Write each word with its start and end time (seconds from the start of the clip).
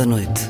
Da 0.00 0.06
Noite. 0.06 0.49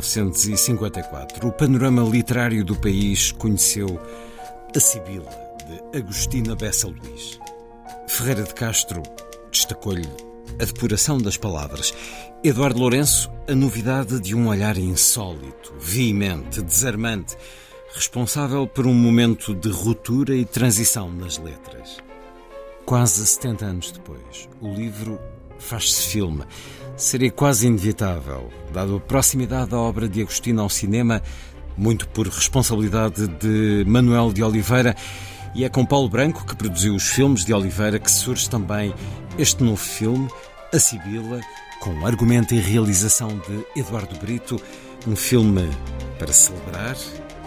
1954, 0.00 1.46
o 1.46 1.52
panorama 1.52 2.02
literário 2.02 2.64
do 2.64 2.74
país 2.74 3.32
conheceu 3.32 4.00
A 4.74 4.80
Sibila, 4.80 5.30
de 5.66 5.98
Agostina 5.98 6.56
Bessa 6.56 6.88
Luís. 6.88 7.38
Ferreira 8.08 8.42
de 8.42 8.54
Castro 8.54 9.02
destacou-lhe 9.52 10.08
a 10.58 10.64
depuração 10.64 11.18
das 11.18 11.36
palavras. 11.36 11.92
Eduardo 12.42 12.80
Lourenço, 12.80 13.30
a 13.46 13.54
novidade 13.54 14.18
de 14.20 14.34
um 14.34 14.48
olhar 14.48 14.78
insólito, 14.78 15.74
veemente, 15.78 16.62
desarmante, 16.62 17.36
responsável 17.94 18.66
por 18.66 18.86
um 18.86 18.94
momento 18.94 19.54
de 19.54 19.68
ruptura 19.68 20.34
e 20.34 20.44
transição 20.44 21.10
nas 21.10 21.36
letras. 21.36 21.98
Quase 22.86 23.26
70 23.26 23.64
anos 23.66 23.92
depois, 23.92 24.48
o 24.60 24.72
livro 24.72 25.20
faz-se 25.60 26.08
filme. 26.08 26.42
Seria 26.96 27.30
quase 27.30 27.66
inevitável, 27.66 28.50
dado 28.72 28.96
a 28.96 29.00
proximidade 29.00 29.70
da 29.70 29.78
obra 29.78 30.08
de 30.08 30.20
Agostinho 30.20 30.60
ao 30.60 30.68
cinema, 30.68 31.22
muito 31.76 32.08
por 32.08 32.26
responsabilidade 32.26 33.28
de 33.28 33.84
Manuel 33.86 34.32
de 34.32 34.42
Oliveira, 34.42 34.94
e 35.54 35.64
é 35.64 35.68
com 35.68 35.84
Paulo 35.84 36.08
Branco, 36.08 36.44
que 36.44 36.56
produziu 36.56 36.94
os 36.94 37.08
filmes 37.08 37.44
de 37.44 37.52
Oliveira, 37.52 37.98
que 37.98 38.10
surge 38.10 38.48
também 38.48 38.94
este 39.38 39.62
novo 39.62 39.82
filme, 39.82 40.28
A 40.72 40.78
Sibila, 40.78 41.40
com 41.80 42.06
argumento 42.06 42.54
e 42.54 42.58
realização 42.58 43.28
de 43.28 43.80
Eduardo 43.80 44.18
Brito, 44.18 44.60
um 45.06 45.16
filme 45.16 45.68
para 46.18 46.32
celebrar 46.32 46.96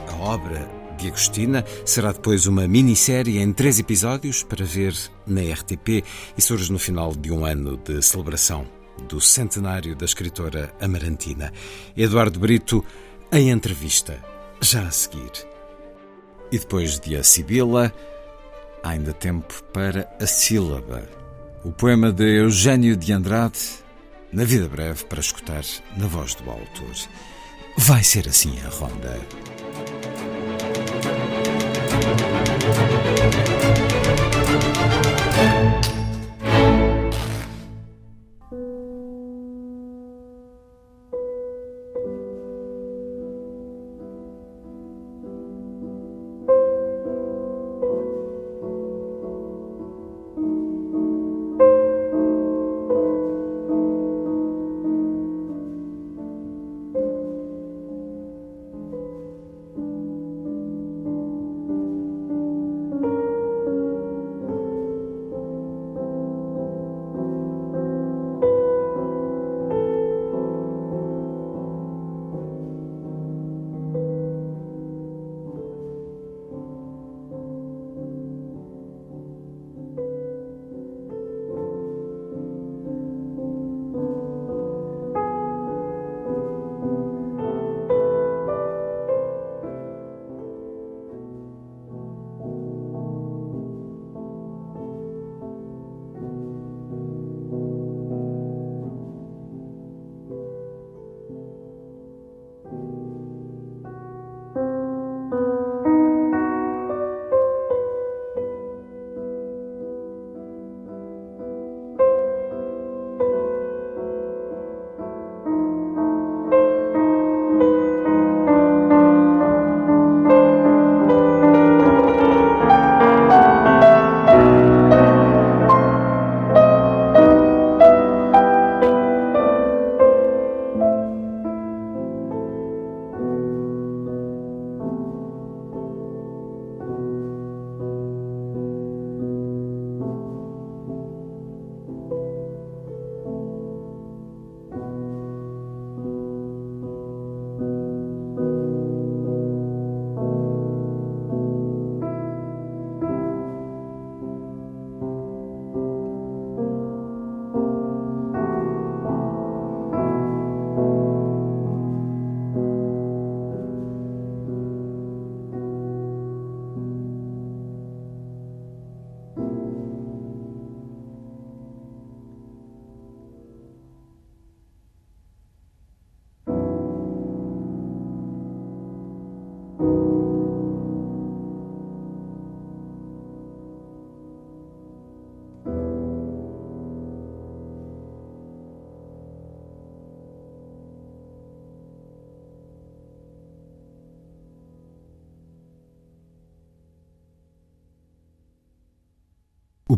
a 0.07 0.15
obra 0.15 0.82
Agostina. 1.07 1.65
Será 1.85 2.11
depois 2.11 2.47
uma 2.47 2.67
minissérie 2.67 3.39
em 3.39 3.51
três 3.53 3.79
episódios 3.79 4.43
para 4.43 4.65
ver 4.65 4.95
na 5.25 5.41
RTP 5.41 6.03
e 6.37 6.41
surge 6.41 6.71
no 6.71 6.79
final 6.79 7.13
de 7.15 7.31
um 7.31 7.45
ano 7.45 7.77
de 7.77 8.01
celebração 8.01 8.67
do 9.07 9.19
centenário 9.19 9.95
da 9.95 10.05
escritora 10.05 10.73
amarantina. 10.79 11.51
Eduardo 11.95 12.39
Brito, 12.39 12.83
em 13.31 13.49
entrevista, 13.49 14.23
já 14.61 14.83
a 14.83 14.91
seguir. 14.91 15.31
E 16.51 16.59
depois 16.59 16.99
de 16.99 17.15
A 17.15 17.23
Sibila, 17.23 17.93
há 18.83 18.89
ainda 18.89 19.13
tempo 19.13 19.63
para 19.73 20.07
A 20.19 20.27
Sílaba, 20.27 21.03
o 21.63 21.71
poema 21.71 22.11
de 22.11 22.37
Eugênio 22.37 22.95
de 22.95 23.11
Andrade, 23.11 23.59
na 24.31 24.43
vida 24.43 24.67
breve 24.67 25.05
para 25.05 25.19
escutar 25.19 25.63
na 25.95 26.07
voz 26.07 26.35
do 26.35 26.49
autor. 26.49 26.95
Vai 27.77 28.03
ser 28.03 28.27
assim 28.27 28.59
a 28.61 28.69
ronda. 28.69 29.19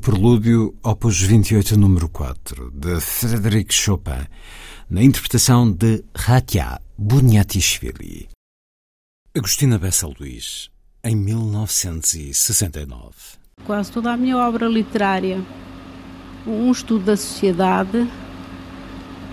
Prelúdio, 0.05 0.77
Opus 0.83 1.19
28, 1.19 1.75
número 1.75 2.07
4, 2.07 2.69
de 2.69 3.01
Frédéric 3.01 3.73
Chopin, 3.73 4.27
na 4.87 5.01
interpretação 5.01 5.71
de 5.71 6.05
Ratia 6.15 6.79
Bunyatishvili. 6.95 8.29
Agostina 9.35 9.79
Bessa 9.79 10.05
Luís, 10.05 10.69
em 11.03 11.15
1969. 11.15 13.15
Quase 13.65 13.91
toda 13.91 14.13
a 14.13 14.17
minha 14.17 14.37
obra 14.37 14.67
literária, 14.67 15.43
um 16.45 16.71
estudo 16.71 17.05
da 17.05 17.17
sociedade, 17.17 18.07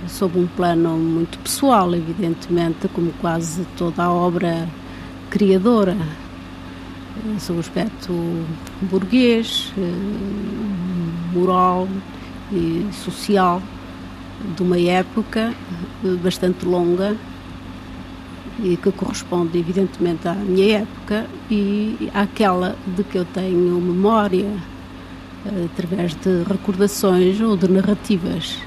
sob 0.08 0.38
um 0.38 0.46
plano 0.46 0.96
muito 0.96 1.38
pessoal, 1.40 1.94
evidentemente, 1.94 2.88
como 2.88 3.12
quase 3.20 3.66
toda 3.76 4.04
a 4.04 4.10
obra 4.10 4.66
criadora, 5.28 5.98
sob 7.38 7.58
o 7.58 7.60
aspecto 7.60 8.12
burguês, 8.82 9.72
moral 11.32 11.88
e 12.52 12.86
social 12.92 13.62
de 14.56 14.62
uma 14.62 14.78
época 14.78 15.54
bastante 16.22 16.64
longa 16.64 17.16
e 18.62 18.76
que 18.76 18.92
corresponde 18.92 19.58
evidentemente 19.58 20.28
à 20.28 20.34
minha 20.34 20.78
época 20.78 21.26
e 21.50 22.10
àquela 22.12 22.76
de 22.86 23.02
que 23.04 23.18
eu 23.18 23.24
tenho 23.24 23.80
memória 23.80 24.50
através 25.64 26.14
de 26.14 26.42
recordações 26.44 27.40
ou 27.40 27.56
de 27.56 27.68
narrativas. 27.68 28.58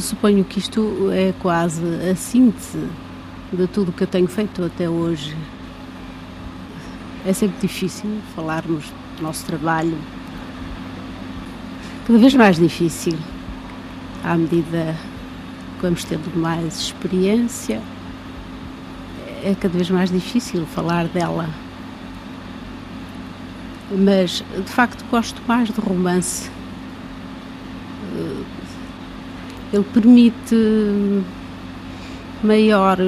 Suponho 0.00 0.44
que 0.44 0.58
isto 0.58 1.10
é 1.12 1.32
quase 1.40 1.82
a 2.10 2.14
síntese 2.16 2.78
de 3.52 3.66
tudo 3.66 3.90
o 3.90 3.92
que 3.92 4.04
eu 4.04 4.08
tenho 4.08 4.26
feito 4.26 4.64
até 4.64 4.88
hoje. 4.88 5.36
É 7.24 7.32
sempre 7.32 7.60
difícil 7.60 8.10
falarmos 8.34 8.84
do 9.16 9.22
nosso 9.22 9.46
trabalho, 9.46 9.96
cada 12.06 12.18
vez 12.18 12.34
mais 12.34 12.56
difícil, 12.56 13.16
à 14.24 14.36
medida 14.36 14.96
que 15.76 15.82
vamos 15.82 16.02
tendo 16.04 16.36
mais 16.36 16.80
experiência, 16.80 17.80
é 19.44 19.54
cada 19.54 19.76
vez 19.76 19.88
mais 19.90 20.10
difícil 20.10 20.66
falar 20.66 21.06
dela. 21.06 21.48
Mas, 23.90 24.42
de 24.56 24.72
facto, 24.72 25.04
gosto 25.10 25.40
mais 25.46 25.68
de 25.68 25.80
romance. 25.80 26.50
Ele 29.72 29.84
permite 29.92 31.22
maior, 32.42 32.98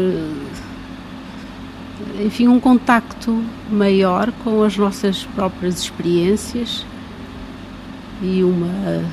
enfim, 2.20 2.48
um 2.48 2.60
contacto 2.60 3.42
maior 3.70 4.32
com 4.44 4.62
as 4.62 4.76
nossas 4.76 5.24
próprias 5.24 5.80
experiências 5.80 6.84
e 8.22 8.42
uma 8.42 9.04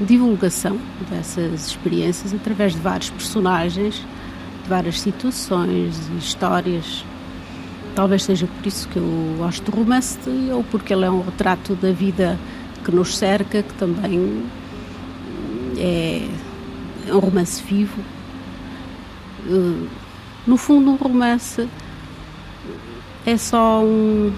divulgação 0.00 0.78
dessas 1.10 1.68
experiências 1.68 2.34
através 2.34 2.72
de 2.72 2.80
vários 2.80 3.10
personagens, 3.10 3.94
de 4.62 4.68
várias 4.68 5.00
situações 5.00 5.96
e 6.14 6.18
histórias. 6.18 7.04
Talvez 7.94 8.24
seja 8.24 8.46
por 8.46 8.66
isso 8.66 8.88
que 8.88 8.96
eu 8.96 9.34
gosto 9.38 9.70
do 9.70 9.76
romance 9.76 10.18
ou 10.52 10.64
porque 10.64 10.92
ele 10.92 11.04
é 11.04 11.10
um 11.10 11.22
retrato 11.22 11.74
da 11.74 11.92
vida 11.92 12.38
que 12.84 12.90
nos 12.90 13.16
cerca, 13.16 13.62
que 13.62 13.74
também 13.74 14.44
é, 15.76 16.26
é 17.06 17.14
um 17.14 17.18
romance 17.18 17.62
vivo. 17.62 18.00
Eh, 19.46 19.86
no 20.46 20.56
fundo, 20.56 20.90
um 20.90 20.96
romance 20.96 21.68
é 23.24 23.36
só 23.36 23.82
um, 23.82 24.32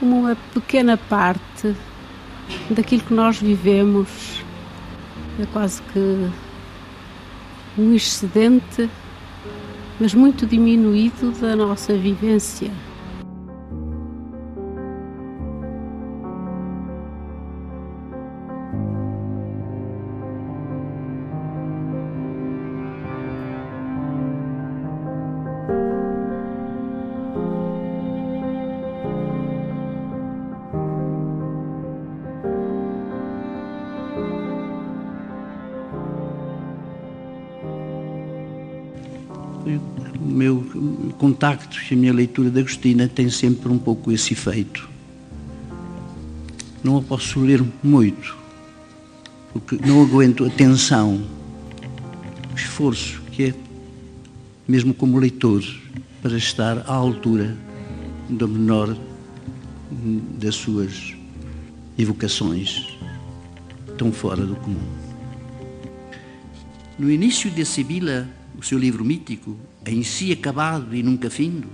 uma 0.00 0.36
pequena 0.52 0.96
parte 0.96 1.74
daquilo 2.70 3.02
que 3.02 3.14
nós 3.14 3.38
vivemos. 3.38 4.44
É 5.40 5.46
quase 5.52 5.82
que 5.82 6.30
um 7.78 7.94
excedente, 7.94 8.88
mas 10.00 10.14
muito 10.14 10.46
diminuído 10.46 11.30
da 11.32 11.54
nossa 11.54 11.94
vivência. 11.94 12.70
Contacto 41.26 41.76
e 41.90 41.94
a 41.94 41.96
minha 41.96 42.12
leitura 42.12 42.48
de 42.50 42.60
Agostina 42.60 43.08
tem 43.08 43.28
sempre 43.28 43.68
um 43.68 43.78
pouco 43.78 44.12
esse 44.12 44.32
efeito. 44.32 44.88
Não 46.84 46.98
a 46.98 47.02
posso 47.02 47.40
ler 47.40 47.64
muito, 47.82 48.36
porque 49.52 49.76
não 49.84 50.02
aguento 50.02 50.44
a 50.44 50.50
tensão, 50.50 51.20
o 52.52 52.54
esforço 52.54 53.20
que 53.32 53.46
é, 53.46 53.54
mesmo 54.68 54.94
como 54.94 55.18
leitor, 55.18 55.64
para 56.22 56.36
estar 56.36 56.78
à 56.86 56.94
altura 56.94 57.56
da 58.30 58.46
menor 58.46 58.96
das 60.38 60.54
suas 60.54 61.12
evocações, 61.98 62.86
tão 63.98 64.12
fora 64.12 64.46
do 64.46 64.54
comum. 64.54 64.86
No 66.96 67.10
início 67.10 67.50
de 67.50 67.64
Sibila, 67.64 68.28
o 68.58 68.62
seu 68.62 68.78
livro 68.78 69.04
mítico, 69.04 69.56
em 69.84 70.02
si 70.02 70.32
acabado 70.32 70.94
e 70.94 71.02
nunca 71.02 71.28
findo, 71.28 71.68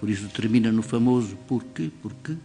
por 0.00 0.10
isso 0.10 0.28
termina 0.28 0.72
no 0.72 0.82
famoso 0.82 1.36
porquê, 1.46 1.90
porquê, 2.02 2.36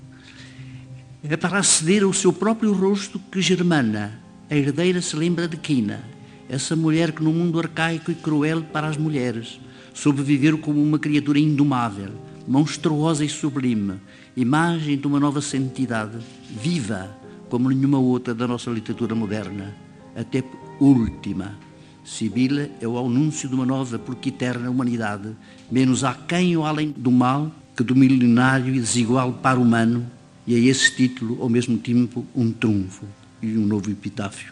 é 1.24 1.36
para 1.36 1.60
aceder 1.60 2.04
ao 2.04 2.14
seu 2.14 2.32
próprio 2.32 2.72
rosto 2.72 3.20
que 3.32 3.42
Germana, 3.42 4.22
a 4.50 4.56
herdeira, 4.56 5.02
se 5.02 5.16
lembra 5.16 5.48
de 5.48 5.58
Quina, 5.58 6.04
essa 6.48 6.76
mulher 6.76 7.12
que 7.12 7.24
no 7.24 7.34
mundo 7.34 7.60
arcaico 7.60 8.12
e 8.12 8.16
cruel 8.16 8.64
para 8.64 8.88
as 8.88 8.98
mulheres 8.98 9.60
sobreviveu 9.94 10.58
como 10.58 10.82
uma 10.82 10.98
criatura 10.98 11.40
indomável, 11.40 12.12
monstruosa 12.48 13.26
e 13.26 13.30
sublime, 13.30 13.96
imagem 14.36 14.98
de 14.98 15.06
uma 15.06 15.20
nova 15.20 15.42
santidade, 15.42 16.18
viva 16.50 17.16
como 17.50 17.70
nenhuma 17.70 18.00
outra 18.00 18.34
da 18.34 18.48
nossa 18.48 18.70
literatura 18.70 19.14
moderna, 19.14 19.76
até 20.16 20.44
última 20.80 21.69
Sibila 22.10 22.68
é 22.82 22.88
o 22.88 22.98
anúncio 22.98 23.48
de 23.48 23.54
uma 23.54 23.68
nova 23.68 24.00
porque 24.00 24.30
eterna 24.30 24.70
humanidade, 24.70 25.30
menos 25.72 26.04
aquém 26.04 26.58
ou 26.58 26.66
além 26.66 26.92
do 26.98 27.12
mal 27.12 27.52
que 27.78 27.84
do 27.84 27.96
milenário 27.96 28.74
e 28.74 28.80
desigual 28.80 29.32
para 29.34 29.60
humano, 29.60 30.06
e 30.46 30.56
a 30.56 30.58
esse 30.58 30.94
título, 30.96 31.40
ao 31.40 31.48
mesmo 31.48 31.78
tempo, 31.78 32.26
um 32.36 32.52
trunfo 32.52 33.06
e 33.44 33.56
um 33.56 33.66
novo 33.66 33.92
epitáfio. 33.92 34.52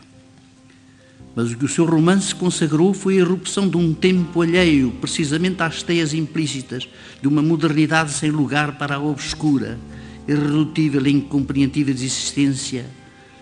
Mas 1.36 1.52
o 1.52 1.58
que 1.58 1.66
o 1.66 1.68
seu 1.68 1.86
romance 1.86 2.34
consagrou 2.34 2.94
foi 2.94 3.16
a 3.16 3.22
erupção 3.22 3.68
de 3.68 3.76
um 3.76 3.92
tempo 3.92 4.42
alheio, 4.44 4.92
precisamente 5.02 5.62
às 5.64 5.82
teias 5.82 6.14
implícitas 6.14 6.88
de 7.20 7.28
uma 7.28 7.42
modernidade 7.42 8.12
sem 8.12 8.30
lugar 8.30 8.78
para 8.78 8.96
a 8.96 9.02
obscura, 9.02 9.80
irredutível 10.28 11.06
e 11.08 11.12
incompreensível 11.12 11.94
existência 11.94 12.86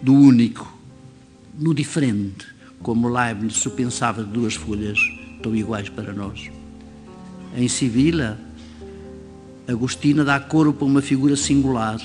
do 0.01 0.13
único, 0.13 0.73
no 1.59 1.73
diferente, 1.73 2.54
como 2.85 3.09
Leibniz 3.09 3.65
pensava 3.75 4.23
de 4.23 4.29
duas 4.29 4.53
folhas 4.53 4.99
tão 5.41 5.55
iguais 5.55 5.89
para 5.89 6.13
nós. 6.13 6.51
Em 7.57 7.67
Sibila, 7.67 8.39
Agostina 9.67 10.23
dá 10.23 10.39
corpo 10.39 10.85
a 10.85 10.87
uma 10.87 11.01
figura 11.01 11.35
singular, 11.35 11.99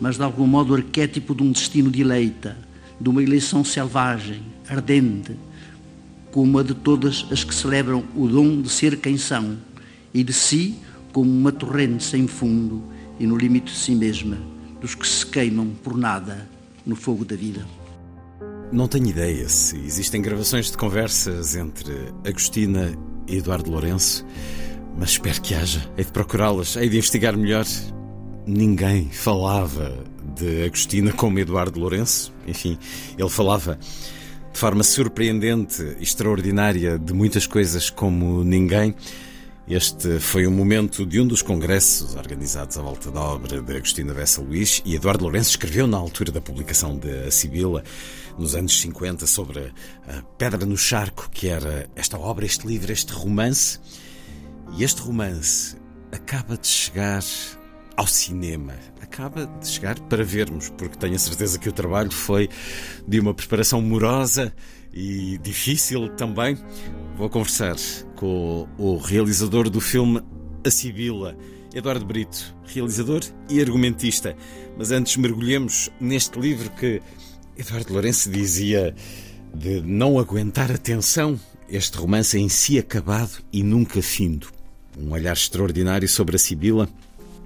mas 0.00 0.18
de 0.18 0.22
algum 0.22 0.46
modo 0.46 0.76
arquétipo 0.76 1.34
de 1.34 1.42
um 1.42 1.50
destino 1.50 1.90
de 1.90 2.02
eleita, 2.02 2.56
de 3.00 3.08
uma 3.08 3.20
eleição 3.20 3.64
selvagem, 3.64 4.40
ardente, 4.68 5.32
como 6.30 6.56
a 6.60 6.62
de 6.62 6.74
todas 6.74 7.26
as 7.32 7.42
que 7.42 7.52
celebram 7.52 8.04
o 8.14 8.28
dom 8.28 8.62
de 8.62 8.68
ser 8.68 8.98
quem 8.98 9.18
são, 9.18 9.58
e 10.14 10.22
de 10.22 10.32
si 10.32 10.76
como 11.12 11.32
uma 11.32 11.50
torrente 11.50 12.04
sem 12.04 12.28
fundo 12.28 12.80
e 13.18 13.26
no 13.26 13.36
limite 13.36 13.72
de 13.72 13.76
si 13.76 13.92
mesma, 13.92 14.38
dos 14.80 14.94
que 14.94 15.04
se 15.04 15.26
queimam 15.26 15.70
por 15.82 15.98
nada 15.98 16.48
no 16.86 16.94
fogo 16.94 17.24
da 17.24 17.34
vida. 17.34 17.81
Não 18.72 18.88
tenho 18.88 19.06
ideia 19.08 19.46
se 19.50 19.76
existem 19.76 20.22
gravações 20.22 20.70
de 20.70 20.78
conversas 20.78 21.54
entre 21.54 21.92
Agostina 22.26 22.90
e 23.28 23.36
Eduardo 23.36 23.70
Lourenço, 23.70 24.24
mas 24.96 25.10
espero 25.10 25.42
que 25.42 25.54
haja. 25.54 25.86
Hei 25.94 26.06
de 26.06 26.10
procurá-las, 26.10 26.76
hei 26.76 26.88
de 26.88 26.96
investigar 26.96 27.36
melhor. 27.36 27.66
Ninguém 28.46 29.10
falava 29.10 30.02
de 30.34 30.64
Agostina 30.64 31.12
como 31.12 31.38
Eduardo 31.38 31.78
Lourenço. 31.78 32.32
Enfim, 32.46 32.78
ele 33.18 33.28
falava 33.28 33.78
de 34.50 34.58
forma 34.58 34.82
surpreendente, 34.82 35.94
extraordinária, 36.00 36.98
de 36.98 37.12
muitas 37.12 37.46
coisas 37.46 37.90
como 37.90 38.42
ninguém. 38.42 38.94
Este 39.74 40.20
foi 40.20 40.46
o 40.46 40.50
momento 40.50 41.06
de 41.06 41.18
um 41.18 41.26
dos 41.26 41.40
congressos 41.40 42.14
organizados 42.14 42.76
à 42.76 42.82
volta 42.82 43.10
da 43.10 43.22
obra 43.22 43.62
de 43.62 43.74
Agostina 43.74 44.12
Bessa 44.12 44.42
Luís 44.42 44.82
e 44.84 44.94
Eduardo 44.94 45.24
Lourenço 45.24 45.48
escreveu 45.48 45.86
na 45.86 45.96
altura 45.96 46.30
da 46.30 46.42
publicação 46.42 46.98
de 46.98 47.10
A 47.26 47.30
Sibila, 47.30 47.82
nos 48.36 48.54
anos 48.54 48.78
50, 48.82 49.26
sobre 49.26 49.72
a 50.06 50.22
Pedra 50.36 50.66
no 50.66 50.76
Charco, 50.76 51.30
que 51.30 51.48
era 51.48 51.88
esta 51.96 52.18
obra, 52.18 52.44
este 52.44 52.66
livro, 52.66 52.92
este 52.92 53.14
romance. 53.14 53.80
E 54.76 54.84
este 54.84 55.00
romance 55.00 55.74
acaba 56.12 56.58
de 56.58 56.66
chegar 56.66 57.24
ao 57.96 58.06
cinema. 58.06 58.74
Acaba 59.00 59.46
de 59.46 59.66
chegar 59.66 59.98
para 60.00 60.22
vermos, 60.22 60.68
porque 60.68 60.98
tenho 60.98 61.14
a 61.14 61.18
certeza 61.18 61.58
que 61.58 61.70
o 61.70 61.72
trabalho 61.72 62.12
foi 62.12 62.46
de 63.08 63.18
uma 63.18 63.32
preparação 63.32 63.80
morosa 63.80 64.52
e 64.92 65.38
difícil 65.38 66.08
também. 66.10 66.56
Vou 67.16 67.28
conversar 67.28 67.76
com 68.16 68.68
o 68.78 68.96
realizador 68.96 69.68
do 69.68 69.80
filme 69.80 70.22
A 70.64 70.70
Sibila, 70.70 71.36
Eduardo 71.74 72.04
Brito, 72.04 72.54
realizador 72.64 73.22
e 73.48 73.60
argumentista. 73.60 74.36
Mas 74.76 74.90
antes 74.90 75.16
mergulhemos 75.16 75.90
neste 76.00 76.38
livro 76.38 76.70
que 76.70 77.00
Eduardo 77.56 77.92
Lourenço 77.92 78.30
dizia 78.30 78.94
de 79.54 79.80
não 79.80 80.18
aguentar 80.18 80.70
a 80.70 80.78
tensão, 80.78 81.38
este 81.68 81.96
romance 81.96 82.38
em 82.38 82.48
si 82.48 82.78
acabado 82.78 83.42
e 83.52 83.62
nunca 83.62 84.00
findo. 84.02 84.48
Um 84.98 85.12
olhar 85.12 85.32
extraordinário 85.32 86.08
sobre 86.08 86.36
a 86.36 86.38
Sibila. 86.38 86.88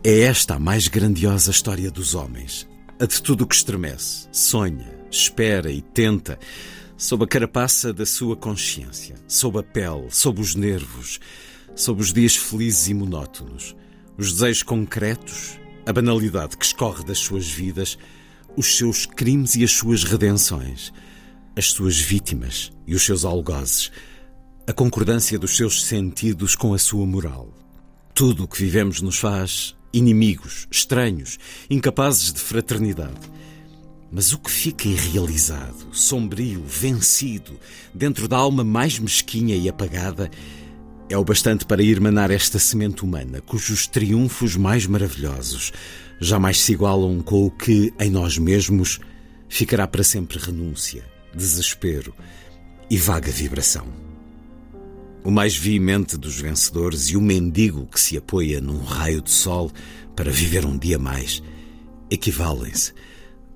É 0.03 0.21
esta 0.21 0.55
a 0.55 0.59
mais 0.59 0.89
grandiosa 0.89 1.51
história 1.51 1.91
dos 1.91 2.15
homens. 2.15 2.67
A 2.99 3.07
de 3.07 3.21
tudo 3.21 3.45
o 3.45 3.47
que 3.47 3.55
estremece, 3.55 4.27
sonha, 4.33 4.91
espera 5.11 5.71
e 5.71 5.83
tenta, 5.83 6.39
sob 6.97 7.25
a 7.25 7.27
carapaça 7.27 7.93
da 7.93 8.07
sua 8.07 8.37
consciência, 8.37 9.17
sob 9.29 9.59
a 9.59 9.63
pele, 9.63 10.09
sob 10.11 10.41
os 10.41 10.55
nervos, 10.55 11.21
sob 11.75 12.01
os 12.01 12.13
dias 12.13 12.37
felizes 12.37 12.89
e 12.89 12.95
monótonos, 12.95 13.77
os 14.17 14.33
desejos 14.33 14.63
concretos, 14.63 15.59
a 15.85 15.93
banalidade 15.93 16.57
que 16.57 16.65
escorre 16.65 17.05
das 17.05 17.19
suas 17.19 17.47
vidas, 17.49 17.99
os 18.57 18.77
seus 18.77 19.05
crimes 19.05 19.55
e 19.57 19.63
as 19.63 19.73
suas 19.73 20.05
redenções, 20.05 20.93
as 21.55 21.67
suas 21.67 21.99
vítimas 21.99 22.73
e 22.87 22.95
os 22.95 23.05
seus 23.05 23.25
algozes, 23.25 23.93
a 24.67 24.73
concordância 24.73 25.39
dos 25.39 25.57
seus 25.57 25.85
sentidos 25.85 26.57
com 26.57 26.73
a 26.73 26.79
sua 26.79 27.07
moral. 27.07 27.53
Tudo 28.15 28.45
o 28.45 28.49
que 28.49 28.59
vivemos 28.59 29.03
nos 29.03 29.19
faz 29.19 29.77
inimigos, 29.93 30.67
estranhos, 30.71 31.39
incapazes 31.71 32.33
de 32.33 32.41
fraternidade. 32.41 33.21
Mas 34.11 34.33
o 34.33 34.39
que 34.39 34.51
fica 34.51 34.89
irrealizado, 34.89 35.89
sombrio, 35.93 36.63
vencido, 36.65 37.59
dentro 37.93 38.29
da 38.29 38.37
alma 38.37 38.63
mais 38.63 38.99
mesquinha 38.99 39.57
e 39.57 39.69
apagada, 39.69 40.31
é 41.09 41.17
o 41.17 41.25
bastante 41.25 41.65
para 41.65 41.83
irmanar 41.83 42.31
esta 42.31 42.59
semente 42.59 43.05
humana, 43.05 43.41
cujos 43.41 43.87
triunfos 43.87 44.57
mais 44.57 44.87
maravilhosos 44.87 45.73
jamais 46.21 46.61
se 46.61 46.73
igualam 46.73 47.21
com 47.21 47.47
o 47.47 47.51
que, 47.51 47.93
em 47.99 48.11
nós 48.11 48.39
mesmos, 48.39 48.99
ficará 49.49 49.87
para 49.87 50.03
sempre 50.03 50.39
renúncia, 50.39 51.05
desespero 51.35 52.15
e 52.91 52.97
vaga 52.97 53.31
vibração. 53.31 53.87
O 55.25 55.31
mais 55.31 55.57
veemente 55.57 56.17
dos 56.17 56.41
vencedores 56.41 57.11
e 57.11 57.17
o 57.17 57.21
mendigo 57.21 57.87
que 57.87 58.01
se 58.01 58.17
apoia 58.17 58.61
num 58.61 58.83
raio 58.83 59.21
de 59.21 59.31
sol 59.31 59.71
para 60.15 60.31
viver 60.31 60.65
um 60.65 60.79
dia 60.79 60.99
mais 60.99 61.43
equivalem-se 62.09 62.93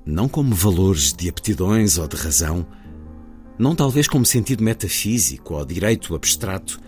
não 0.04 0.28
como 0.28 0.54
valores 0.54 1.12
de 1.12 1.28
aptidões 1.28 1.98
ou 1.98 2.08
de 2.08 2.16
razão, 2.16 2.66
não 3.58 3.74
talvez 3.74 4.08
como 4.08 4.24
sentido 4.24 4.64
metafísico 4.64 5.54
ou 5.54 5.64
direito 5.64 6.14
abstrato, 6.14 6.80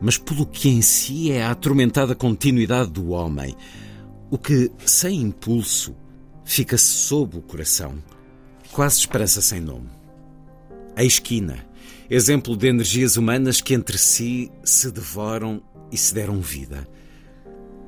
mas 0.00 0.18
pelo 0.18 0.46
que 0.46 0.68
em 0.68 0.82
si 0.82 1.30
é 1.30 1.44
a 1.44 1.52
atormentada 1.52 2.14
continuidade 2.14 2.90
do 2.90 3.10
homem, 3.10 3.54
o 4.30 4.38
que, 4.38 4.70
sem 4.84 5.20
impulso, 5.20 5.94
fica 6.44 6.76
sob 6.76 7.36
o 7.36 7.42
coração, 7.42 7.94
quase 8.72 8.98
esperança 8.98 9.40
sem 9.40 9.60
nome. 9.60 9.88
A 10.96 11.04
esquina, 11.04 11.64
exemplo 12.08 12.56
de 12.56 12.66
energias 12.66 13.16
humanas 13.16 13.60
que 13.60 13.74
entre 13.74 13.98
si 13.98 14.50
se 14.64 14.90
devoram 14.90 15.62
e 15.92 15.96
se 15.96 16.14
deram 16.14 16.40
vida. 16.40 16.86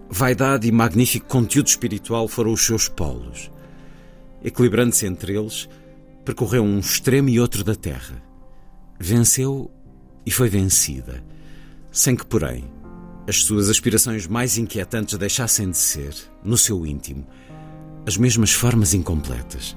Vaidade 0.09 0.69
e 0.69 0.73
magnífico 0.73 1.26
conteúdo 1.26 1.69
espiritual 1.69 2.28
foram 2.28 2.52
os 2.52 2.64
seus 2.64 2.88
polos 2.88 3.52
equilibrando-se 4.45 5.07
entre 5.07 5.37
eles, 5.37 5.69
percorreu 6.25 6.63
um 6.63 6.79
extremo 6.79 7.29
e 7.29 7.41
outro 7.41 7.65
da 7.65 7.75
terra. 7.75 8.23
Venceu 8.99 9.71
e 10.25 10.31
foi 10.31 10.49
vencida, 10.49 11.25
sem 11.91 12.15
que, 12.15 12.27
porém, 12.27 12.65
as 13.27 13.45
suas 13.45 13.69
aspirações 13.69 14.27
mais 14.27 14.59
inquietantes 14.59 15.17
deixassem 15.19 15.71
de 15.71 15.79
ser, 15.79 16.15
no 16.43 16.57
seu 16.57 16.87
íntimo, 16.87 17.27
as 18.07 18.17
mesmas 18.17 18.53
formas 18.53 18.95
incompletas. 18.95 19.77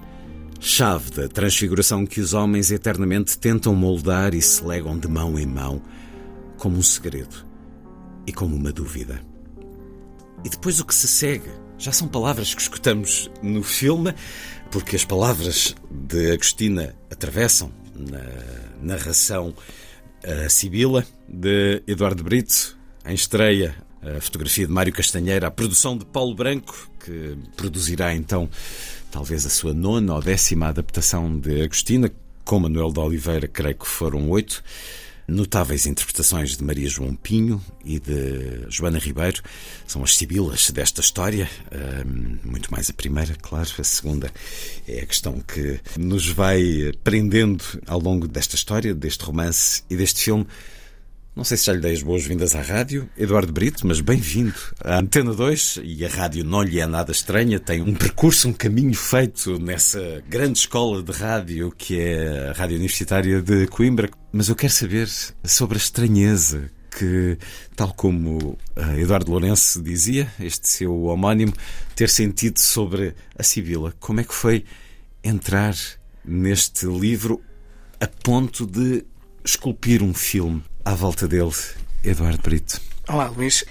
Chave 0.59 1.11
da 1.11 1.27
transfiguração 1.27 2.05
que 2.05 2.19
os 2.19 2.33
homens 2.33 2.71
eternamente 2.71 3.37
tentam 3.37 3.75
moldar 3.75 4.33
e 4.33 4.41
se 4.41 4.63
legam 4.63 4.97
de 4.97 5.07
mão 5.07 5.37
em 5.37 5.45
mão, 5.45 5.81
como 6.57 6.77
um 6.77 6.81
segredo 6.81 7.45
e 8.25 8.33
como 8.33 8.55
uma 8.55 8.71
dúvida. 8.71 9.21
E 10.43 10.49
depois 10.49 10.79
o 10.79 10.85
que 10.85 10.95
se 10.95 11.07
segue 11.07 11.49
já 11.77 11.91
são 11.91 12.07
palavras 12.07 12.53
que 12.53 12.61
escutamos 12.61 13.29
no 13.43 13.61
filme, 13.61 14.13
porque 14.75 14.97
as 14.97 15.05
palavras 15.05 15.73
de 15.89 16.33
Agostina 16.33 16.93
atravessam 17.09 17.71
na 17.95 18.19
narração 18.81 19.55
a 20.21 20.49
Sibila, 20.49 21.07
de 21.29 21.81
Eduardo 21.87 22.21
Brito, 22.25 22.77
em 23.05 23.13
estreia 23.13 23.73
a 24.01 24.19
fotografia 24.19 24.67
de 24.67 24.73
Mário 24.73 24.91
Castanheira, 24.91 25.47
a 25.47 25.51
produção 25.51 25.97
de 25.97 26.03
Paulo 26.03 26.35
Branco, 26.35 26.89
que 26.99 27.37
produzirá 27.55 28.13
então 28.13 28.49
talvez 29.09 29.45
a 29.45 29.49
sua 29.49 29.73
nona 29.73 30.13
ou 30.13 30.21
décima 30.21 30.67
adaptação 30.67 31.39
de 31.39 31.61
Agostina, 31.61 32.11
com 32.43 32.59
Manuel 32.59 32.91
de 32.91 32.99
Oliveira, 32.99 33.47
creio 33.47 33.77
que 33.77 33.87
foram 33.87 34.29
oito. 34.29 34.61
Notáveis 35.27 35.85
interpretações 35.85 36.55
de 36.55 36.63
Maria 36.63 36.87
João 36.87 37.15
Pinho 37.15 37.63
e 37.83 37.99
de 37.99 38.65
Joana 38.69 38.99
Ribeiro. 38.99 39.41
São 39.87 40.03
as 40.03 40.15
sibilas 40.15 40.69
desta 40.69 41.01
história, 41.01 41.49
muito 42.43 42.71
mais 42.71 42.89
a 42.89 42.93
primeira, 42.93 43.35
claro, 43.41 43.69
a 43.79 43.83
segunda 43.83 44.31
é 44.87 44.99
a 44.99 45.05
questão 45.05 45.39
que 45.39 45.79
nos 45.97 46.27
vai 46.27 46.91
prendendo 47.03 47.63
ao 47.87 47.99
longo 47.99 48.27
desta 48.27 48.55
história, 48.55 48.93
deste 48.93 49.23
romance 49.23 49.83
e 49.89 49.95
deste 49.95 50.23
filme. 50.25 50.45
Não 51.35 51.43
sei 51.43 51.57
se 51.57 51.65
já 51.65 51.73
lhe 51.73 51.81
dei 51.81 51.91
as 51.91 52.01
boas-vindas 52.01 52.55
à 52.55 52.61
rádio, 52.61 53.09
Eduardo 53.17 53.51
Brito, 53.51 53.85
mas 53.85 53.99
bem-vindo 53.99 54.55
à 54.81 54.99
Antena 54.99 55.33
2 55.33 55.81
e 55.83 56.05
a 56.05 56.07
rádio 56.07 56.45
não 56.45 56.63
lhe 56.63 56.79
é 56.79 56.85
nada 56.85 57.11
estranha, 57.11 57.59
tem 57.59 57.81
um 57.81 57.93
percurso, 57.93 58.47
um 58.47 58.53
caminho 58.53 58.93
feito 58.93 59.59
nessa 59.59 60.23
grande 60.29 60.59
escola 60.59 61.03
de 61.03 61.11
rádio 61.11 61.73
que 61.77 61.99
é 61.99 62.47
a 62.47 62.53
Rádio 62.53 62.77
Universitária 62.77 63.41
de 63.41 63.67
Coimbra. 63.67 64.09
Mas 64.31 64.47
eu 64.47 64.55
quero 64.55 64.71
saber 64.71 65.09
sobre 65.43 65.75
a 65.75 65.77
estranheza 65.77 66.71
que, 66.97 67.37
tal 67.75 67.93
como 67.93 68.57
eh, 68.73 69.01
Eduardo 69.01 69.29
Lourenço 69.29 69.83
dizia, 69.83 70.31
este 70.39 70.69
seu 70.69 71.03
homónimo, 71.03 71.51
ter 71.97 72.09
sentido 72.09 72.61
sobre 72.61 73.13
a 73.37 73.43
Sibila. 73.43 73.93
Como 73.99 74.21
é 74.21 74.23
que 74.23 74.33
foi 74.33 74.63
entrar 75.21 75.75
neste 76.23 76.85
livro 76.85 77.41
a 77.99 78.07
ponto 78.07 78.65
de 78.65 79.03
esculpir 79.43 80.01
um 80.01 80.13
filme? 80.13 80.63
À 80.85 80.93
volta 80.93 81.27
dele, 81.27 81.51
Eduardo 82.03 82.41
Brito? 82.43 82.79
Olá, 83.09 83.27
Luís. 83.27 83.65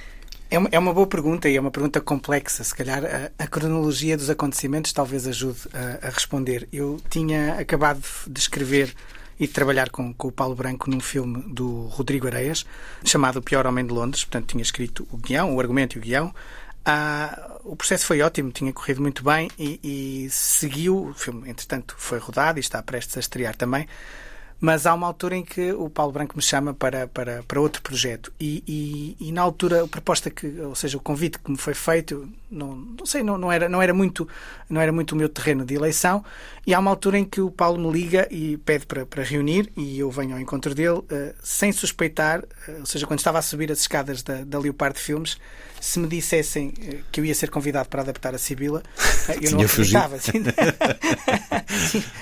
É 0.51 0.59
uma, 0.59 0.69
é 0.73 0.79
uma 0.79 0.93
boa 0.93 1.07
pergunta 1.07 1.49
e 1.49 1.57
é 1.57 1.61
uma 1.61 1.71
pergunta 1.71 2.01
complexa. 2.01 2.65
Se 2.65 2.75
calhar 2.75 3.03
a, 3.39 3.47
cronologia 3.47 4.17
dos 4.17 4.29
acontecimentos 4.29 4.93
talvez 4.93 5.27
ajude 5.27 5.61
a, 5.73 6.09
a, 6.09 6.11
responder. 6.11 6.69
Eu 6.73 7.01
tinha 7.09 7.55
acabado 7.55 8.03
de 8.27 8.41
escrever 8.41 8.93
e 9.39 9.47
de 9.47 9.53
trabalhar 9.53 9.91
com, 9.91 10.13
com 10.13 10.29
o 10.29 10.33
Paulo 10.33 10.55
Branco 10.57 10.91
num 10.91 11.01
filme 11.01 11.43
do 11.55 11.87
Rodrigo 11.87 12.27
Areias 12.27 12.67
chamado 13.05 13.39
O 13.39 13.43
Pior 13.43 13.65
Homem 13.67 13.87
de 13.87 13.93
Londres. 13.93 14.25
Portanto, 14.25 14.49
tinha 14.49 14.63
escrito 14.63 15.07
o 15.11 15.17
guião, 15.17 15.55
o 15.55 15.61
argumento 15.61 15.97
e 15.97 15.99
o 15.99 16.03
guião. 16.03 16.35
Ah, 16.85 17.59
o 17.65 17.75
processo 17.75 18.07
foi 18.07 18.21
ótimo, 18.21 18.51
tinha 18.51 18.73
corrido 18.73 19.01
muito 19.01 19.25
bem 19.25 19.51
e, 19.59 19.81
e 19.83 20.31
seguiu. 20.31 21.09
O 21.09 21.15
filme, 21.15 21.49
entretanto, 21.49 21.95
foi 21.97 22.19
rodado 22.19 22.59
e 22.59 22.61
está 22.61 22.83
prestes 22.83 23.17
a 23.17 23.21
estrear 23.21 23.57
também. 23.57 23.89
Mas 24.65 24.87
há 24.87 24.95
uma 24.95 25.07
altura 25.07 25.37
em 25.37 25.45
que 25.45 25.73
o 25.73 25.91
Paulo 25.91 26.11
Branco 26.11 26.35
me 26.35 26.43
chama 26.43 26.73
para, 26.73 27.07
para, 27.07 27.43
para 27.43 27.61
outro 27.61 27.83
projeto. 27.83 28.33
E, 28.41 28.65
e, 28.67 29.29
e 29.29 29.31
na 29.31 29.43
altura, 29.43 29.85
a 29.85 29.87
proposta 29.87 30.31
que, 30.31 30.59
ou 30.59 30.75
seja, 30.75 30.97
o 30.97 31.01
convite 31.01 31.39
que 31.39 31.51
me 31.51 31.59
foi 31.59 31.75
feito, 31.75 32.27
não, 32.55 32.77
não 32.77 33.05
sei, 33.05 33.23
não, 33.23 33.37
não, 33.37 33.51
era, 33.51 33.69
não, 33.69 33.83
era 33.83 33.93
muito, 33.93 34.27
não 34.71 34.81
era 34.81 34.93
muito 34.93 35.13
o 35.13 35.17
meu 35.17 35.29
terreno 35.29 35.65
de 35.65 35.75
eleição. 35.75 36.25
E 36.67 36.73
há 36.73 36.79
uma 36.79 36.91
altura 36.91 37.19
em 37.19 37.25
que 37.25 37.41
o 37.41 37.51
Paulo 37.51 37.79
me 37.79 37.93
liga 37.93 38.27
e 38.31 38.57
pede 38.59 38.87
para, 38.87 39.05
para 39.05 39.23
reunir, 39.23 39.71
e 39.77 39.99
eu 39.99 40.11
venho 40.11 40.35
ao 40.35 40.41
encontro 40.41 40.75
dele, 40.75 40.99
uh, 40.99 41.35
sem 41.43 41.73
suspeitar, 41.73 42.41
uh, 42.41 42.81
ou 42.81 42.87
seja, 42.87 43.07
quando 43.07 43.19
estava 43.19 43.39
a 43.39 43.43
subir 43.43 43.71
as 43.71 43.81
escadas 43.81 44.23
da, 44.23 44.45
da 44.45 44.59
Leopard 44.59 44.99
Filmes, 44.99 45.37
se 45.79 45.99
me 45.99 46.07
dissessem 46.09 46.69
uh, 46.69 47.05
que 47.13 47.21
eu 47.21 47.25
ia 47.27 47.35
ser 47.35 47.51
convidado 47.51 47.91
para 47.91 48.01
adaptar 48.01 48.35
a 48.35 48.39
Sibila, 48.39 48.83
eu 49.43 49.51
não 49.53 49.61
acreditava. 49.61 50.17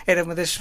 era 0.05 0.25
uma 0.25 0.35
das, 0.35 0.59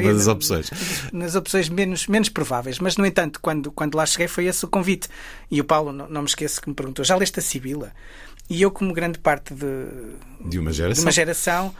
uma 0.00 0.12
das 0.12 0.28
opções. 0.28 0.70
Nas 1.12 1.34
opções 1.34 1.68
menos, 1.68 2.06
menos 2.06 2.28
prováveis. 2.28 2.78
Mas, 2.78 2.96
no 2.96 3.04
entanto, 3.04 3.40
quando, 3.40 3.72
quando 3.72 3.96
lá 3.96 4.06
cheguei, 4.06 4.28
foi 4.28 4.46
esse 4.46 4.64
o 4.64 4.68
convite. 4.68 5.08
E 5.50 5.60
o 5.60 5.64
Paulo, 5.64 5.92
não, 5.92 6.08
não 6.08 6.22
me 6.22 6.28
esqueço 6.28 6.62
que 6.62 6.68
me 6.68 6.74
perguntou: 6.74 7.04
já 7.04 7.16
leste 7.16 7.40
a 7.40 7.42
Sibila? 7.42 7.92
E 8.48 8.60
eu, 8.60 8.70
como 8.70 8.92
grande 8.92 9.18
parte 9.18 9.54
de, 9.54 9.86
de 10.48 10.58
uma 10.58 10.72
geração, 10.72 11.10
geração 11.10 11.74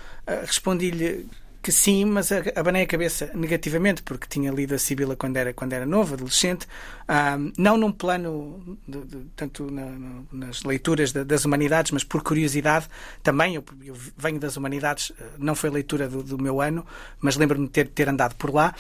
respondi-lhe 0.47 1.28
que 1.64 1.73
sim, 1.73 2.04
mas 2.04 2.30
abanei 2.54 2.83
a 2.83 2.87
cabeça 2.87 3.30
negativamente, 3.35 4.02
porque 4.02 4.26
tinha 4.28 4.52
lido 4.52 4.75
a 4.75 4.78
Sibila 4.78 5.16
quando 5.16 5.38
era, 5.38 5.54
quando 5.54 5.73
era 5.73 5.87
novo, 5.87 6.12
adolescente, 6.12 6.66
um, 7.09 7.50
não 7.56 7.78
num 7.78 7.90
plano, 7.90 8.76
de, 8.87 9.00
de, 9.00 9.16
tanto 9.35 9.71
na, 9.71 9.87
no, 9.87 10.28
nas 10.30 10.62
leituras 10.62 11.11
de, 11.11 11.25
das 11.25 11.47
humanidades, 11.47 11.90
mas 11.90 12.04
por 12.04 12.23
curiosidade 12.23 12.87
também. 13.23 13.54
Eu, 13.54 13.64
eu 13.83 13.97
venho 14.14 14.38
das 14.38 14.59
humanidades, 14.59 15.11
eh, 15.18 15.25
não 15.38 15.54
foi 15.54 15.71
leitura 15.71 16.06
do, 16.06 16.23
do 16.23 16.38
meu 16.38 16.61
ano, 16.61 16.85
mas 17.18 17.35
lembro-me 17.37 17.64
de 17.64 17.73
ter, 17.73 17.88
ter 17.88 18.11
andado 18.11 18.35
por 18.35 18.52
lá. 18.52 18.75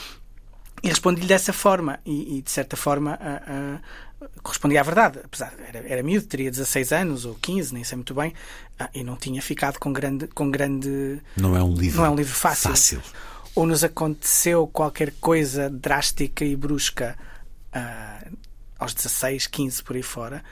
E 0.82 0.88
respondi-lhe 0.88 1.26
dessa 1.26 1.52
forma, 1.52 1.98
e, 2.04 2.38
e 2.38 2.42
de 2.42 2.50
certa 2.50 2.76
forma 2.76 3.18
uh, 3.18 4.28
correspondia 4.42 4.80
à 4.80 4.82
verdade. 4.82 5.20
Apesar, 5.24 5.54
era, 5.66 5.78
era 5.88 6.02
miúdo, 6.02 6.26
teria 6.26 6.50
16 6.50 6.92
anos 6.92 7.24
ou 7.24 7.34
15, 7.36 7.72
nem 7.72 7.84
sei 7.84 7.96
muito 7.96 8.14
bem, 8.14 8.34
uh, 8.80 8.88
e 8.94 9.02
não 9.02 9.16
tinha 9.16 9.40
ficado 9.40 9.78
com 9.78 9.92
grande, 9.92 10.26
com 10.28 10.50
grande. 10.50 11.20
Não 11.36 11.56
é 11.56 11.62
um 11.62 11.74
livro, 11.74 11.98
não 11.98 12.06
é 12.06 12.10
um 12.10 12.16
livro 12.16 12.34
fácil. 12.34 12.70
fácil. 12.70 13.02
Ou 13.54 13.66
nos 13.66 13.84
aconteceu 13.84 14.66
qualquer 14.66 15.12
coisa 15.20 15.70
drástica 15.70 16.44
e 16.44 16.56
brusca 16.56 17.16
aos 18.78 18.94
16, 18.94 19.46
15 19.46 19.82
por 19.82 19.96
aí 19.96 20.02
fora, 20.02 20.44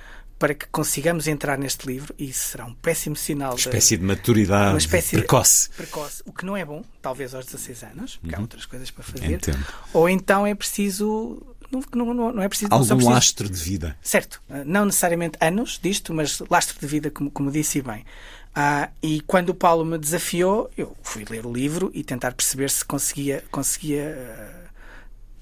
para 0.43 0.55
que 0.55 0.67
consigamos 0.73 1.29
entrar 1.29 1.57
neste 1.57 1.87
livro, 1.87 2.13
e 2.19 2.31
isso 2.31 2.49
será 2.49 2.65
um 2.65 2.75
péssimo 2.75 3.15
sinal. 3.15 3.53
Uma 3.53 3.59
espécie 3.59 3.97
de, 3.97 4.01
de 4.01 4.09
maturidade 4.09 4.71
uma 4.71 4.79
espécie 4.79 5.17
precoce. 5.17 5.69
De, 5.69 5.77
precoce. 5.77 6.21
O 6.27 6.33
que 6.33 6.45
não 6.45 6.57
é 6.57 6.65
bom, 6.65 6.83
talvez 7.01 7.33
aos 7.33 7.45
16 7.45 7.85
anos, 7.85 8.17
porque 8.17 8.35
uhum. 8.35 8.41
há 8.41 8.43
outras 8.43 8.67
coisas 8.67 8.91
para 8.91 9.05
fazer. 9.05 9.35
Entendo. 9.35 9.65
Ou 9.93 10.09
então 10.09 10.45
é 10.45 10.53
preciso. 10.53 11.41
Não, 11.71 12.13
não, 12.13 12.33
não 12.33 12.43
é 12.43 12.49
preciso. 12.49 12.73
Algum 12.73 12.85
preciso, 12.85 13.09
lastro 13.09 13.49
de 13.49 13.63
vida. 13.63 13.97
Certo. 14.03 14.43
Não 14.67 14.85
necessariamente 14.85 15.39
anos 15.41 15.79
disto, 15.81 16.13
mas 16.13 16.43
lastro 16.51 16.77
de 16.81 16.87
vida, 16.89 17.09
como, 17.09 17.31
como 17.31 17.49
disse 17.49 17.81
bem. 17.81 18.05
Ah, 18.53 18.91
e 19.01 19.21
quando 19.21 19.51
o 19.51 19.55
Paulo 19.55 19.85
me 19.85 19.97
desafiou, 19.97 20.69
eu 20.77 20.97
fui 21.05 21.25
ler 21.31 21.47
o 21.47 21.53
livro 21.53 21.89
e 21.95 22.03
tentar 22.03 22.33
perceber 22.33 22.69
se 22.69 22.85
conseguia, 22.85 23.45
conseguia 23.49 24.62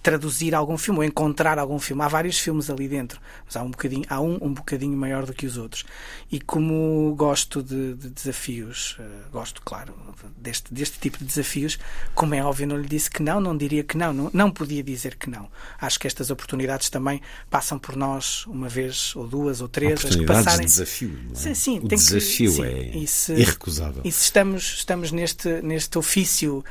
traduzir 0.02 0.54
algum 0.54 0.78
filme 0.78 1.00
ou 1.00 1.04
encontrar 1.04 1.58
algum 1.58 1.78
filme. 1.78 2.02
Há 2.02 2.08
vários 2.08 2.38
filmes 2.38 2.70
ali 2.70 2.88
dentro, 2.88 3.20
mas 3.44 3.56
há 3.56 3.62
um 3.62 3.70
bocadinho, 3.70 4.04
há 4.08 4.20
um 4.20 4.38
um 4.40 4.54
bocadinho 4.54 4.96
maior 4.96 5.26
do 5.26 5.32
que 5.32 5.46
os 5.46 5.56
outros. 5.56 5.84
E 6.30 6.40
como 6.40 7.14
gosto 7.16 7.62
de, 7.62 7.94
de 7.94 8.08
desafios, 8.08 8.96
uh, 8.98 9.30
gosto, 9.30 9.60
claro, 9.62 9.94
deste, 10.36 10.72
deste 10.72 10.98
tipo 10.98 11.18
de 11.18 11.24
desafios, 11.24 11.78
como 12.14 12.34
é 12.34 12.42
óbvio, 12.42 12.66
não 12.66 12.76
lhe 12.76 12.88
disse 12.88 13.10
que 13.10 13.22
não, 13.22 13.40
não 13.40 13.56
diria 13.56 13.84
que 13.84 13.96
não, 13.96 14.12
não, 14.12 14.30
não 14.32 14.50
podia 14.50 14.82
dizer 14.82 15.16
que 15.16 15.28
não. 15.28 15.48
Acho 15.78 15.98
que 16.00 16.06
estas 16.06 16.30
oportunidades 16.30 16.88
também 16.88 17.20
passam 17.48 17.78
por 17.78 17.96
nós 17.96 18.46
uma 18.46 18.68
vez 18.68 19.14
ou 19.14 19.26
duas 19.26 19.60
ou 19.60 19.68
três. 19.68 20.00
Oportunidades 20.00 20.44
passarem... 20.44 20.66
de 20.66 20.72
desafio. 20.72 21.18
Não 21.24 21.32
é? 21.32 21.34
Sim, 21.34 21.54
sim, 21.54 21.78
o 21.78 21.88
desafio 21.88 22.50
que, 22.50 22.56
sim, 22.56 23.02
é 23.02 23.06
se, 23.06 23.32
irrecusável. 23.34 24.02
E 24.04 24.12
se 24.12 24.24
estamos, 24.24 24.62
estamos 24.78 25.12
neste, 25.12 25.60
neste 25.62 25.98
ofício 25.98 26.64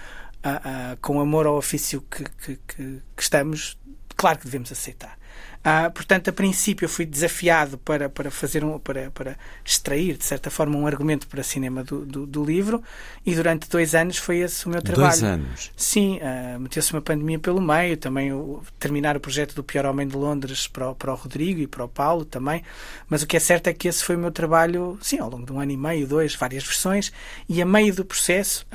uh, 0.46 0.93
uh, 0.93 0.98
com 1.01 1.19
amor 1.19 1.46
ao 1.46 1.58
ofício 1.58 2.01
que, 2.01 2.24
que, 2.24 2.55
que, 2.67 3.01
que 3.15 3.22
estamos, 3.22 3.77
claro 4.15 4.39
que 4.39 4.46
devemos 4.46 4.72
aceitar. 4.72 5.18
Uh, 5.59 5.91
portanto, 5.91 6.29
a 6.29 6.31
princípio, 6.31 6.86
eu 6.86 6.89
fui 6.89 7.05
desafiado 7.05 7.77
para, 7.77 8.07
para 8.07 8.31
fazer 8.31 8.63
um, 8.63 8.79
para, 8.79 9.12
para 9.12 9.38
extrair, 9.63 10.15
de 10.15 10.24
certa 10.24 10.50
forma, 10.50 10.77
um 10.77 10.88
argumento 10.88 11.27
para 11.27 11.43
cinema 11.43 11.83
do, 11.83 12.05
do, 12.05 12.25
do 12.25 12.45
livro, 12.45 12.81
e 13.25 13.35
durante 13.35 13.68
dois 13.70 13.94
anos 13.94 14.15
foi 14.15 14.37
esse 14.37 14.65
o 14.65 14.70
meu 14.70 14.81
trabalho. 14.81 15.09
Dois 15.09 15.22
anos? 15.22 15.72
Sim, 15.75 16.18
uh, 16.20 16.59
meteu-se 16.61 16.94
uma 16.94 17.01
pandemia 17.01 17.37
pelo 17.39 17.61
meio, 17.61 17.98
também 17.98 18.31
o, 18.31 18.63
terminar 18.79 19.18
o 19.18 19.20
projeto 19.20 19.53
do 19.53 19.61
Pior 19.61 19.85
Homem 19.85 20.07
de 20.07 20.15
Londres 20.15 20.65
para 20.65 20.92
o, 20.92 20.96
para 20.96 21.11
o 21.11 21.15
Rodrigo 21.15 21.59
e 21.59 21.68
para 21.68 21.83
o 21.83 21.89
Paulo 21.89 22.24
também, 22.24 22.63
mas 23.09 23.22
o 23.22 23.27
que 23.27 23.35
é 23.35 23.39
certo 23.39 23.68
é 23.68 23.74
que 23.74 23.89
esse 23.89 24.01
foi 24.01 24.15
o 24.15 24.20
meu 24.20 24.31
trabalho, 24.31 24.98
sim, 25.01 25.20
ao 25.20 25.29
longo 25.29 25.46
de 25.46 25.51
um 25.51 25.59
ano 25.59 25.74
e 25.74 25.77
meio, 25.77 26.07
dois, 26.07 26.35
várias 26.35 26.63
versões, 26.63 27.11
e 27.50 27.61
a 27.61 27.65
meio 27.65 27.94
do 27.94 28.05
processo, 28.05 28.65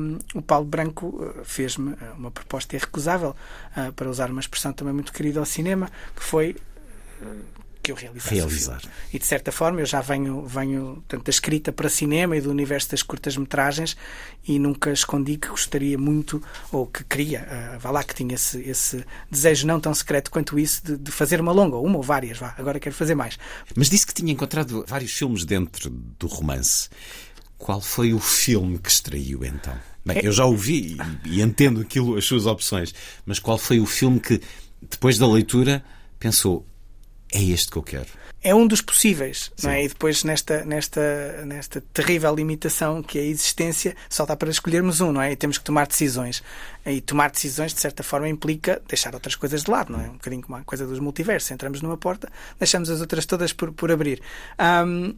um, 0.00 0.18
o 0.34 0.40
Paulo 0.40 0.64
Branco 0.64 1.34
fez-me 1.44 1.94
uma 2.16 2.30
proposta 2.30 2.76
irrecusável, 2.76 3.36
para 3.94 4.10
usar 4.10 4.30
uma 4.30 4.40
expressão 4.40 4.72
também 4.72 4.92
muito 4.92 5.12
querida 5.12 5.38
ao 5.38 5.46
cinema, 5.46 5.88
que 6.14 6.22
foi 6.22 6.56
eh, 7.22 7.26
que 7.82 7.90
eu 7.90 7.96
realizasse 7.96 8.34
realizar. 8.34 8.82
E 9.12 9.18
de 9.18 9.26
certa 9.26 9.50
forma 9.50 9.80
eu 9.80 9.86
já 9.86 10.00
venho, 10.00 10.44
venho 10.46 11.02
tanto 11.08 11.24
da 11.24 11.30
escrita 11.30 11.72
para 11.72 11.88
cinema 11.88 12.36
e 12.36 12.40
do 12.40 12.50
universo 12.50 12.90
das 12.90 13.02
curtas-metragens 13.02 13.96
e 14.46 14.58
nunca 14.58 14.92
escondi 14.92 15.36
que 15.36 15.48
gostaria 15.48 15.96
muito, 15.96 16.42
ou 16.70 16.86
que 16.86 17.02
queria, 17.04 17.46
uh, 17.76 17.78
vá 17.78 17.90
lá, 17.90 18.04
que 18.04 18.14
tinha 18.14 18.34
esse, 18.34 18.60
esse 18.60 19.04
desejo 19.30 19.66
não 19.66 19.80
tão 19.80 19.94
secreto 19.94 20.30
quanto 20.30 20.58
isso 20.58 20.84
de, 20.84 20.96
de, 20.96 21.10
fazer 21.10 21.40
uma 21.40 21.52
longa, 21.52 21.76
uma 21.76 21.96
ou 21.96 22.02
várias, 22.02 22.38
vá, 22.38 22.54
agora 22.58 22.78
quero 22.78 22.94
fazer 22.94 23.14
mais. 23.14 23.38
Mas 23.74 23.88
disse 23.88 24.06
que 24.06 24.14
tinha 24.14 24.32
encontrado 24.32 24.84
vários 24.86 25.12
filmes 25.12 25.44
dentro 25.44 25.90
do 25.90 26.26
romance. 26.26 26.88
Qual 27.56 27.80
foi 27.80 28.14
o 28.14 28.18
filme 28.18 28.78
que 28.78 28.90
extraiu 28.90 29.44
então? 29.44 29.76
Bem, 30.04 30.18
é... 30.18 30.26
eu 30.26 30.32
já 30.32 30.44
ouvi 30.44 30.98
e, 31.24 31.36
e 31.36 31.42
entendo 31.42 31.80
aquilo, 31.80 32.16
as 32.16 32.24
suas 32.24 32.46
opções, 32.46 32.94
mas 33.24 33.38
qual 33.38 33.58
foi 33.58 33.80
o 33.80 33.86
filme 33.86 34.18
que, 34.18 34.40
depois 34.80 35.18
da 35.18 35.26
leitura, 35.26 35.84
pensou: 36.18 36.66
é 37.32 37.42
este 37.42 37.70
que 37.70 37.76
eu 37.76 37.82
quero. 37.82 38.08
É 38.42 38.54
um 38.54 38.66
dos 38.66 38.80
possíveis, 38.80 39.52
Sim. 39.54 39.66
não 39.66 39.74
é? 39.74 39.84
E 39.84 39.88
depois, 39.88 40.24
nesta, 40.24 40.64
nesta, 40.64 41.44
nesta 41.44 41.80
terrível 41.92 42.34
limitação 42.34 43.02
que 43.02 43.18
é 43.18 43.22
a 43.22 43.26
existência, 43.26 43.94
só 44.08 44.24
dá 44.24 44.34
para 44.34 44.48
escolhermos 44.48 45.00
um, 45.02 45.12
não 45.12 45.20
é? 45.20 45.32
E 45.32 45.36
temos 45.36 45.58
que 45.58 45.64
tomar 45.64 45.86
decisões. 45.86 46.42
E 46.86 47.02
tomar 47.02 47.30
decisões, 47.30 47.74
de 47.74 47.80
certa 47.80 48.02
forma, 48.02 48.28
implica 48.28 48.80
deixar 48.88 49.12
outras 49.14 49.34
coisas 49.36 49.62
de 49.62 49.70
lado, 49.70 49.92
não 49.92 50.00
é? 50.00 50.08
Um 50.08 50.14
bocadinho 50.14 50.42
como 50.42 50.56
a 50.56 50.62
coisa 50.62 50.86
dos 50.86 50.98
multiversos. 50.98 51.50
Entramos 51.50 51.82
numa 51.82 51.98
porta, 51.98 52.32
deixamos 52.58 52.88
as 52.88 53.00
outras 53.00 53.26
todas 53.26 53.52
por, 53.52 53.72
por 53.72 53.92
abrir. 53.92 54.22
Um... 54.58 55.14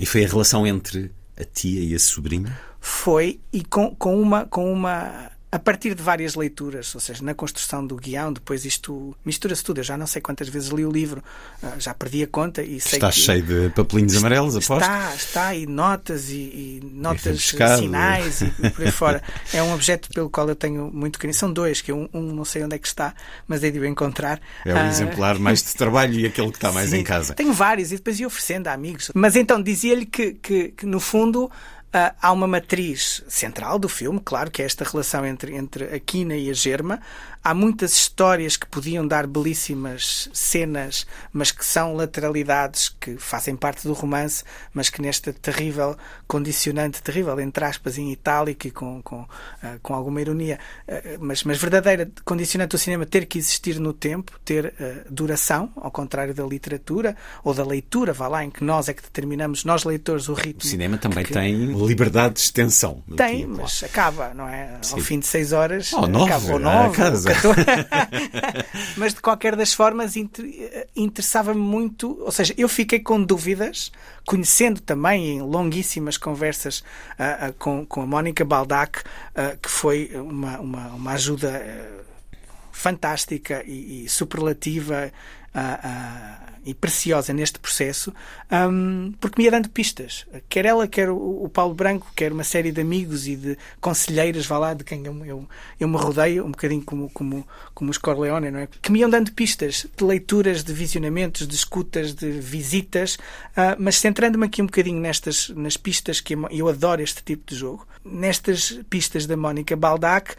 E 0.00 0.06
foi 0.06 0.24
a 0.24 0.28
relação 0.28 0.66
entre 0.66 1.12
a 1.38 1.44
tia 1.44 1.84
e 1.84 1.94
a 1.94 1.98
sobrinha? 1.98 2.58
Foi, 2.80 3.40
e 3.52 3.62
com, 3.62 3.94
com, 3.94 4.20
uma, 4.20 4.46
com 4.46 4.72
uma 4.72 5.31
a 5.52 5.58
partir 5.58 5.94
de 5.94 6.02
várias 6.02 6.34
leituras, 6.34 6.94
ou 6.94 7.00
seja, 7.00 7.22
na 7.22 7.34
construção 7.34 7.86
do 7.86 7.94
guião, 7.94 8.32
depois 8.32 8.64
isto 8.64 9.14
mistura-se 9.22 9.62
tudo. 9.62 9.80
Eu 9.80 9.84
já 9.84 9.98
não 9.98 10.06
sei 10.06 10.22
quantas 10.22 10.48
vezes 10.48 10.70
li 10.70 10.82
o 10.82 10.90
livro, 10.90 11.22
ah, 11.62 11.74
já 11.78 11.92
perdi 11.92 12.22
a 12.22 12.26
conta 12.26 12.62
e 12.62 12.80
sei 12.80 12.96
está 12.96 13.10
que, 13.10 13.20
cheio 13.20 13.42
de 13.42 13.68
papelinhos 13.68 14.16
amarelos, 14.16 14.56
aposto? 14.56 14.80
Está, 14.80 15.14
está, 15.14 15.54
e 15.54 15.66
notas 15.66 16.30
e, 16.30 16.34
e 16.34 16.90
notas, 16.90 17.54
sinais 17.78 18.40
e, 18.40 18.46
e 18.62 18.70
por 18.70 18.82
aí 18.82 18.90
fora. 18.90 19.22
É 19.52 19.62
um 19.62 19.74
objeto 19.74 20.08
pelo 20.08 20.30
qual 20.30 20.48
eu 20.48 20.56
tenho 20.56 20.90
muito 20.90 21.18
carinho. 21.18 21.34
São 21.34 21.52
dois, 21.52 21.82
que 21.82 21.92
um, 21.92 22.08
um 22.14 22.22
não 22.22 22.44
sei 22.44 22.64
onde 22.64 22.76
é 22.76 22.78
que 22.78 22.86
está, 22.86 23.14
mas 23.46 23.62
é 23.62 23.70
de 23.70 23.78
o 23.78 23.84
encontrar. 23.84 24.40
É 24.64 24.72
o 24.72 24.76
um 24.78 24.88
exemplar 24.88 25.38
mais 25.38 25.62
de 25.62 25.74
trabalho 25.74 26.18
e 26.18 26.24
aquele 26.24 26.50
que 26.50 26.56
está 26.56 26.72
mais 26.72 26.90
Sim, 26.90 26.98
em 26.98 27.04
casa. 27.04 27.34
Tenho 27.34 27.52
vários 27.52 27.92
e 27.92 27.96
depois 27.96 28.18
ia 28.18 28.26
oferecendo 28.26 28.68
a 28.68 28.72
amigos. 28.72 29.10
Mas 29.14 29.36
então 29.36 29.62
dizia-lhe 29.62 30.06
que, 30.06 30.32
que, 30.32 30.68
que, 30.68 30.86
no 30.86 30.98
fundo, 30.98 31.50
Uh, 31.94 32.08
há 32.22 32.32
uma 32.32 32.46
matriz 32.46 33.22
central 33.28 33.78
do 33.78 33.86
filme, 33.86 34.18
claro, 34.18 34.50
que 34.50 34.62
é 34.62 34.64
esta 34.64 34.82
relação 34.82 35.26
entre, 35.26 35.54
entre 35.54 35.94
a 35.94 36.00
Quina 36.00 36.34
e 36.34 36.48
a 36.48 36.54
Germa. 36.54 36.98
Há 37.44 37.52
muitas 37.52 37.92
histórias 37.92 38.56
que 38.56 38.66
podiam 38.66 39.06
dar 39.06 39.26
belíssimas 39.26 40.30
cenas, 40.32 41.06
mas 41.32 41.50
que 41.50 41.66
são 41.66 41.94
lateralidades 41.94 42.88
que 42.88 43.18
fazem 43.18 43.54
parte 43.56 43.86
do 43.86 43.92
romance, 43.92 44.42
mas 44.72 44.88
que 44.88 45.02
nesta 45.02 45.34
terrível 45.34 45.94
condicionante, 46.26 47.02
terrível, 47.02 47.38
entre 47.40 47.62
aspas, 47.64 47.98
em 47.98 48.10
itálico 48.10 48.68
e 48.68 48.70
com, 48.70 49.02
com, 49.02 49.22
uh, 49.22 49.28
com 49.82 49.92
alguma 49.92 50.20
ironia, 50.20 50.58
uh, 50.88 51.18
mas, 51.20 51.44
mas 51.44 51.58
verdadeira 51.58 52.10
condicionante 52.24 52.70
do 52.70 52.78
cinema 52.78 53.04
ter 53.04 53.26
que 53.26 53.38
existir 53.38 53.78
no 53.78 53.92
tempo, 53.92 54.40
ter 54.44 54.72
duração, 55.10 55.70
ao 55.76 55.90
contrário 55.90 56.32
da 56.32 56.44
literatura 56.44 57.14
ou 57.44 57.52
da 57.52 57.64
leitura, 57.64 58.14
vá 58.14 58.28
lá, 58.28 58.44
em 58.44 58.50
que 58.50 58.64
nós 58.64 58.88
é 58.88 58.94
que 58.94 59.02
determinamos, 59.02 59.64
nós 59.64 59.84
leitores, 59.84 60.28
o 60.30 60.32
ritmo. 60.32 60.62
O 60.62 60.66
cinema 60.66 60.96
também 60.96 61.24
que, 61.24 61.32
tem 61.32 61.81
liberdade 61.86 62.34
de 62.34 62.40
extensão. 62.40 63.02
Tem, 63.16 63.46
mas 63.46 63.82
acaba, 63.82 64.32
não 64.34 64.48
é? 64.48 64.78
Sim. 64.82 64.94
Ao 64.94 65.00
fim 65.00 65.18
de 65.18 65.26
seis 65.26 65.52
horas, 65.52 65.92
oh, 65.92 66.06
nove, 66.06 66.32
acaba, 66.32 66.52
ou 66.52 66.58
nove, 66.58 66.98
mas 68.96 69.14
de 69.14 69.20
qualquer 69.20 69.56
das 69.56 69.72
formas 69.72 70.14
interessava-me 70.96 71.60
muito, 71.60 72.18
ou 72.20 72.32
seja, 72.32 72.54
eu 72.56 72.68
fiquei 72.68 73.00
com 73.00 73.22
dúvidas, 73.22 73.92
conhecendo 74.26 74.80
também 74.80 75.36
em 75.36 75.42
longuíssimas 75.42 76.16
conversas 76.16 76.80
uh, 76.80 77.50
uh, 77.50 77.52
com, 77.58 77.84
com 77.86 78.02
a 78.02 78.06
Mónica 78.06 78.44
Baldac, 78.44 79.00
uh, 79.00 79.58
que 79.60 79.68
foi 79.68 80.10
uma, 80.14 80.58
uma, 80.60 80.86
uma 80.88 81.12
ajuda 81.12 81.62
fantástica 82.70 83.62
e, 83.66 84.04
e 84.04 84.08
superlativa 84.08 85.12
e 86.64 86.72
preciosa 86.74 87.32
neste 87.32 87.58
processo, 87.58 88.12
um, 88.50 89.12
porque 89.20 89.40
me 89.40 89.44
ia 89.44 89.50
dando 89.50 89.68
pistas. 89.68 90.26
Quer 90.48 90.66
ela, 90.66 90.86
quer 90.86 91.10
o, 91.10 91.44
o, 91.44 91.48
Paulo 91.48 91.74
Branco, 91.74 92.06
quer 92.14 92.32
uma 92.32 92.44
série 92.44 92.70
de 92.70 92.80
amigos 92.80 93.26
e 93.26 93.36
de 93.36 93.58
conselheiras, 93.80 94.46
vá 94.46 94.58
lá, 94.58 94.74
de 94.74 94.84
quem 94.84 95.04
eu, 95.04 95.24
eu, 95.24 95.48
eu 95.80 95.88
me 95.88 95.96
rodeio, 95.96 96.44
um 96.44 96.50
bocadinho 96.50 96.82
como, 96.82 97.10
como, 97.10 97.46
como 97.74 97.90
os 97.90 97.98
Corleone, 97.98 98.50
não 98.50 98.60
é? 98.60 98.68
Que 98.80 98.92
me 98.92 99.00
iam 99.00 99.10
dando 99.10 99.32
pistas 99.32 99.86
de 99.96 100.04
leituras, 100.04 100.62
de 100.62 100.72
visionamentos, 100.72 101.46
de 101.46 101.54
escutas, 101.54 102.14
de 102.14 102.30
visitas, 102.30 103.16
uh, 103.16 103.76
mas 103.78 103.96
centrando-me 103.96 104.46
aqui 104.46 104.62
um 104.62 104.66
bocadinho 104.66 105.00
nestas 105.00 105.48
nas 105.50 105.76
pistas 105.76 106.20
que 106.20 106.34
eu 106.50 106.68
adoro 106.68 107.02
este 107.02 107.22
tipo 107.22 107.42
de 107.50 107.56
jogo, 107.56 107.86
nestas 108.04 108.78
pistas 108.88 109.26
da 109.26 109.36
Mónica 109.36 109.76
Baldac 109.76 110.36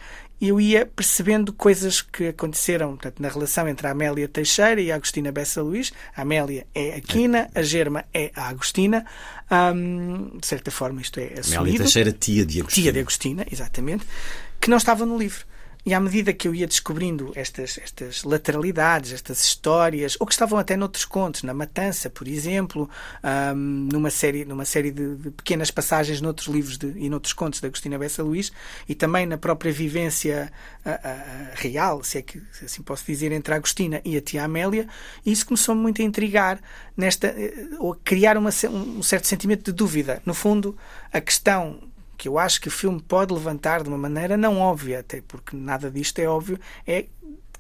eu 0.50 0.60
ia 0.60 0.86
percebendo 0.86 1.54
coisas 1.54 2.02
que 2.02 2.28
aconteceram 2.28 2.90
portanto, 2.92 3.20
na 3.20 3.30
relação 3.30 3.68
entre 3.68 3.88
a 3.88 3.92
Amélia 3.92 4.28
Teixeira 4.28 4.82
e 4.82 4.92
a 4.92 4.96
Agostina 4.96 5.32
Bessa 5.32 5.62
Luís. 5.62 5.94
A 6.16 6.22
Amélia 6.24 6.68
é 6.74 6.96
a 6.96 7.02
Quina, 7.02 7.50
a 7.54 7.62
Germa 7.62 8.06
é 8.14 8.32
a 8.36 8.50
Agostina. 8.50 9.06
De 10.40 10.46
certa 10.48 10.72
forma, 10.72 11.02
isto 11.02 11.20
é 11.20 11.40
assumido. 11.40 11.62
Amélia 11.62 11.80
Teixeira, 11.80 12.12
tia 12.12 12.46
de 12.46 12.62
Agostina. 12.62 12.84
Tia 12.84 12.94
de 12.94 13.00
Agostina, 13.00 13.46
exatamente. 13.52 14.06
Que 14.60 14.70
não 14.70 14.78
estava 14.78 15.06
no 15.06 15.18
livro. 15.18 15.46
E 15.86 15.94
à 15.94 16.00
medida 16.00 16.32
que 16.32 16.48
eu 16.48 16.56
ia 16.56 16.66
descobrindo 16.66 17.32
estas, 17.36 17.78
estas 17.78 18.24
lateralidades, 18.24 19.12
estas 19.12 19.44
histórias, 19.44 20.16
ou 20.20 20.26
que 20.26 20.34
estavam 20.34 20.58
até 20.58 20.78
noutros 20.78 21.04
contos, 21.04 21.44
na 21.44 21.54
Matança, 21.54 22.10
por 22.10 22.28
exemplo, 22.28 22.90
um, 23.54 23.90
numa 23.92 24.10
série, 24.10 24.46
numa 24.46 24.64
série 24.64 24.92
de, 24.92 25.16
de, 25.16 25.32
pequenas 25.32 25.72
passagens 25.72 26.22
noutros 26.22 26.48
livros 26.48 26.78
de, 26.78 26.94
e 26.96 27.10
noutros 27.10 27.34
contos 27.34 27.60
da 27.60 27.68
Agostina 27.68 27.98
Bessa 27.98 28.24
Luís, 28.24 28.52
e 28.88 28.96
também 28.96 29.26
na 29.26 29.38
própria 29.38 29.72
vivência 29.74 30.52
real, 31.54 32.04
se 32.04 32.18
é 32.18 32.22
que 32.22 32.42
se 32.52 32.66
assim 32.66 32.82
posso 32.82 33.06
dizer, 33.06 33.32
entre 33.32 33.54
a 33.54 33.58
Agostina 33.58 34.02
e 34.04 34.18
a 34.18 34.22
tia 34.22 34.44
Amélia, 34.44 34.88
isso 35.26 35.46
começou-me 35.46 35.82
muito 35.82 36.02
a 36.02 36.06
intrigar, 36.06 36.60
nesta, 36.96 37.28
eh, 37.28 37.54
ou 37.80 37.94
a 37.94 37.98
criar 38.04 38.38
uma, 38.38 38.50
um 38.70 39.02
certo 39.02 39.28
sentimento 39.28 39.64
de 39.64 39.72
dúvida. 39.72 40.22
No 40.26 40.34
fundo, 40.34 40.78
a 41.12 41.22
questão 41.22 41.80
que 42.18 42.28
eu 42.28 42.38
acho 42.38 42.62
que 42.62 42.68
o 42.68 42.72
filme 42.72 43.02
pode 43.02 43.34
levantar 43.34 43.84
de 43.84 43.90
uma 43.90 43.98
maneira 43.98 44.38
não 44.38 44.60
óbvia, 44.60 45.00
até 45.00 45.22
porque 45.22 45.56
nada 45.56 45.90
disto 45.90 46.20
é 46.20 46.28
óbvio, 46.28 46.60
é 46.86 47.06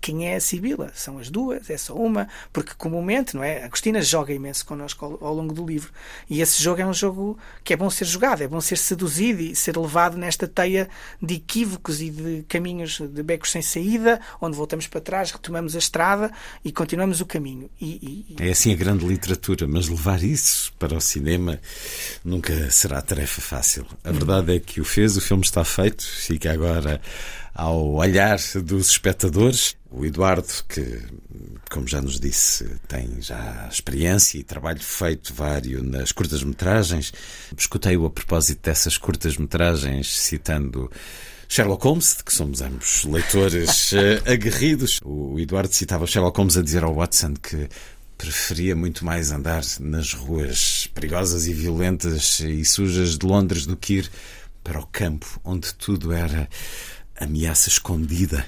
quem 0.03 0.27
é 0.27 0.35
a 0.35 0.41
Sibila. 0.41 0.91
São 0.93 1.17
as 1.17 1.29
duas, 1.29 1.69
é 1.69 1.77
só 1.77 1.95
uma, 1.95 2.27
porque 2.51 2.73
comumente, 2.77 3.37
não 3.37 3.41
é? 3.41 3.63
A 3.63 3.69
Cristina 3.69 4.01
joga 4.01 4.33
imenso 4.33 4.65
connosco 4.65 5.05
ao, 5.05 5.27
ao, 5.29 5.33
longo 5.33 5.53
do 5.53 5.65
livro. 5.65 5.93
E 6.29 6.41
esse 6.41 6.61
jogo 6.61 6.81
é 6.81 6.85
um 6.85 6.93
jogo 6.93 7.39
que 7.63 7.71
é 7.71 7.77
bom 7.77 7.89
ser 7.89 8.03
jogado, 8.03 8.41
é 8.41 8.47
bom 8.47 8.59
ser 8.59 8.77
seduzido 8.77 9.41
e 9.41 9.55
ser 9.55 9.77
levado 9.77 10.17
nesta 10.17 10.45
teia 10.45 10.89
de 11.21 11.35
equívocos 11.35 12.01
e 12.01 12.09
de 12.09 12.43
caminhos 12.49 12.99
de 12.99 13.23
becos 13.23 13.49
sem 13.49 13.61
saída, 13.61 14.19
onde 14.41 14.57
voltamos 14.57 14.87
para 14.87 14.99
trás, 14.99 15.31
retomamos 15.31 15.73
a 15.73 15.79
estrada 15.79 16.29
e 16.65 16.71
continuamos 16.73 17.21
o 17.21 17.25
caminho. 17.25 17.69
E, 17.79 18.27
e... 18.37 18.43
É 18.43 18.51
assim 18.51 18.73
a 18.73 18.75
grande 18.75 19.05
literatura, 19.05 19.65
mas 19.69 19.87
levar 19.87 20.21
isso 20.21 20.73
para 20.77 20.97
o 20.97 20.99
cinema 20.99 21.61
nunca 22.25 22.69
será 22.71 23.01
tarefa 23.01 23.39
fácil. 23.39 23.85
A 24.03 24.11
verdade 24.11 24.53
é 24.53 24.59
que 24.59 24.81
o 24.81 24.85
fez, 24.85 25.15
o 25.15 25.21
filme 25.21 25.45
está 25.45 25.63
feito, 25.63 26.05
fica 26.05 26.51
agora 26.51 26.99
ao 27.53 27.93
olhar 27.93 28.39
dos 28.63 28.89
espectadores. 28.89 29.75
O 29.91 30.05
Eduardo, 30.05 30.47
que, 30.67 31.01
como 31.69 31.87
já 31.87 32.01
nos 32.01 32.19
disse, 32.19 32.65
tem 32.87 33.21
já 33.21 33.69
experiência 33.71 34.39
e 34.39 34.43
trabalho 34.43 34.81
feito 34.81 35.33
vários 35.33 35.83
nas 35.83 36.11
curtas-metragens. 36.11 37.13
Escutei-o 37.55 38.05
a 38.05 38.09
propósito 38.09 38.61
dessas 38.63 38.97
curtas-metragens, 38.97 40.17
citando 40.17 40.89
Sherlock 41.47 41.83
Holmes, 41.85 42.17
de 42.17 42.23
que 42.23 42.33
somos 42.33 42.61
ambos 42.61 43.03
leitores 43.03 43.91
uh, 43.91 43.97
aguerridos. 44.31 44.99
O 45.03 45.39
Eduardo 45.39 45.73
citava 45.73 46.07
Sherlock 46.07 46.35
Holmes 46.37 46.57
a 46.57 46.63
dizer 46.63 46.83
ao 46.83 46.95
Watson 46.95 47.35
que 47.35 47.69
preferia 48.17 48.75
muito 48.75 49.05
mais 49.05 49.31
andar 49.31 49.63
nas 49.79 50.13
ruas 50.13 50.87
perigosas 50.87 51.45
e 51.45 51.53
violentas 51.53 52.39
e 52.39 52.63
sujas 52.65 53.17
de 53.17 53.25
Londres 53.25 53.65
do 53.67 53.77
que 53.77 53.95
ir 53.95 54.11
para 54.63 54.79
o 54.79 54.87
campo, 54.87 55.39
onde 55.43 55.73
tudo 55.75 56.11
era 56.13 56.47
ameaça 57.19 57.69
escondida. 57.69 58.45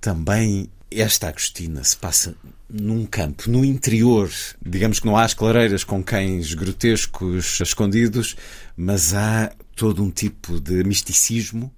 Também 0.00 0.68
esta 0.90 1.28
Agostina 1.28 1.82
se 1.82 1.96
passa 1.96 2.34
num 2.68 3.06
campo, 3.06 3.50
no 3.50 3.64
interior. 3.64 4.30
Digamos 4.64 5.00
que 5.00 5.06
não 5.06 5.16
há 5.16 5.24
as 5.24 5.34
clareiras 5.34 5.84
com 5.84 6.02
cães 6.02 6.54
grotescos 6.54 7.60
escondidos, 7.60 8.36
mas 8.76 9.14
há 9.14 9.52
todo 9.74 10.02
um 10.02 10.10
tipo 10.10 10.60
de 10.60 10.84
misticismo. 10.84 11.72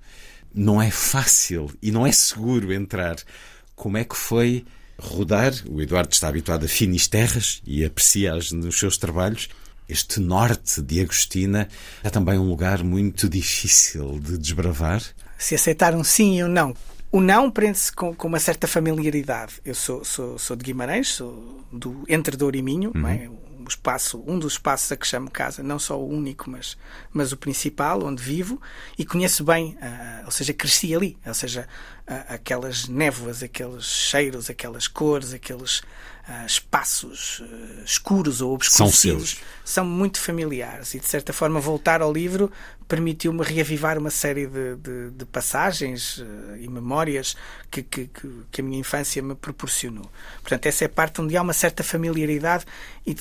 Não 0.55 0.81
é 0.81 0.91
fácil 0.91 1.71
e 1.83 1.91
não 1.91 2.07
é 2.07 2.13
seguro 2.13 2.73
entrar. 2.73 3.17
Como 3.75 3.97
é 3.97 4.05
que 4.05 4.17
foi 4.17 4.65
rodar? 4.99 5.53
O 5.69 5.81
Eduardo 5.81 6.13
está 6.13 6.29
habituado 6.29 6.65
a 6.65 6.69
finis 6.69 7.09
terras 7.09 7.61
e 7.67 7.85
aprecia-as 7.85 8.53
nos 8.53 8.79
seus 8.79 8.97
trabalhos. 8.97 9.49
Este 9.89 10.19
norte 10.19 10.81
de 10.81 11.01
Agostina 11.01 11.69
é 12.03 12.09
também 12.09 12.39
um 12.39 12.49
lugar 12.49 12.83
muito 12.83 13.29
difícil 13.29 14.19
de 14.19 14.39
desbravar 14.39 15.03
se 15.45 15.55
aceitar 15.55 15.95
um 15.95 16.03
sim 16.03 16.39
e 16.39 16.45
um 16.45 16.49
não. 16.49 16.75
O 17.13 17.21
não 17.21 17.51
prende-se 17.51 17.93
com, 17.93 18.15
com, 18.15 18.29
uma 18.29 18.41
certa 18.41 18.67
familiaridade. 18.67 19.61
Eu 19.63 19.75
sou, 19.75 20.03
sou, 20.03 20.39
sou 20.39 20.57
de 20.57 20.65
Guimarães, 20.65 21.09
sou 21.09 21.63
do 21.71 22.03
Entre 22.09 22.35
Douro 22.35 22.57
e 22.57 22.63
Minho, 22.63 22.93
uhum. 22.95 23.07
é? 23.07 23.29
um, 23.29 23.69
espaço, 23.69 24.25
um 24.27 24.39
dos 24.39 24.55
espaços 24.55 24.91
a 24.91 24.97
que 24.97 25.07
chamo 25.07 25.31
casa, 25.31 25.63
não 25.63 25.79
só 25.79 26.01
o 26.01 26.09
único, 26.09 26.49
mas, 26.49 26.79
mas 27.13 27.31
o 27.31 27.37
principal, 27.37 28.03
onde 28.05 28.23
vivo, 28.23 28.59
e 28.99 29.05
conheço 29.05 29.45
bem, 29.45 29.77
uh, 29.83 30.14
ou 30.25 30.31
seja, 30.31 30.53
cresci 30.53 30.95
ali, 30.95 31.17
ou 31.27 31.35
seja, 31.35 31.69
aquelas 32.29 32.89
névoas, 32.89 33.43
aqueles 33.43 33.85
cheiros, 33.85 34.51
aquelas 34.51 34.87
cores, 34.87 35.33
aqueles 35.33 35.79
uh, 35.79 36.47
espaços 36.47 37.43
escuros 37.85 38.41
ou 38.41 38.55
obscurecidos. 38.55 39.31
São 39.31 39.39
seus 39.39 39.55
são 39.65 39.85
muito 39.85 40.21
familiares 40.21 40.93
e, 40.95 41.01
de 41.01 41.07
certa 41.07 41.33
forma, 41.33 41.59
voltar 41.59 42.03
ao 42.03 42.13
livro 42.13 42.53
permitiu-me 42.87 43.43
reavivar 43.43 43.97
uma 43.97 44.11
série 44.11 44.47
de, 44.47 44.77
de, 44.77 45.11
de 45.11 45.25
passagens 45.25 46.19
uh, 46.19 46.57
e 46.61 46.69
memórias 46.69 47.35
que, 47.71 47.83
que, 47.83 48.11
que, 48.53 48.61
a 48.61 48.65
minha 48.65 48.79
infância 48.79 49.23
me 49.23 49.35
proporcionou. 49.35 50.05
Portanto, 50.43 50.67
essa 50.67 50.85
é 50.85 50.87
a 50.87 50.91
parte 50.91 51.19
onde 51.21 51.35
há 51.35 51.41
uma 51.41 51.55
certa 51.55 51.83
familiaridade 51.83 52.67
e, 53.07 53.17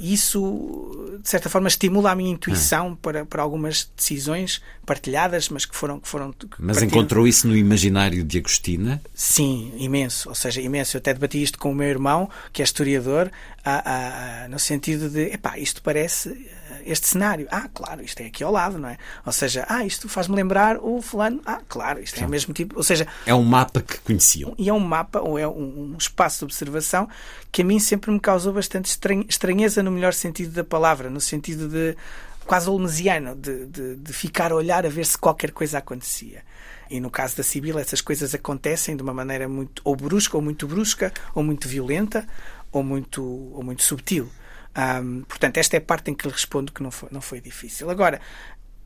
e 0.00 0.12
isso, 0.12 1.16
de 1.22 1.28
certa 1.28 1.48
forma, 1.48 1.68
estimula 1.68 2.10
a 2.10 2.14
minha 2.16 2.32
intuição 2.32 2.88
hum. 2.88 2.96
para, 2.96 3.24
para 3.24 3.40
algumas 3.40 3.88
decisões 3.96 4.60
partilhadas, 4.84 5.48
mas 5.48 5.64
que 5.64 5.76
foram. 5.76 6.00
Que 6.00 6.08
foram 6.08 6.34
mas 6.58 6.82
encontrou 6.82 7.26
isso 7.26 7.46
no 7.46 7.56
imaginário 7.56 8.24
de 8.24 8.38
Agostina? 8.38 9.00
Sim, 9.14 9.72
imenso. 9.76 10.28
Ou 10.28 10.34
seja, 10.34 10.60
imenso. 10.60 10.96
Eu 10.96 10.98
até 10.98 11.12
debati 11.12 11.42
isto 11.42 11.58
com 11.58 11.72
o 11.72 11.74
meu 11.74 11.88
irmão, 11.88 12.28
que 12.52 12.62
é 12.62 12.64
historiador, 12.64 13.30
a, 13.64 14.44
a, 14.44 14.48
no 14.48 14.58
sentido 14.58 15.08
de, 15.08 15.32
epá, 15.32 15.58
isto 15.58 15.82
parece 15.82 16.30
eh, 16.30 16.82
este 16.86 17.06
cenário. 17.06 17.46
Ah, 17.50 17.68
claro, 17.72 18.02
isto 18.02 18.20
é 18.20 18.26
aqui 18.26 18.44
ao 18.44 18.52
lado, 18.52 18.78
não 18.78 18.88
é? 18.88 18.98
Ou 19.24 19.32
seja, 19.32 19.64
ah, 19.68 19.84
isto 19.84 20.08
faz-me 20.08 20.36
lembrar 20.36 20.76
o 20.78 21.00
fulano. 21.00 21.40
Ah, 21.46 21.60
claro, 21.68 22.00
isto 22.00 22.22
é 22.22 22.26
o 22.26 22.28
mesmo 22.28 22.52
tipo. 22.52 22.76
Ou 22.76 22.82
seja, 22.82 23.06
é 23.26 23.34
um 23.34 23.42
mapa 23.42 23.80
que 23.80 23.98
conheciam. 24.00 24.54
E 24.58 24.68
é 24.68 24.72
um 24.72 24.80
mapa, 24.80 25.20
ou 25.20 25.38
é 25.38 25.48
um, 25.48 25.94
um 25.94 25.96
espaço 25.98 26.40
de 26.40 26.44
observação 26.44 27.08
que 27.50 27.62
a 27.62 27.64
mim 27.64 27.78
sempre 27.78 28.10
me 28.10 28.20
causou 28.20 28.52
bastante 28.52 28.94
estranheza 29.28 29.82
no 29.82 29.90
melhor 29.90 30.12
sentido 30.12 30.52
da 30.52 30.64
palavra, 30.64 31.08
no 31.08 31.20
sentido 31.20 31.68
de 31.68 31.96
quase 32.44 32.68
olmesiano, 32.68 33.34
de, 33.34 33.66
de, 33.66 33.96
de 33.96 34.12
ficar 34.12 34.52
a 34.52 34.54
olhar 34.54 34.84
a 34.86 34.88
ver 34.88 35.06
se 35.06 35.18
qualquer 35.18 35.50
coisa 35.50 35.78
acontecia. 35.78 36.42
E 36.90 37.00
no 37.00 37.10
caso 37.10 37.36
da 37.36 37.42
Sibila, 37.42 37.80
essas 37.80 38.00
coisas 38.00 38.34
acontecem 38.34 38.96
de 38.96 39.02
uma 39.02 39.14
maneira 39.14 39.48
muito 39.48 39.80
ou 39.84 39.96
brusca, 39.96 40.36
ou 40.36 40.42
muito 40.42 40.66
brusca, 40.66 41.12
ou 41.34 41.42
muito 41.42 41.68
violenta, 41.68 42.26
ou 42.70 42.82
muito, 42.82 43.24
ou 43.24 43.62
muito 43.62 43.82
subtil. 43.82 44.30
Um, 44.76 45.22
portanto, 45.22 45.58
esta 45.58 45.76
é 45.76 45.78
a 45.78 45.82
parte 45.82 46.10
em 46.10 46.14
que 46.14 46.26
lhe 46.26 46.32
respondo 46.32 46.72
que 46.72 46.82
não 46.82 46.90
foi, 46.90 47.08
não 47.12 47.20
foi 47.20 47.40
difícil. 47.40 47.88
Agora, 47.90 48.20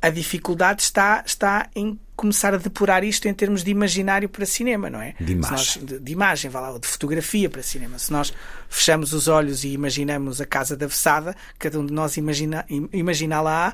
a 0.01 0.11
dificuldade 0.11 0.83
está, 0.83 1.23
está 1.27 1.69
em 1.75 1.99
começar 2.19 2.53
a 2.53 2.57
depurar 2.57 3.05
isto 3.05 3.29
em 3.29 3.33
termos 3.33 3.63
de 3.63 3.71
imaginário 3.71 4.29
para 4.29 4.45
cinema, 4.45 4.91
não 4.91 5.01
é? 5.01 5.15
De 5.21 5.35
imagem. 5.35 5.57
Nós, 5.57 5.79
de, 5.81 6.01
de, 6.01 6.13
imagem, 6.13 6.51
vá 6.51 6.61
lá, 6.61 6.77
de 6.77 6.87
fotografia 6.87 7.49
para 7.49 7.63
cinema. 7.63 7.97
Se 7.97 8.13
nós 8.13 8.35
fechamos 8.69 9.13
os 9.13 9.29
olhos 9.29 9.63
e 9.63 9.69
imaginamos 9.69 10.41
a 10.41 10.45
casa 10.45 10.77
da 10.77 10.89
Vessada, 10.89 11.37
cada 11.61 11.79
um 11.79 11.87
de 11.87 11.93
nós 11.93 12.17
imagina, 12.17 12.67
imagina 12.93 13.41
lá 13.41 13.73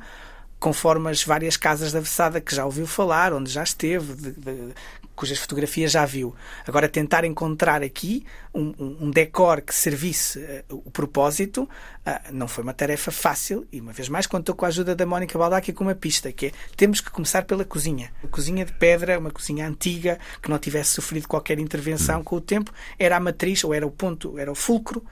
conforme 0.61 1.11
as 1.11 1.25
várias 1.25 1.57
casas 1.57 1.91
da 1.91 2.01
Vessada 2.01 2.39
que 2.39 2.55
já 2.55 2.67
ouviu 2.67 2.87
falar, 2.87 3.33
onde 3.33 3.51
já 3.51 3.63
esteve, 3.63 4.13
de, 4.13 4.33
de, 4.33 4.75
cujas 5.15 5.39
fotografias 5.39 5.93
já 5.93 6.05
viu. 6.05 6.35
Agora, 6.67 6.89
tentar 6.89 7.25
encontrar 7.25 7.83
aqui 7.83 8.25
um, 8.53 8.75
um, 8.79 9.11
decor 9.11 9.61
que 9.61 9.75
servisse 9.75 10.39
uh, 10.39 10.83
o 10.85 10.91
propósito 10.91 11.63
uh, 11.63 12.33
não 12.33 12.49
foi 12.49 12.65
uma 12.65 12.73
tarefa 12.73 13.11
fácil 13.11 13.67
e, 13.73 13.81
uma 13.81 13.93
vez 13.93 14.09
mais, 14.09 14.27
contou 14.27 14.55
com 14.55 14.65
a 14.65 14.69
ajuda 14.69 14.95
da 14.95 15.07
Mónica 15.07 15.39
Baldacchi 15.39 15.73
com 15.73 15.85
uma 15.85 15.95
pista, 15.95 16.33
que 16.33 16.47
é 16.47 16.53
temos 16.77 17.01
que 17.01 17.11
começar 17.11 17.45
pela 17.45 17.65
cozinha. 17.65 18.13
A 18.23 18.29
cozinha 18.29 18.65
de 18.65 18.73
pedra, 18.73 19.19
uma 19.19 19.31
cozinha 19.31 19.67
antiga, 19.67 20.19
que 20.43 20.51
não 20.51 20.59
tivesse 20.59 20.91
sofrido 20.91 21.29
qualquer 21.29 21.59
intervenção 21.59 22.23
com 22.23 22.37
o 22.37 22.41
tempo, 22.41 22.73
era 22.99 23.17
a 23.17 23.21
matriz, 23.21 23.65
ou 23.65 23.73
era 23.73 23.87
o 23.87 23.91
ponto, 23.91 24.39
era 24.39 24.51
o 24.51 24.55
fulcro 24.55 25.05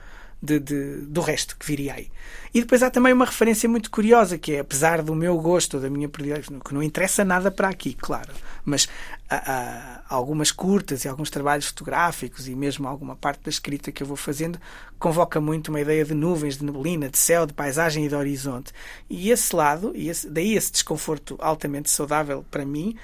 de, 0.43 0.59
de, 0.59 0.97
do 1.07 1.21
resto 1.21 1.55
que 1.57 1.65
viria 1.65 1.93
aí. 1.93 2.11
E 2.53 2.59
depois 2.59 2.83
há 2.83 2.89
também 2.89 3.13
uma 3.13 3.23
referência 3.23 3.67
muito 3.69 3.89
curiosa, 3.89 4.37
que 4.37 4.55
é, 4.55 4.59
apesar 4.59 5.01
do 5.01 5.15
meu 5.15 5.37
gosto, 5.39 5.79
da 5.79 5.89
minha 5.89 6.09
predileção, 6.09 6.59
que 6.59 6.73
não 6.73 6.83
interessa 6.83 7.23
nada 7.23 7.49
para 7.49 7.69
aqui, 7.69 7.93
claro, 7.93 8.31
mas 8.65 8.89
algumas 10.09 10.51
curtas 10.51 11.05
e 11.05 11.07
alguns 11.07 11.29
trabalhos 11.29 11.67
fotográficos 11.67 12.47
e 12.47 12.53
mesmo 12.53 12.87
alguma 12.87 13.15
parte 13.15 13.41
da 13.43 13.49
escrita 13.49 13.91
que 13.91 14.03
eu 14.03 14.07
vou 14.07 14.17
fazendo 14.17 14.59
convoca 14.99 15.41
muito 15.41 15.69
uma 15.69 15.81
ideia 15.81 16.05
de 16.05 16.13
nuvens, 16.13 16.57
de 16.57 16.65
neblina, 16.65 17.09
de 17.09 17.17
céu, 17.17 17.45
de 17.45 17.53
paisagem 17.53 18.05
e 18.05 18.09
de 18.09 18.15
horizonte. 18.15 18.71
E 19.09 19.31
esse 19.31 19.55
lado, 19.55 19.91
e 19.95 20.09
esse, 20.09 20.29
daí 20.29 20.55
esse 20.55 20.73
desconforto 20.73 21.37
altamente 21.39 21.89
saudável 21.89 22.45
para 22.51 22.65
mim, 22.65 22.95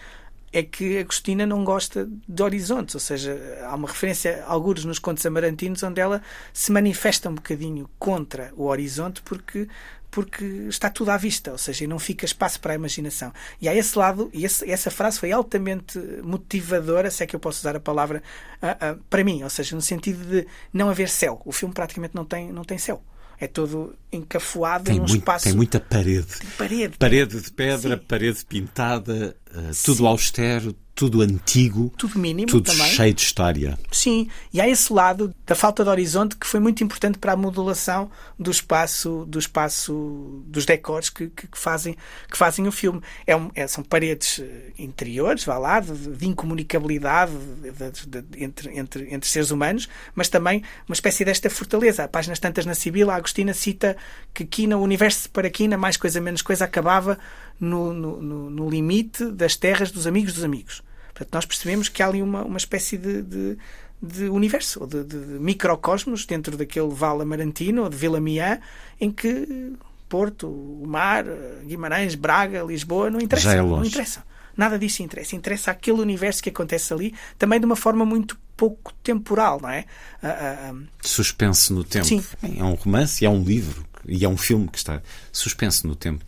é 0.51 0.63
que 0.63 0.97
Agostina 0.99 1.45
não 1.45 1.63
gosta 1.63 2.09
de 2.27 2.43
horizontes, 2.43 2.95
ou 2.95 3.01
seja, 3.01 3.37
há 3.63 3.75
uma 3.75 3.87
referência, 3.87 4.43
alguns 4.45 4.85
nos 4.85 4.99
contos 4.99 5.25
amarantinos, 5.25 5.83
onde 5.83 6.01
ela 6.01 6.21
se 6.53 6.71
manifesta 6.71 7.29
um 7.29 7.35
bocadinho 7.35 7.89
contra 7.99 8.51
o 8.55 8.65
horizonte, 8.65 9.21
porque 9.21 9.67
porque 10.11 10.43
está 10.67 10.89
tudo 10.89 11.11
à 11.11 11.17
vista, 11.17 11.51
ou 11.51 11.57
seja, 11.57 11.85
não 11.87 11.99
fica 11.99 12.25
espaço 12.25 12.59
para 12.59 12.73
a 12.73 12.75
imaginação. 12.75 13.31
E 13.61 13.69
há 13.69 13.75
esse 13.75 13.97
lado, 13.97 14.29
e 14.33 14.43
esse, 14.43 14.69
essa 14.69 14.89
frase 14.89 15.19
foi 15.19 15.31
altamente 15.31 15.99
motivadora, 16.23 17.11
se 17.11 17.23
é 17.23 17.27
que 17.27 17.35
eu 17.35 17.39
posso 17.39 17.59
usar 17.59 17.75
a 17.75 17.79
palavra, 17.79 18.23
uh, 18.61 18.93
uh, 18.93 19.03
para 19.09 19.23
mim, 19.23 19.43
ou 19.43 19.49
seja, 19.49 19.75
no 19.75 19.81
sentido 19.81 20.25
de 20.25 20.47
não 20.73 20.89
haver 20.89 21.09
céu. 21.09 21.41
O 21.45 21.51
filme 21.51 21.73
praticamente 21.73 22.15
não 22.15 22.25
tem, 22.25 22.51
não 22.51 22.63
tem 22.63 22.77
céu. 22.77 23.03
É 23.41 23.47
todo 23.47 23.95
encafuado 24.11 24.85
tem 24.85 24.95
num 24.95 25.01
muito, 25.01 25.15
espaço. 25.15 25.45
Tem 25.45 25.53
muita 25.53 25.79
parede. 25.79 26.27
Tem 26.39 26.49
parede. 26.57 26.97
Parede 26.97 27.41
de 27.41 27.51
pedra, 27.51 27.95
Sim. 27.95 28.03
parede 28.05 28.45
pintada, 28.45 29.37
uh, 29.55 29.71
tudo 29.83 30.07
austero, 30.07 30.75
tudo 30.99 31.21
antigo. 31.21 31.93
Tudo 31.97 32.19
mínimo 32.19 32.47
tudo 32.47 32.65
também. 32.65 32.91
cheio 32.91 33.13
de 33.13 33.21
história. 33.21 33.79
Sim, 33.89 34.27
e 34.53 34.59
há 34.59 34.67
esse 34.67 34.91
lado 34.91 35.33
da 35.45 35.55
falta 35.55 35.81
de 35.81 35.89
horizonte 35.89 36.35
que 36.35 36.45
foi 36.45 36.59
muito 36.59 36.83
importante 36.83 37.17
para 37.17 37.31
a 37.31 37.35
modulação 37.37 38.11
do 38.37 38.51
espaço, 38.51 39.25
do 39.25 39.39
espaço 39.39 40.43
dos 40.45 40.65
decors 40.65 41.09
que, 41.09 41.29
que, 41.29 41.47
que 41.47 41.57
fazem, 41.57 41.95
que 42.29 42.37
fazem 42.37 42.67
o 42.67 42.71
filme. 42.71 43.01
É 43.25 43.33
um, 43.33 43.49
é, 43.55 43.65
são 43.65 43.81
paredes 43.81 44.39
eh, 44.39 44.71
interiores, 44.77 45.45
vá 45.45 45.57
lá, 45.57 45.79
de, 45.79 45.93
de 45.93 46.27
incomunicabilidade 46.27 47.31
de, 47.31 48.21
de, 48.21 48.43
entre, 48.43 48.77
entre, 48.77 49.13
entre 49.13 49.29
seres 49.29 49.51
humanos, 49.51 49.87
mas 50.13 50.27
também 50.27 50.63
uma 50.85 50.93
espécie 50.93 51.23
desta 51.23 51.49
fortaleza. 51.49 52.03
Há 52.03 52.09
páginas 52.09 52.39
tantas 52.39 52.65
na 52.65 52.75
Sibila, 52.75 53.13
a 53.13 53.15
Agostina 53.15 53.53
cita 53.53 53.95
que 54.33 54.43
Quina, 54.43 54.77
o 54.77 54.81
universo 54.81 55.29
para 55.29 55.49
Quina, 55.49 55.77
mais 55.77 55.95
coisa 55.95 56.19
menos 56.19 56.41
coisa, 56.41 56.65
acabava 56.65 57.17
no, 57.59 57.93
no, 57.93 58.49
no, 58.49 58.69
limite 58.69 59.25
das 59.31 59.55
terras 59.55 59.91
dos 59.91 60.07
amigos 60.07 60.33
dos 60.33 60.43
amigos. 60.43 60.81
Portanto, 61.13 61.33
nós 61.33 61.45
percebemos 61.45 61.89
que 61.89 62.01
há 62.01 62.07
ali 62.07 62.21
uma, 62.21 62.43
uma 62.43 62.57
espécie 62.57 62.97
de, 62.97 63.21
de, 63.21 63.57
de 64.01 64.29
universo, 64.29 64.81
ou 64.81 64.87
de, 64.87 65.03
de, 65.03 65.17
microcosmos 65.17 66.25
dentro 66.25 66.55
daquele 66.55 66.89
vale 66.89 67.23
amarantino, 67.23 67.83
ou 67.83 67.89
de 67.89 67.97
Vila 67.97 68.19
Miã, 68.19 68.59
em 68.99 69.11
que 69.11 69.73
Porto, 70.07 70.47
o 70.47 70.87
mar, 70.87 71.25
Guimarães, 71.65 72.15
Braga, 72.15 72.63
Lisboa, 72.63 73.09
não 73.09 73.19
interessa. 73.19 73.53
é 73.53 73.61
não 73.61 73.85
interessa. 73.85 74.23
Nada 74.57 74.77
disso 74.79 75.03
interessa. 75.03 75.35
Interessa 75.35 75.71
aquele 75.71 76.01
universo 76.01 76.41
que 76.41 76.49
acontece 76.49 76.93
ali, 76.93 77.13
também 77.37 77.59
de 77.59 77.65
uma 77.65 77.75
forma 77.75 78.05
muito 78.05 78.37
pouco 78.57 78.93
temporal, 79.01 79.59
não 79.61 79.69
é? 79.69 79.85
Uh, 80.21 80.75
uh, 80.75 80.87
Suspense 81.01 81.71
no 81.71 81.83
tempo. 81.83 82.05
Sim. 82.05 82.23
É 82.57 82.63
um 82.63 82.73
romance, 82.73 83.23
é 83.23 83.29
um 83.29 83.41
livro 83.41 83.85
e 84.05 84.25
é 84.25 84.27
um 84.27 84.35
filme 84.35 84.67
que 84.67 84.77
está 84.77 85.01
suspenso 85.31 85.87
no 85.87 85.95
tempo. 85.95 86.25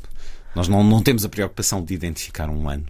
Nós 0.55 0.67
não, 0.67 0.83
não 0.83 1.01
temos 1.01 1.23
a 1.25 1.29
preocupação 1.29 1.83
de 1.83 1.93
identificar 1.93 2.49
um 2.49 2.67
ano. 2.69 2.85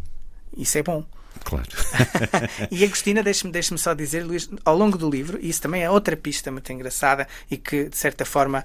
Isso 0.57 0.77
é 0.77 0.83
bom. 0.83 1.05
Claro. 1.43 1.69
e 2.69 2.83
Agostina, 2.83 3.23
deixe-me 3.23 3.51
deixe 3.51 3.75
só 3.77 3.93
dizer, 3.93 4.23
Luís, 4.23 4.49
ao 4.65 4.77
longo 4.77 4.97
do 4.97 5.09
livro, 5.09 5.39
e 5.41 5.49
isso 5.49 5.61
também 5.61 5.83
é 5.83 5.89
outra 5.89 6.15
pista 6.15 6.51
muito 6.51 6.71
engraçada 6.71 7.27
e 7.49 7.57
que, 7.57 7.89
de 7.89 7.97
certa 7.97 8.25
forma, 8.25 8.63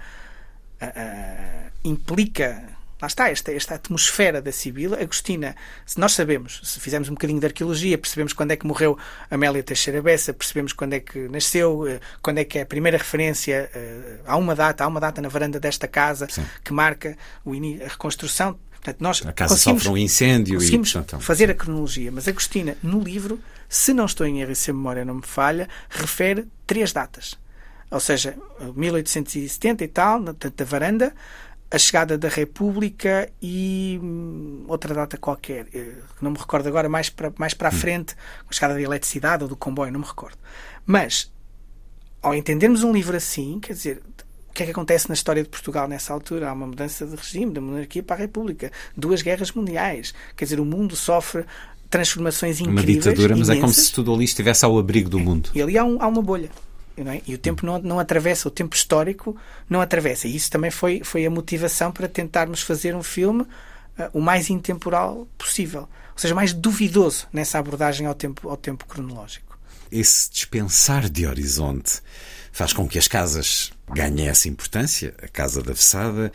uh, 0.82 1.70
implica. 1.84 2.76
Lá 3.00 3.08
está, 3.08 3.28
esta, 3.28 3.52
esta 3.52 3.74
atmosfera 3.74 4.40
da 4.40 4.50
Sibila. 4.50 4.98
Agostina, 4.98 5.54
se 5.84 6.00
nós 6.00 6.12
sabemos, 6.12 6.62
se 6.64 6.80
fizermos 6.80 7.10
um 7.10 7.12
bocadinho 7.12 7.38
de 7.38 7.44
arqueologia, 7.44 7.98
percebemos 7.98 8.32
quando 8.32 8.52
é 8.52 8.56
que 8.56 8.66
morreu 8.66 8.96
Amélia 9.30 9.62
Teixeira 9.62 10.00
Bessa, 10.00 10.32
percebemos 10.32 10.72
quando 10.72 10.94
é 10.94 11.00
que 11.00 11.28
nasceu, 11.28 11.84
quando 12.22 12.38
é 12.38 12.44
que 12.44 12.58
é 12.58 12.62
a 12.62 12.66
primeira 12.66 12.96
referência. 12.96 13.70
Uh, 13.74 14.22
há 14.26 14.36
uma 14.38 14.54
data, 14.54 14.82
há 14.82 14.86
uma 14.86 14.98
data 14.98 15.20
na 15.20 15.28
varanda 15.28 15.60
desta 15.60 15.86
casa 15.86 16.26
Sim. 16.30 16.46
que 16.64 16.72
marca 16.72 17.18
o, 17.44 17.52
a 17.52 17.88
reconstrução. 17.88 18.58
Portanto, 18.86 19.00
nós 19.00 19.26
a 19.26 19.32
casa 19.32 19.56
sofre 19.56 19.88
um 19.88 19.96
incêndio 19.96 20.58
conseguimos 20.58 20.90
e, 20.90 20.92
portanto, 20.92 21.20
fazer 21.20 21.50
a 21.50 21.54
cronologia. 21.54 22.12
Mas 22.12 22.28
Agostina, 22.28 22.76
no 22.82 23.00
livro, 23.00 23.40
se 23.68 23.92
não 23.92 24.04
estou 24.04 24.24
em 24.24 24.40
erro 24.40 24.52
e 24.52 24.56
se 24.56 24.70
a 24.70 24.74
memória 24.74 25.04
não 25.04 25.16
me 25.16 25.26
falha, 25.26 25.68
refere 25.90 26.46
três 26.64 26.92
datas. 26.92 27.36
Ou 27.90 27.98
seja, 27.98 28.36
1870 28.76 29.82
e 29.82 29.88
tal, 29.88 30.20
na 30.20 30.32
da 30.32 30.64
varanda, 30.64 31.12
a 31.68 31.78
chegada 31.78 32.16
da 32.16 32.28
República 32.28 33.28
e 33.42 33.98
hum, 34.00 34.64
outra 34.68 34.94
data 34.94 35.16
qualquer, 35.16 35.64
que 35.64 36.22
não 36.22 36.30
me 36.30 36.38
recordo 36.38 36.68
agora, 36.68 36.88
mais 36.88 37.10
para, 37.10 37.32
mais 37.38 37.54
para 37.54 37.68
a 37.68 37.72
frente, 37.72 38.14
a 38.48 38.52
chegada 38.52 38.74
da 38.74 38.80
eletricidade 38.80 39.42
ou 39.42 39.48
do 39.48 39.56
comboio, 39.56 39.92
não 39.92 40.00
me 40.00 40.06
recordo. 40.06 40.38
Mas, 40.84 41.32
ao 42.22 42.36
entendermos 42.36 42.84
um 42.84 42.92
livro 42.92 43.16
assim, 43.16 43.58
quer 43.58 43.72
dizer, 43.72 44.02
que 44.56 44.62
é 44.62 44.66
que 44.66 44.72
acontece 44.72 45.08
na 45.08 45.14
história 45.14 45.42
de 45.42 45.48
Portugal 45.48 45.86
nessa 45.86 46.12
altura? 46.12 46.48
Há 46.48 46.52
uma 46.52 46.66
mudança 46.66 47.06
de 47.06 47.14
regime, 47.14 47.52
da 47.52 47.60
monarquia 47.60 48.02
para 48.02 48.16
a 48.16 48.18
República, 48.18 48.72
duas 48.96 49.20
guerras 49.20 49.52
mundiais. 49.52 50.14
Quer 50.34 50.46
dizer, 50.46 50.58
o 50.58 50.64
mundo 50.64 50.96
sofre 50.96 51.44
transformações 51.90 52.60
incríveis. 52.60 52.86
Uma 52.86 53.12
ditadura, 53.12 53.36
mas 53.36 53.48
imensas, 53.48 53.56
é 53.56 53.60
como 53.60 53.72
se 53.72 53.92
tudo 53.92 54.14
ali 54.14 54.24
estivesse 54.24 54.64
ao 54.64 54.78
abrigo 54.78 55.10
do 55.10 55.18
mundo. 55.18 55.50
E 55.54 55.60
ali 55.60 55.76
há, 55.76 55.84
um, 55.84 56.00
há 56.00 56.06
uma 56.06 56.22
bolha. 56.22 56.50
É? 56.96 57.20
E 57.26 57.34
o 57.34 57.38
tempo 57.38 57.66
não, 57.66 57.78
não 57.78 57.98
atravessa, 57.98 58.48
o 58.48 58.50
tempo 58.50 58.74
histórico 58.74 59.36
não 59.68 59.82
atravessa. 59.82 60.26
E 60.26 60.34
isso 60.34 60.50
também 60.50 60.70
foi, 60.70 61.02
foi 61.04 61.26
a 61.26 61.30
motivação 61.30 61.92
para 61.92 62.08
tentarmos 62.08 62.62
fazer 62.62 62.96
um 62.96 63.02
filme 63.02 63.42
uh, 63.42 63.48
o 64.14 64.20
mais 64.22 64.48
intemporal 64.48 65.28
possível. 65.36 65.82
Ou 65.82 66.18
seja, 66.18 66.34
mais 66.34 66.54
duvidoso 66.54 67.28
nessa 67.30 67.58
abordagem 67.58 68.06
ao 68.06 68.14
tempo, 68.14 68.48
ao 68.48 68.56
tempo 68.56 68.86
cronológico. 68.86 69.58
Esse 69.92 70.30
dispensar 70.30 71.10
de 71.10 71.26
horizonte 71.26 72.00
faz 72.56 72.72
com 72.72 72.88
que 72.88 72.98
as 72.98 73.06
casas 73.06 73.70
ganhem 73.90 74.28
essa 74.28 74.48
importância. 74.48 75.14
A 75.22 75.28
Casa 75.28 75.62
da 75.62 75.74
Vessada, 75.74 76.32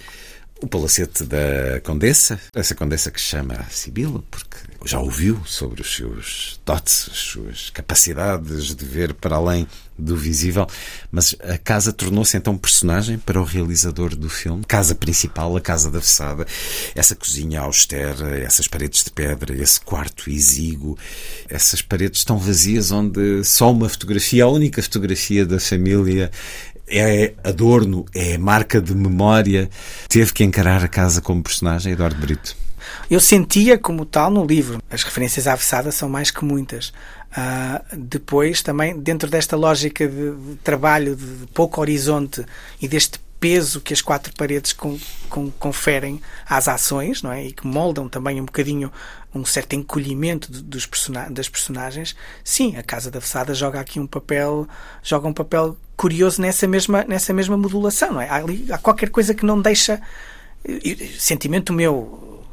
o 0.62 0.68
palacete 0.68 1.24
da 1.24 1.82
Condessa, 1.84 2.40
essa 2.54 2.76
Condessa 2.76 3.10
que 3.10 3.20
chama 3.20 3.66
Sibila, 3.70 4.24
porque 4.30 4.58
já 4.86 5.00
ouviu 5.00 5.42
sobre 5.46 5.82
os 5.82 5.96
seus 5.96 6.60
dotes, 6.66 7.10
as 7.12 7.18
suas 7.18 7.70
capacidades 7.72 8.76
de 8.76 8.86
ver 8.86 9.14
para 9.14 9.36
além 9.36 9.68
do 9.98 10.18
visível, 10.18 10.68
mas 11.12 11.36
a 11.44 11.58
casa 11.58 11.94
tornou-se 11.94 12.36
então 12.36 12.58
personagem 12.58 13.20
para 13.20 13.40
o 13.40 13.44
realizador 13.44 14.16
do 14.16 14.30
filme. 14.30 14.64
Casa 14.66 14.96
principal, 14.96 15.56
a 15.56 15.62
Casa 15.62 15.92
da 15.92 16.00
Vessada, 16.00 16.48
essa 16.96 17.16
cozinha 17.16 17.62
austera, 17.62 18.40
essas 18.40 18.68
paredes 18.68 19.04
de 19.04 19.12
pedra, 19.12 19.56
esse 19.56 19.80
quarto 19.80 20.30
exíguo, 20.30 20.98
essas 21.48 21.82
paredes 21.82 22.24
tão 22.24 22.38
vazias 22.38 22.92
onde 22.92 23.44
só 23.44 23.72
uma 23.72 23.88
fotografia, 23.88 24.46
a 24.46 24.50
única 24.50 24.82
fotografia 24.82 25.46
da 25.46 25.60
família 25.60 26.32
é 26.92 27.34
adorno, 27.44 28.06
é 28.14 28.38
marca 28.38 28.82
de 28.82 28.94
memória. 28.94 29.70
Teve 30.08 30.34
que 30.34 30.44
encarar 30.44 30.84
a 30.84 30.88
casa 30.88 31.22
como 31.22 31.42
personagem, 31.42 31.94
Eduardo 31.94 32.20
Brito. 32.20 32.56
Eu 33.10 33.20
sentia 33.20 33.78
como 33.78 34.06
tal 34.06 34.30
no 34.30 34.46
livro. 34.46 34.82
As 34.90 35.04
referências 35.04 35.48
à 35.48 35.56
Vessada 35.56 35.92
são 35.92 36.10
mais 36.10 36.32
que 36.32 36.44
muitas. 36.44 36.90
Uh, 37.32 37.96
depois, 37.98 38.62
também, 38.62 39.00
dentro 39.00 39.30
desta 39.30 39.56
lógica 39.56 40.08
de, 40.08 40.32
de 40.32 40.56
trabalho 40.64 41.16
de 41.16 41.48
pouco 41.54 41.80
horizonte 41.80 42.44
e 42.82 42.88
deste 42.88 43.20
peso 43.42 43.82
que 43.82 43.92
as 43.92 44.02
quatro 44.04 44.32
paredes 44.36 44.72
com, 44.72 45.00
com, 45.28 45.50
conferem 45.50 46.22
às 46.48 46.68
ações, 46.68 47.24
não 47.24 47.32
é? 47.32 47.44
E 47.44 47.52
que 47.52 47.66
moldam 47.66 48.08
também 48.08 48.40
um 48.40 48.46
bocadinho 48.46 48.92
um 49.34 49.44
certo 49.44 49.74
encolhimento 49.74 50.52
dos 50.52 50.86
person 50.86 51.14
das 51.32 51.50
personagens. 51.50 52.16
Sim, 52.44 52.78
a 52.78 52.84
Casa 52.84 53.10
da 53.10 53.20
Vessada 53.20 53.56
joga 53.56 53.80
aqui 53.80 54.00
um 54.00 54.06
papel, 54.06 54.68
joga 55.02 55.28
um 55.28 55.34
papel 55.34 55.76
curioso 55.98 56.40
nessa 56.40 56.68
mesma, 56.68 57.04
nessa 57.04 57.34
mesma 57.34 57.58
modulação, 57.58 58.14
não 58.14 58.22
é? 58.22 58.30
Há, 58.30 58.36
ali, 58.36 58.68
há 58.72 58.78
qualquer 58.78 59.10
coisa 59.10 59.34
que 59.34 59.46
não 59.46 59.60
deixa 59.60 60.00
sentimento 61.18 61.74
meu 61.74 62.46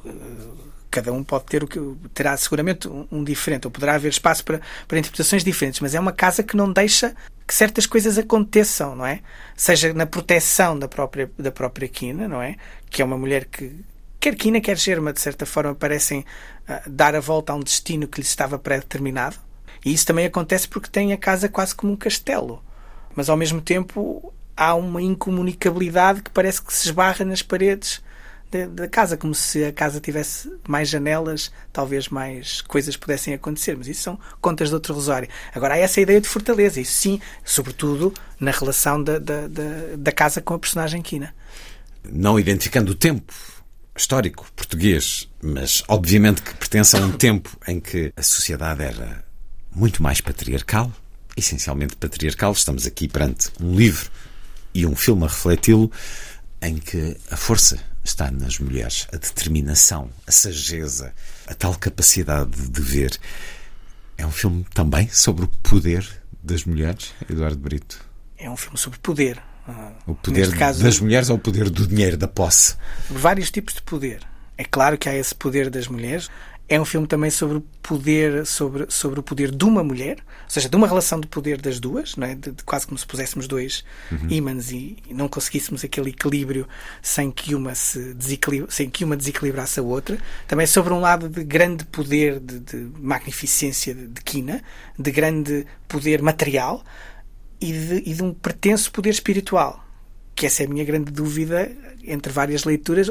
cada 0.91 1.13
um 1.13 1.23
pode 1.23 1.45
ter 1.45 1.63
o 1.63 1.69
que 1.69 1.79
terá 2.15 2.37
seguramente 2.37 2.89
um, 2.89 3.07
um, 3.11 3.25
diferente 3.25 3.67
ou 3.67 3.71
poderá 3.71 3.95
haver 3.95 4.11
espaço 4.11 4.45
para, 4.45 4.61
para 4.87 4.99
interpretações 4.99 5.45
diferentes 5.45 5.81
mas 5.81 5.95
é 5.95 6.01
uma 6.01 6.13
casa 6.13 6.43
que 6.43 6.57
não 6.57 6.73
deixa 6.73 7.15
que 7.47 7.55
certas 7.55 7.87
coisas 7.87 8.19
aconteçam 8.19 8.97
não 8.97 9.07
é? 9.07 9.21
Seja 9.57 9.93
na 9.93 10.07
proteção 10.07 10.79
da 10.79 10.89
própria 10.89 11.31
da 11.39 11.51
própria 11.51 11.89
Quina 11.89 12.27
não 12.27 12.43
é? 12.43 12.57
Que 12.91 13.03
é 13.03 13.05
uma 13.05 13.19
mulher 13.19 13.45
que 13.45 13.85
quer 14.19 14.35
Quina 14.35 14.61
quer 14.61 14.77
Germa 14.77 15.13
de 15.13 15.21
certa 15.21 15.47
forma 15.47 15.75
parecem 15.75 16.21
uh, 16.21 16.89
dar 16.89 17.15
a 17.15 17.21
volta 17.21 17.53
a 17.53 17.57
um 17.57 17.61
destino 17.61 18.09
que 18.09 18.21
lhe 18.21 18.27
estava 18.27 18.59
pré-determinado. 18.59 19.37
E 19.85 19.93
isso 19.93 20.07
também 20.07 20.27
acontece 20.27 20.69
porque 20.69 20.89
tem 20.91 21.13
a 21.13 21.17
casa 21.17 21.49
quase 21.49 21.75
como 21.75 21.93
um 21.93 21.97
castelo. 21.97 22.63
Mas 23.15 23.29
ao 23.29 23.37
mesmo 23.37 23.61
tempo 23.61 24.33
há 24.57 24.75
uma 24.75 25.01
incomunicabilidade 25.01 26.23
que 26.23 26.31
parece 26.31 26.61
que 26.61 26.73
se 26.75 26.87
esbarra 26.87 27.25
nas 27.25 27.43
paredes 27.43 28.03
da 28.51 28.89
casa, 28.89 29.17
como 29.17 29.35
se 29.35 29.65
a 29.65 29.73
casa 29.73 30.01
tivesse 30.01 30.51
mais 30.67 30.89
janelas, 30.89 31.53
talvez 31.73 32.09
mais 32.09 32.63
coisas 32.63 32.97
pudessem 32.97 33.35
acontecer, 33.35 33.77
mas 33.77 33.87
isso 33.87 34.03
são 34.03 34.19
contas 34.41 34.69
de 34.69 34.75
outro 34.75 34.95
rosário. 34.95 35.29
Agora 35.55 35.75
há 35.75 35.79
essa 35.79 36.01
ideia 36.01 36.21
de 36.21 36.29
fortaleza, 36.29 36.81
isso 36.81 36.93
sim, 36.93 37.21
sobretudo 37.45 38.13
na 38.41 38.51
relação 38.51 39.03
da, 39.03 39.19
da, 39.19 39.47
da, 39.49 39.97
da 39.97 40.13
casa 40.13 40.41
com 40.41 40.55
a 40.55 40.59
personagem 40.59 41.03
Quina. 41.03 41.35
Não 42.11 42.39
identificando 42.39 42.93
o 42.93 42.95
tempo 42.95 43.33
histórico 43.95 44.51
português, 44.57 45.29
mas 45.43 45.83
obviamente 45.89 46.41
que 46.41 46.55
pertence 46.55 46.97
a 46.97 47.01
um 47.01 47.13
tempo 47.19 47.55
em 47.67 47.81
que 47.81 48.13
a 48.17 48.23
sociedade 48.23 48.83
era 48.83 49.25
muito 49.75 50.03
mais 50.03 50.21
patriarcal, 50.21 50.91
essencialmente 51.37 51.97
patriarcal. 51.97 52.53
Estamos 52.53 52.87
aqui 52.87 53.09
perante 53.09 53.51
um 53.61 53.75
livro 53.75 54.11
e 54.73 54.87
um 54.87 54.97
filme 54.97 55.25
a 55.25 55.27
refleti-lo, 55.27 55.91
em 56.63 56.77
que 56.77 57.17
a 57.31 57.37
força 57.37 57.79
está 58.09 58.31
nas 58.31 58.59
mulheres, 58.59 59.07
a 59.13 59.17
determinação, 59.17 60.11
a 60.27 60.33
sageza, 60.33 61.15
a 61.47 61.55
tal 61.55 61.75
capacidade 61.75 62.69
de 62.69 62.81
ver. 62.81 63.19
É 64.17 64.27
um 64.27 64.31
filme 64.31 64.67
também 64.75 65.09
sobre 65.09 65.45
o 65.45 65.49
poder 65.49 66.07
das 66.43 66.65
mulheres, 66.65 67.15
Eduardo 67.29 67.59
Brito. 67.59 68.05
É 68.37 68.51
um 68.51 68.57
filme 68.57 68.79
sobre 68.79 68.99
poder. 68.99 69.43
O 70.07 70.15
poder 70.15 70.57
caso, 70.57 70.83
das 70.83 70.99
mulheres 70.99 71.29
ou 71.29 71.37
o 71.37 71.39
poder 71.39 71.69
do 71.69 71.87
dinheiro, 71.87 72.17
da 72.17 72.27
posse? 72.27 72.75
Vários 73.11 73.51
tipos 73.51 73.75
de 73.75 73.83
poder. 73.83 74.27
É 74.57 74.65
claro 74.65 74.97
que 74.97 75.09
há 75.09 75.15
esse 75.15 75.35
poder 75.35 75.69
das 75.69 75.87
mulheres, 75.89 76.31
é 76.69 76.79
um 76.79 76.85
filme 76.85 77.07
também 77.07 77.31
sobre 77.31 77.57
o 77.57 77.61
poder, 77.83 78.45
sobre, 78.45 78.87
sobre 78.91 79.19
o 79.19 79.23
poder 79.23 79.51
de 79.51 79.65
uma 79.65 79.83
mulher, 79.83 80.19
ou 80.19 80.51
seja, 80.51 80.69
de 80.69 80.77
uma 80.77 80.87
relação 80.87 81.19
de 81.19 81.27
poder 81.27 81.61
das 81.61 81.81
duas, 81.81 82.15
não 82.15 82.27
é? 82.27 82.35
de, 82.35 82.53
de 82.53 82.63
quase 82.63 82.87
como 82.87 82.99
se 82.99 83.07
puséssemos 83.07 83.49
dois 83.49 83.83
uhum. 84.13 84.29
ímãs 84.29 84.71
e, 84.71 84.99
e, 85.09 85.15
não 85.15 85.29
conseguíssemos 85.29 85.83
aquele 85.83 86.11
equilíbrio 86.11 86.69
sem 87.01 87.31
que 87.31 87.55
uma 87.55 87.75
se 87.75 88.13
desequilibra, 88.13 88.71
sem 88.71 88.91
que 88.91 89.03
uma 89.03 89.17
desequilibrasse 89.17 89.81
a 89.81 89.83
outra. 89.83 90.19
Também 90.47 90.67
sobre 90.67 90.93
um 90.93 91.01
lado 91.01 91.27
de 91.27 91.43
grande 91.43 91.87
poder, 91.87 92.39
de, 92.39 92.61
de 92.61 92.77
magnificência 92.99 93.95
de, 93.95 94.07
de 94.07 94.21
quina, 94.21 94.63
de 94.99 95.11
grande 95.11 95.67
poder 95.89 96.21
material 96.21 96.85
e 97.59 97.73
de, 97.73 98.11
e 98.11 98.13
de 98.13 98.23
um 98.23 98.35
pretenso 98.35 98.93
poder 98.93 99.11
espiritual. 99.11 99.83
Que 100.35 100.45
essa 100.45 100.63
é 100.63 100.67
a 100.67 100.69
minha 100.69 100.85
grande 100.85 101.11
dúvida 101.11 101.73
entre 102.05 102.31
várias 102.31 102.65
leituras, 102.65 103.09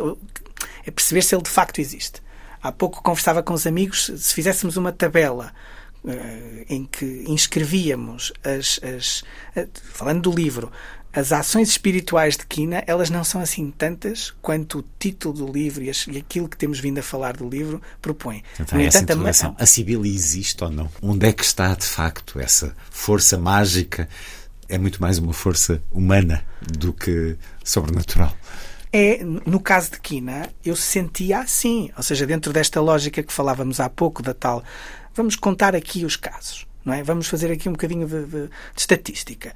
é 0.86 0.92
perceber 0.92 1.24
se 1.24 1.34
ele 1.34 1.42
de 1.42 1.50
facto 1.50 1.80
existe. 1.80 2.22
Há 2.62 2.72
pouco 2.72 3.02
conversava 3.02 3.44
com 3.44 3.54
os 3.54 3.68
amigos, 3.68 4.12
se 4.18 4.34
fizéssemos 4.34 4.78
uma 4.78 4.92
tabela 4.92 5.54
uh, 6.04 6.66
em 6.70 6.86
que 6.86 7.24
inscrevíamos 7.28 8.34
as, 8.44 8.80
as 8.84 9.22
uh, 9.56 9.70
falando 9.94 10.30
do 10.30 10.32
livro, 10.32 10.72
as 11.18 11.32
ações 11.32 11.70
espirituais 11.70 12.38
de 12.38 12.46
Quina, 12.46 12.84
elas 12.86 13.10
não 13.10 13.24
são 13.24 13.42
assim 13.42 13.72
tantas 13.72 14.32
quanto 14.42 14.80
o 14.80 14.86
título 15.00 15.34
do 15.34 15.52
livro 15.52 15.84
e, 15.84 15.90
as, 15.90 16.06
e 16.08 16.18
aquilo 16.18 16.48
que 16.48 16.56
temos 16.56 16.80
vindo 16.80 17.00
a 17.00 17.02
falar 17.02 17.36
do 17.36 17.50
livro 17.50 17.82
propõe. 18.00 18.44
Então, 18.60 18.78
no 18.78 18.84
entanto, 18.84 19.14
a, 19.14 19.64
a 19.64 19.66
Sibila 19.66 20.08
existe 20.08 20.64
ou 20.64 20.70
não? 20.70 20.90
Onde 21.02 21.28
é 21.28 21.34
que 21.34 21.44
está, 21.44 21.74
de 21.74 21.86
facto, 21.86 22.40
essa 22.40 22.76
força 22.92 23.36
mágica? 23.38 24.08
É 24.70 24.78
muito 24.78 25.02
mais 25.02 25.18
uma 25.18 25.34
força 25.34 25.82
humana 25.92 26.44
do 26.62 26.94
que 26.94 27.36
sobrenatural. 27.64 28.36
É, 28.92 29.20
no 29.24 29.60
caso 29.60 29.92
de 29.92 30.00
Quina, 30.00 30.50
eu 30.64 30.76
sentia 30.76 31.40
assim, 31.40 31.90
ou 31.96 32.04
seja, 32.04 32.26
dentro 32.26 32.54
desta 32.54 32.80
lógica 32.80 33.22
que 33.22 33.34
falávamos 33.34 33.80
há 33.80 33.90
pouco, 33.90 34.24
da 34.24 34.34
tal. 34.34 34.64
Vamos 35.14 35.36
contar 35.36 35.76
aqui 35.76 36.06
os 36.06 36.16
casos, 36.16 36.66
não 36.86 36.94
é? 36.94 37.04
Vamos 37.04 37.28
fazer 37.28 37.52
aqui 37.52 37.68
um 37.68 37.74
bocadinho 37.74 38.08
de, 38.08 38.26
de, 38.26 38.48
de 38.48 38.50
estatística. 38.76 39.54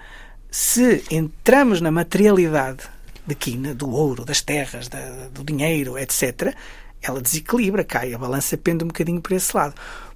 Se 0.49 1.03
entramos 1.09 1.79
na 1.79 1.91
materialidade 1.91 2.83
de 3.25 3.35
Quina, 3.35 3.73
do 3.73 3.89
ouro, 3.89 4.25
das 4.25 4.41
terras, 4.41 4.87
da, 4.87 5.29
do 5.31 5.43
dinheiro, 5.43 5.97
etc., 5.97 6.53
ela 7.01 7.21
desequilibra, 7.21 7.83
cai, 7.83 8.13
a 8.13 8.17
balança 8.17 8.57
pende 8.57 8.83
um 8.83 8.87
bocadinho 8.87 9.21
para 9.21 9.35
esse 9.35 9.55
lado. 9.55 9.73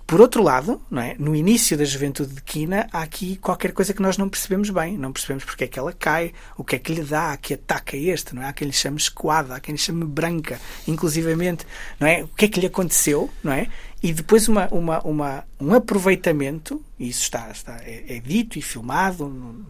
Por 0.07 0.21
outro 0.21 0.43
lado, 0.43 0.79
não 0.89 1.01
é? 1.01 1.15
no 1.17 1.35
início 1.35 1.75
da 1.75 1.83
juventude 1.83 2.35
de 2.35 2.41
Quina, 2.41 2.87
há 2.91 3.01
aqui 3.01 3.37
qualquer 3.37 3.71
coisa 3.71 3.91
que 3.91 4.03
nós 4.03 4.19
não 4.19 4.29
percebemos 4.29 4.69
bem. 4.69 4.97
Não 4.99 5.11
percebemos 5.11 5.43
porque 5.43 5.63
é 5.63 5.67
que 5.67 5.79
ela 5.79 5.91
cai, 5.93 6.31
o 6.55 6.63
que 6.63 6.75
é 6.75 6.79
que 6.79 6.93
lhe 6.93 7.01
dá, 7.01 7.35
que 7.37 7.55
ataca 7.55 7.97
este. 7.97 8.35
Não 8.35 8.43
é? 8.43 8.47
Há 8.47 8.53
quem 8.53 8.67
lhe 8.67 8.73
chame 8.73 8.97
escoada, 8.97 9.55
há 9.55 9.59
quem 9.59 9.73
lhe 9.73 9.81
chame 9.81 10.05
branca, 10.05 10.59
inclusivamente. 10.87 11.65
Não 11.99 12.07
é? 12.07 12.23
O 12.23 12.27
que 12.27 12.45
é 12.45 12.47
que 12.47 12.59
lhe 12.59 12.67
aconteceu? 12.67 13.31
Não 13.43 13.51
é? 13.51 13.67
E 14.03 14.13
depois 14.13 14.47
uma, 14.47 14.67
uma, 14.67 14.99
uma, 15.01 15.43
um 15.59 15.73
aproveitamento, 15.73 16.79
e 16.99 17.09
isso 17.09 17.23
está, 17.23 17.49
está 17.49 17.77
é, 17.81 18.03
é, 18.07 18.19
dito 18.19 18.59
e 18.59 18.61
filmado, 18.61 19.25
um, 19.25 19.65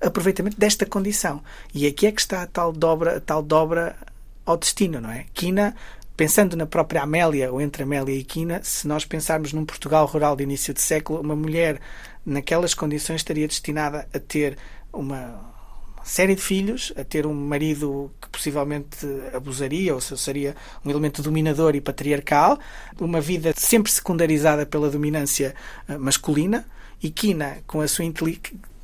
aproveitamento 0.00 0.58
desta 0.58 0.86
condição. 0.86 1.42
E 1.74 1.86
aqui 1.86 2.06
é 2.06 2.12
que 2.12 2.20
está 2.22 2.42
a 2.42 2.46
tal 2.46 2.72
dobra, 2.72 3.18
a 3.18 3.20
tal 3.20 3.42
dobra 3.42 3.94
ao 4.46 4.56
destino, 4.56 5.02
não 5.02 5.10
é? 5.10 5.26
Quina 5.34 5.76
pensando 6.16 6.56
na 6.56 6.66
própria 6.66 7.02
Amélia, 7.02 7.52
ou 7.52 7.60
entre 7.60 7.82
Amélia 7.82 8.14
e 8.14 8.24
Quina, 8.24 8.60
se 8.62 8.88
nós 8.88 9.04
pensarmos 9.04 9.52
num 9.52 9.64
Portugal 9.64 10.06
rural 10.06 10.34
de 10.34 10.42
início 10.42 10.72
de 10.72 10.80
século, 10.80 11.20
uma 11.20 11.36
mulher 11.36 11.80
naquelas 12.24 12.74
condições 12.74 13.20
estaria 13.20 13.46
destinada 13.46 14.08
a 14.12 14.18
ter 14.18 14.56
uma, 14.92 15.54
série 16.06 16.36
de 16.36 16.40
filhos, 16.40 16.92
a 16.96 17.02
ter 17.02 17.26
um 17.26 17.34
marido 17.34 18.12
que 18.22 18.28
possivelmente 18.28 19.04
abusaria, 19.34 19.92
ou 19.92 20.00
seria 20.00 20.54
um 20.84 20.90
elemento 20.90 21.20
dominador 21.20 21.74
e 21.74 21.80
patriarcal, 21.80 22.58
uma 23.00 23.20
vida 23.20 23.52
sempre 23.56 23.90
secundarizada 23.90 24.64
pela 24.64 24.88
dominância 24.88 25.54
eh, 25.88 25.98
masculina, 25.98 26.64
e 27.02 27.10
Quina, 27.10 27.58
com 27.66 27.80
a 27.80 27.88
sua 27.88 28.04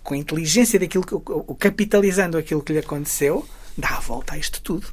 com 0.03 0.15
a 0.15 0.17
inteligência 0.17 0.79
daquilo 0.79 1.07
que, 1.07 1.15
capitalizando 1.59 2.37
aquilo 2.37 2.63
que 2.63 2.73
lhe 2.73 2.81
aconteceu, 2.81 3.49
dá 3.79 3.97
a 3.97 4.01
volta 4.01 4.35
a 4.35 4.39
isto 4.39 4.61
tudo. 4.61 4.93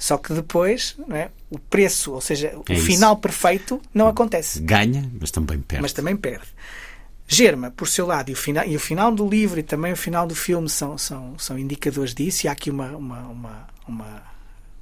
Só 0.00 0.16
que 0.16 0.32
depois 0.32 0.96
é, 1.10 1.28
o 1.50 1.58
preço, 1.58 2.12
ou 2.12 2.22
seja, 2.22 2.48
é 2.48 2.56
o 2.56 2.64
isso. 2.72 2.86
final 2.86 3.18
perfeito, 3.18 3.78
não 3.92 4.08
acontece. 4.08 4.58
Ganha, 4.58 5.06
mas 5.20 5.30
também 5.30 5.60
perde. 5.60 5.82
Mas 5.82 5.92
também 5.92 6.16
perde. 6.16 6.46
Germa, 7.28 7.70
por 7.70 7.86
seu 7.86 8.06
lado, 8.06 8.30
e 8.30 8.32
o 8.32 8.36
final, 8.36 8.66
e 8.66 8.74
o 8.74 8.80
final 8.80 9.12
do 9.12 9.28
livro 9.28 9.60
e 9.60 9.62
também 9.62 9.92
o 9.92 9.96
final 9.96 10.26
do 10.26 10.34
filme 10.34 10.70
são, 10.70 10.96
são, 10.96 11.38
são 11.38 11.58
indicadores 11.58 12.14
disso, 12.14 12.46
e 12.46 12.48
há 12.48 12.52
aqui 12.52 12.70
uma, 12.70 12.96
uma, 12.96 13.20
uma, 13.28 13.66
uma 13.86 14.22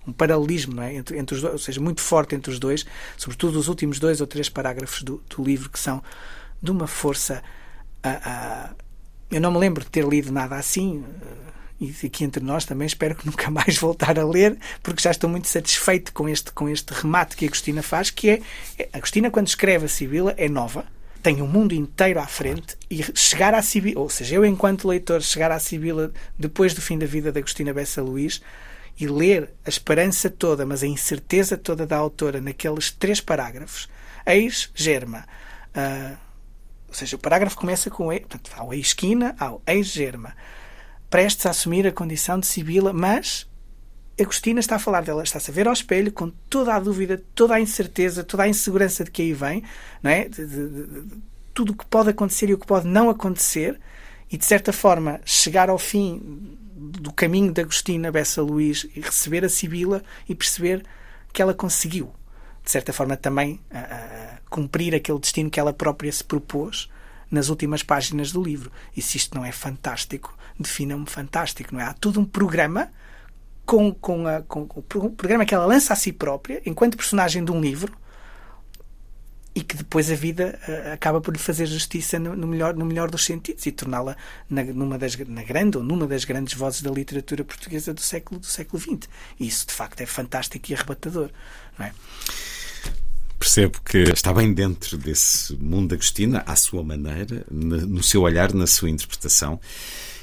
um 0.07 0.13
paralelismo 0.13 0.81
é? 0.81 0.95
entre, 0.95 1.19
entre 1.19 1.35
os 1.35 1.43
dois, 1.43 1.53
ou 1.53 1.59
seja, 1.59 1.81
muito 1.81 2.01
forte 2.01 2.37
entre 2.37 2.53
os 2.53 2.61
dois, 2.61 2.87
sobretudo 3.17 3.59
os 3.59 3.67
últimos 3.67 3.99
dois 3.99 4.21
ou 4.21 4.27
três 4.27 4.49
parágrafos 4.49 5.03
do, 5.03 5.21
do 5.29 5.43
livro, 5.43 5.69
que 5.69 5.81
são 5.81 6.01
de 6.63 6.71
uma 6.71 6.87
força. 6.87 7.43
Uh, 8.07 8.71
uh, 8.71 8.77
eu 9.33 9.41
não 9.41 9.51
me 9.51 9.59
lembro 9.59 9.83
de 9.83 9.91
ter 9.91 10.07
lido 10.07 10.31
nada 10.31 10.55
assim. 10.55 11.05
E 11.81 11.95
aqui 12.05 12.25
entre 12.25 12.43
nós 12.43 12.65
também 12.65 12.87
espero 12.87 13.15
que 13.15 13.25
nunca 13.27 13.51
mais 13.51 13.79
voltar 13.79 14.19
a 14.19 14.25
ler, 14.25 14.59
porque 14.83 15.03
já 15.03 15.11
estou 15.11 15.31
muito 15.31 15.49
satisfeito 15.49 16.13
com 16.13 16.29
este, 16.29 16.53
com 16.53 16.69
este 16.69 16.93
remate 16.93 17.37
que 17.37 17.45
a 17.45 17.49
Agostina 17.49 17.83
faz, 17.83 18.11
que 18.11 18.31
é, 18.31 18.43
a 18.93 18.99
Agostina, 18.99 19.31
quando 19.31 19.47
escreve 19.47 19.87
a 19.87 19.89
Sibila, 19.89 20.35
é 20.37 20.49
nova, 20.49 20.85
tem 21.23 21.41
o 21.41 21.45
um 21.45 21.49
mundo 21.49 21.75
inteiro 21.75 22.21
à 22.21 22.27
frente 22.27 22.77
e 22.91 23.03
chegar 23.15 23.55
à 23.55 23.63
Sibila, 23.63 24.01
ou 24.01 24.09
seja, 24.09 24.37
eu 24.37 24.45
enquanto 24.45 24.89
leitor, 24.89 25.23
chegar 25.23 25.51
à 25.51 25.59
Sibila 25.59 26.13
depois 26.39 26.75
do 26.75 26.81
fim 26.81 26.99
da 26.99 27.07
vida 27.07 27.31
da 27.31 27.39
Agostina 27.39 27.73
Bessa 27.73 28.03
Luís 28.03 28.41
e 28.99 29.07
ler 29.07 29.51
a 29.65 29.69
esperança 29.69 30.29
toda, 30.29 30.67
mas 30.67 30.83
a 30.83 30.87
incerteza 30.87 31.57
toda 31.57 31.87
da 31.87 31.97
autora 31.97 32.41
naqueles 32.41 32.91
três 32.91 33.21
parágrafos, 33.21 33.89
eis 34.27 34.71
germa. 34.75 35.25
Uh, 35.69 36.17
ou 36.89 36.95
seja, 36.95 37.15
o 37.15 37.19
parágrafo 37.19 37.57
começa 37.57 37.91
com 37.91 38.07
portanto, 38.07 38.51
há 38.57 38.65
o 38.65 38.73
ex-quina, 38.73 39.37
há 39.39 39.53
o 39.53 39.63
ex-germa 39.67 40.35
prestes 41.11 41.47
a 41.47 41.51
assumir 41.51 41.87
a 41.87 41.93
condição 41.93 42.39
de 42.39 42.47
Sibila, 42.47 42.93
mas 42.93 43.49
Agostina 44.21 44.61
está 44.61 44.77
a 44.77 44.81
falar 44.81 45.03
dela, 45.03 45.23
está-se 45.23 45.51
a 45.51 45.55
ver 45.55 45.69
ao 45.69 45.73
espelho 45.73 46.13
com 46.13 46.31
toda 46.51 46.75
a 46.75 46.81
dúvida, 46.81 47.23
toda 47.35 47.55
a 47.55 47.61
incerteza, 47.61 48.25
toda 48.25 48.43
a 48.43 48.49
insegurança 48.49 49.05
de 49.05 49.11
que 49.11 49.23
aí 49.23 49.33
vem, 49.33 49.63
não 50.03 50.11
é? 50.11 50.29
De, 50.29 50.45
de, 50.45 50.69
de, 50.69 51.23
tudo 51.55 51.73
o 51.73 51.77
que 51.77 51.87
pode 51.87 52.11
acontecer 52.11 52.49
e 52.51 52.55
o 52.55 52.59
que 52.59 52.67
pode 52.67 52.87
não 52.87 53.11
acontecer, 53.11 53.81
e 54.31 54.37
de 54.37 54.45
certa 54.45 54.73
forma 54.73 55.21
chegar 55.25 55.71
ao 55.71 55.79
fim 55.79 56.57
do 56.77 57.13
caminho 57.13 57.53
de 57.53 57.61
Agostina 57.61 58.13
Bessa 58.13 58.43
Luís 58.43 58.87
e 58.95 59.01
receber 59.01 59.45
a 59.45 59.49
Sibila 59.49 60.03
e 60.29 60.35
perceber 60.35 60.85
que 61.33 61.43
ela 61.43 61.55
conseguiu, 61.55 62.13
de 62.65 62.71
certa 62.71 62.93
forma, 62.93 63.17
também 63.17 63.61
a, 63.71 63.79
a 63.79 64.39
cumprir 64.51 64.95
aquele 64.95 65.19
destino 65.19 65.51
que 65.51 65.61
ela 65.61 65.73
própria 65.73 66.11
se 66.13 66.25
propôs 66.25 66.89
nas 67.31 67.49
últimas 67.49 67.83
páginas 67.83 68.33
do 68.33 68.43
livro. 68.43 68.71
E 68.97 69.03
se 69.03 69.17
isto 69.17 69.37
não 69.37 69.45
é 69.45 69.53
fantástico, 69.53 70.38
defina-me 70.59 71.07
fantástico, 71.07 71.75
não 71.75 71.81
é? 71.81 71.85
Há 71.85 71.93
todo 71.93 72.21
um 72.21 72.25
programa 72.25 72.91
com, 73.65 73.93
com, 73.93 74.27
a, 74.27 74.43
com, 74.43 74.63
o 74.63 74.83
programa 74.83 75.45
que 75.45 75.55
ela 75.55 75.67
lança 75.67 75.93
a 75.93 75.97
si 75.97 76.13
própria, 76.13 76.63
enquanto 76.65 76.97
personagem 76.97 77.45
de 77.45 77.53
um 77.53 77.61
livro, 77.61 77.93
e 79.55 79.63
que 79.63 79.77
depois 79.77 80.11
a 80.11 80.15
vida 80.15 80.59
uh, 80.69 80.93
acaba 80.93 81.21
por 81.21 81.35
lhe 81.35 81.39
fazer 81.39 81.67
justiça 81.67 82.19
no, 82.19 82.37
no, 82.37 82.47
melhor, 82.47 82.75
no 82.75 82.85
melhor 82.85 83.11
dos 83.11 83.25
sentidos 83.25 83.67
e 83.67 83.73
torná-la 83.73 84.17
na, 84.49 84.63
numa 84.63 84.97
das, 84.97 85.17
na 85.17 85.43
grande 85.43 85.77
ou 85.77 85.83
numa 85.83 86.07
das 86.07 86.25
grandes 86.25 86.55
vozes 86.55 86.81
da 86.81 86.91
literatura 86.91 87.45
portuguesa 87.45 87.93
do 87.93 88.01
século, 88.01 88.41
do 88.41 88.47
século 88.47 88.81
XX. 88.81 89.09
E 89.39 89.47
isso, 89.47 89.67
de 89.67 89.73
facto, 89.73 90.01
é 90.01 90.07
fantástico 90.07 90.71
e 90.71 90.75
arrebatador. 90.75 91.31
Não 91.77 91.87
é? 91.87 91.93
Percebo 93.39 93.81
que 93.85 93.99
está 93.99 94.33
bem 94.33 94.53
dentro 94.53 94.97
desse 94.97 95.55
mundo 95.57 95.89
da 95.89 95.95
Agostina, 95.97 96.43
à 96.47 96.57
sua 96.57 96.83
maneira, 96.83 97.45
no 97.51 98.03
seu 98.03 98.23
olhar, 98.23 98.53
na 98.53 98.67
sua 98.67 98.91
interpretação 98.91 99.61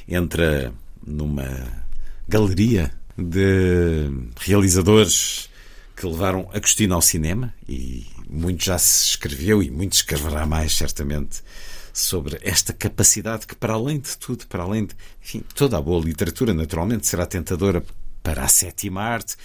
entra 0.08 0.74
numa 1.06 1.86
galeria 2.28 2.92
de 3.18 4.10
realizadores 4.40 5.50
que 5.96 6.06
levaram 6.06 6.50
Agostinho 6.54 6.94
ao 6.94 7.02
cinema 7.02 7.54
e 7.68 8.06
muito 8.30 8.66
já 8.66 8.78
se 8.78 9.06
escreveu 9.12 9.64
e 9.64 9.72
muito 9.72 9.94
escreverá 9.94 10.46
mais, 10.46 10.76
certamente, 10.76 11.42
sobre 11.94 12.38
esta 12.42 12.74
capacidade 12.74 13.48
que, 13.48 13.56
para 13.56 13.74
além 13.74 14.00
de 14.00 14.18
tudo, 14.18 14.46
para 14.48 14.64
além 14.64 14.86
de 14.86 14.96
enfim, 15.24 15.44
toda 15.54 15.78
a 15.78 15.82
boa 15.82 16.04
literatura, 16.04 16.54
naturalmente, 16.54 17.08
será 17.08 17.26
tentadora 17.26 17.84
para 18.22 18.44
a 18.44 18.48
sétima 18.48 19.02
arte. 19.02 19.36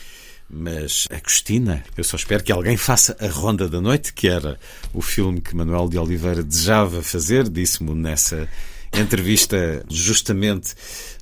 Mas 0.52 1.06
Agostina, 1.11 1.84
eu 1.96 2.02
só 2.02 2.16
espero 2.16 2.42
que 2.42 2.50
alguém 2.50 2.76
faça 2.76 3.16
A 3.20 3.28
Ronda 3.28 3.68
da 3.68 3.80
Noite, 3.80 4.12
que 4.12 4.26
era 4.26 4.58
o 4.92 5.00
filme 5.00 5.40
que 5.40 5.54
Manuel 5.54 5.88
de 5.88 5.96
Oliveira 5.96 6.42
desejava 6.42 7.02
fazer, 7.02 7.48
disse-me 7.48 7.94
nessa 7.94 8.48
entrevista 8.93 9.84
justamente 9.88 10.74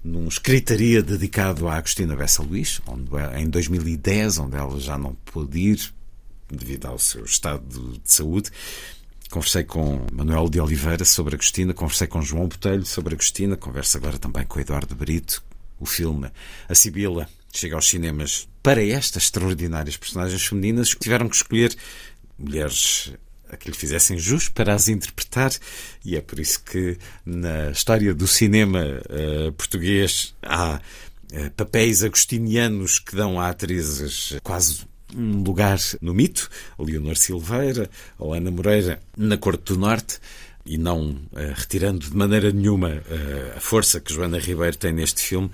num 0.03 0.27
escritaria 0.27 1.03
dedicado 1.03 1.69
a 1.69 1.77
Agostina 1.77 2.16
Bessa 2.16 2.43
Luís, 2.43 2.81
onde, 2.87 3.11
em 3.37 3.49
2010, 3.49 4.39
onde 4.39 4.57
ela 4.57 4.79
já 4.81 4.97
não 4.97 5.14
pôde 5.25 5.59
ir 5.59 5.93
devido 6.51 6.87
ao 6.87 6.99
seu 6.99 7.25
estado 7.25 7.99
de 8.03 8.12
saúde. 8.12 8.51
Conversei 9.31 9.64
com 9.64 10.07
Manuel 10.11 10.49
de 10.49 10.59
Oliveira 10.59 11.05
sobre 11.05 11.35
Agostina, 11.35 11.75
conversei 11.75 12.07
com 12.07 12.23
João 12.23 12.49
Botelho 12.49 12.87
sobre 12.87 13.14
Agostina, 13.14 13.57
converso 13.57 13.99
agora 13.99 14.19
também 14.19 14.47
com 14.47 14.59
Eduardo 14.59 14.95
Brito, 14.95 15.43
o 15.79 15.85
filme 15.85 16.31
A 16.69 16.75
Sibila 16.75 17.29
chega 17.53 17.77
aos 17.77 17.89
cinemas 17.89 18.49
para 18.62 18.85
estas 18.85 19.25
extraordinárias 19.25 19.97
personagens 19.97 20.45
femininas, 20.45 20.91
tiveram 20.91 21.29
que 21.29 21.37
escolher 21.37 21.77
mulheres 22.39 23.12
a 23.51 23.57
que 23.57 23.71
lhe 23.71 23.77
fizessem 23.77 24.19
jus 24.19 24.49
para 24.49 24.75
as 24.75 24.89
interpretar, 24.89 25.53
e 26.05 26.17
é 26.17 26.21
por 26.21 26.39
isso 26.39 26.63
que 26.63 26.99
na 27.25 27.71
história 27.71 28.15
do 28.15 28.27
cinema 28.27 28.81
uh, 28.81 29.53
português 29.53 30.35
há 30.43 30.81
uh, 31.33 31.51
papéis 31.53 32.03
agostinianos 32.03 32.99
que 32.99 33.17
dão 33.17 33.41
a 33.41 33.49
atrizes 33.49 34.37
quase 34.43 34.87
um 35.17 35.43
lugar 35.43 35.79
no 36.03 36.13
mito, 36.13 36.51
Leonor 36.79 37.17
Silveira 37.17 37.89
ou 38.19 38.35
Ana 38.35 38.51
Moreira 38.51 39.01
na 39.17 39.39
Corte 39.39 39.73
do 39.73 39.79
Norte, 39.79 40.19
e 40.67 40.77
não 40.77 41.11
uh, 41.11 41.55
retirando 41.55 42.11
de 42.11 42.17
maneira 42.17 42.53
nenhuma 42.53 43.03
a 43.57 43.61
força 43.61 44.01
que 44.01 44.13
Joana 44.13 44.39
Ribeiro 44.39 44.77
tem 44.77 44.93
neste 44.93 45.23
filme, 45.23 45.51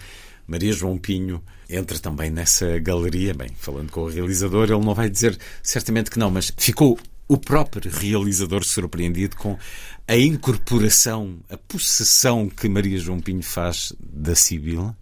Maria 0.47 0.73
João 0.73 0.99
Pinho 0.99 1.43
entra 1.69 1.99
também 1.99 2.31
nessa 2.31 2.79
galeria. 2.79 3.33
Bem, 3.33 3.51
falando 3.57 3.91
com 3.91 4.03
o 4.03 4.09
realizador, 4.09 4.65
ele 4.65 4.85
não 4.85 4.95
vai 4.95 5.09
dizer 5.09 5.39
certamente 5.63 6.11
que 6.11 6.19
não, 6.19 6.31
mas 6.31 6.53
ficou 6.57 6.99
o 7.27 7.39
próprio 7.39 7.91
realizador 7.91 8.65
surpreendido 8.65 9.37
com 9.37 9.59
a 10.07 10.17
incorporação, 10.17 11.39
a 11.49 11.57
possessão 11.57 12.49
que 12.49 12.69
Maria 12.69 12.99
João 12.99 13.21
Pinho 13.21 13.43
faz 13.43 13.93
da 13.99 14.35
Sibila? 14.35 14.97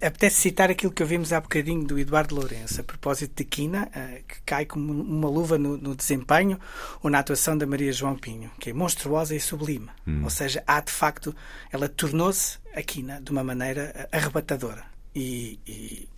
Apetece 0.00 0.40
citar 0.40 0.68
aquilo 0.68 0.90
que 0.90 1.00
ouvimos 1.00 1.32
há 1.32 1.40
bocadinho 1.40 1.84
do 1.84 1.96
Eduardo 1.96 2.34
Lourenço, 2.34 2.80
a 2.80 2.84
propósito 2.84 3.36
de 3.36 3.44
Quina, 3.44 3.88
eh, 3.94 4.22
que 4.26 4.42
cai 4.44 4.66
como 4.66 4.92
uma 4.92 5.28
luva 5.28 5.56
no, 5.56 5.76
no 5.76 5.94
desempenho 5.94 6.58
ou 7.00 7.08
na 7.08 7.20
atuação 7.20 7.56
da 7.56 7.64
Maria 7.64 7.92
João 7.92 8.16
Pinho, 8.16 8.50
que 8.58 8.70
é 8.70 8.72
monstruosa 8.72 9.32
e 9.32 9.38
sublime. 9.38 9.88
Hum. 10.04 10.24
Ou 10.24 10.30
seja, 10.30 10.60
há 10.66 10.80
de 10.80 10.90
facto, 10.90 11.32
ela 11.70 11.88
tornou-se 11.88 12.58
a 12.74 12.82
Quina 12.82 13.20
de 13.22 13.30
uma 13.30 13.44
maneira 13.44 13.92
eh, 13.94 14.08
arrebatadora. 14.10 14.82
E, 15.14 15.60
e 15.64 16.08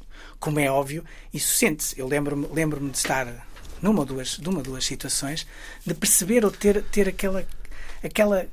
como 0.40 0.58
é 0.60 0.70
óbvio, 0.70 1.04
isso 1.30 1.54
sente-se. 1.54 1.98
Eu 2.00 2.08
lembro-me 2.08 2.46
lembro 2.54 2.80
de 2.88 2.96
estar 2.96 3.26
numa 3.84 4.00
ou 4.00 4.06
duas, 4.06 4.38
de 4.38 4.48
uma 4.48 4.58
ou 4.58 4.64
duas 4.64 4.84
situações, 4.86 5.46
de 5.84 5.92
perceber 5.92 6.42
ou 6.42 6.50
ter, 6.50 6.82
ter 6.84 7.06
aquela, 7.06 7.46
aquela, 8.02 8.46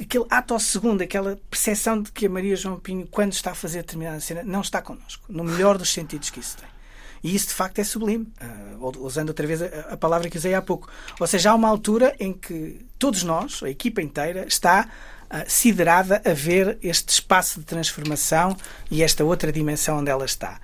aquele 0.00 0.24
ato 0.30 0.54
ao 0.54 0.60
segundo, 0.60 1.02
aquela 1.02 1.38
percepção 1.50 2.00
de 2.00 2.10
que 2.10 2.24
a 2.24 2.30
Maria 2.30 2.56
João 2.56 2.80
Pinho, 2.80 3.06
quando 3.06 3.34
está 3.34 3.50
a 3.50 3.54
fazer 3.54 3.82
determinada 3.82 4.18
cena, 4.20 4.42
não 4.42 4.62
está 4.62 4.80
connosco, 4.80 5.22
no 5.28 5.44
melhor 5.44 5.76
dos 5.76 5.92
sentidos 5.92 6.30
que 6.30 6.40
isso 6.40 6.56
tem. 6.56 6.68
E 7.22 7.34
isso 7.34 7.48
de 7.48 7.52
facto 7.52 7.78
é 7.78 7.84
sublime, 7.84 8.26
uh, 8.80 9.04
usando 9.04 9.28
outra 9.28 9.46
vez 9.46 9.60
a, 9.60 9.66
a, 9.90 9.96
palavra 9.98 10.30
que 10.30 10.38
usei 10.38 10.54
há 10.54 10.62
pouco. 10.62 10.88
Ou 11.20 11.26
seja, 11.26 11.50
há 11.50 11.54
uma 11.54 11.68
altura 11.68 12.16
em 12.18 12.32
que 12.32 12.80
todos 12.98 13.22
nós, 13.22 13.62
a 13.62 13.68
equipa 13.68 14.00
inteira, 14.00 14.46
está 14.48 14.88
uh, 15.30 15.44
siderada 15.46 16.22
a 16.24 16.32
ver 16.32 16.78
este 16.82 17.10
espaço 17.10 17.60
de 17.60 17.66
transformação 17.66 18.56
e 18.90 19.02
esta 19.02 19.22
outra 19.22 19.52
dimensão 19.52 19.98
onde 19.98 20.10
ela 20.10 20.24
está. 20.24 20.58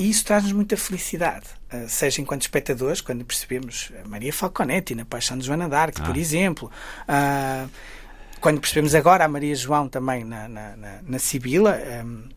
E 0.00 0.08
isso 0.08 0.24
traz-nos 0.24 0.54
muita 0.54 0.78
felicidade, 0.78 1.44
eh, 1.68 1.86
seja 1.86 2.22
enquanto 2.22 2.40
espectadores, 2.40 3.02
quando 3.02 3.22
percebemos 3.22 3.92
Maria 4.06 4.32
Falconetti 4.32 4.94
na 4.94 5.04
Paixão 5.04 5.36
de 5.36 5.44
Joana 5.44 5.68
d'Arc, 5.68 6.00
ah. 6.00 6.06
por 6.06 6.16
exemplo, 6.16 6.70
uh, 7.02 7.70
quando 8.40 8.62
percebemos 8.62 8.94
agora 8.94 9.26
a 9.26 9.28
Maria 9.28 9.54
João 9.54 9.90
também 9.90 10.24
na, 10.24 10.48
na, 10.48 10.74
na, 10.74 11.00
na 11.02 11.18
Sibila, 11.18 11.72
um, 12.02 12.24
eh, 12.28 12.34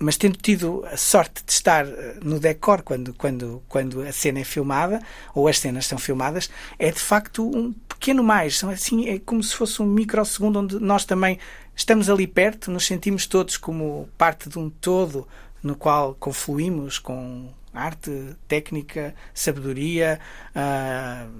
mas 0.00 0.16
tendo 0.16 0.36
tido 0.38 0.84
a 0.90 0.96
sorte 0.96 1.44
de 1.44 1.52
estar 1.52 1.86
no 2.20 2.40
decor 2.40 2.82
quando, 2.82 3.14
quando, 3.14 3.62
quando 3.68 4.02
a 4.02 4.10
cena 4.10 4.40
é 4.40 4.44
filmada, 4.44 5.00
ou 5.36 5.46
as 5.46 5.60
cenas 5.60 5.86
são 5.86 5.98
filmadas, 5.98 6.50
é 6.80 6.90
de 6.90 6.98
facto 6.98 7.48
um 7.48 7.72
pequeno 7.72 8.24
mais. 8.24 8.58
São 8.58 8.70
assim, 8.70 9.08
é 9.08 9.20
como 9.20 9.40
se 9.40 9.54
fosse 9.54 9.80
um 9.80 9.86
microsegundo 9.86 10.58
onde 10.58 10.80
nós 10.80 11.04
também 11.04 11.38
estamos 11.76 12.10
ali 12.10 12.26
perto, 12.26 12.70
nos 12.70 12.86
sentimos 12.86 13.26
todos 13.26 13.56
como 13.56 14.08
parte 14.18 14.48
de 14.48 14.58
um 14.58 14.68
todo 14.68 15.28
no 15.62 15.74
qual 15.74 16.14
confluímos 16.14 16.98
com 16.98 17.52
arte, 17.72 18.36
técnica, 18.48 19.14
sabedoria, 19.34 20.18
uh, 20.54 21.30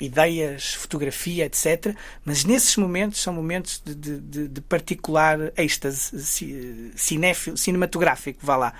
ideias, 0.00 0.74
fotografia, 0.74 1.44
etc. 1.44 1.94
Mas 2.24 2.44
nesses 2.44 2.76
momentos 2.76 3.20
são 3.20 3.32
momentos 3.32 3.80
de, 3.84 3.94
de, 3.94 4.48
de 4.48 4.60
particular 4.62 5.52
êxtase 5.56 6.90
cinéfilo, 6.96 7.56
cinematográfico, 7.56 8.40
vá 8.42 8.56
lá. 8.56 8.72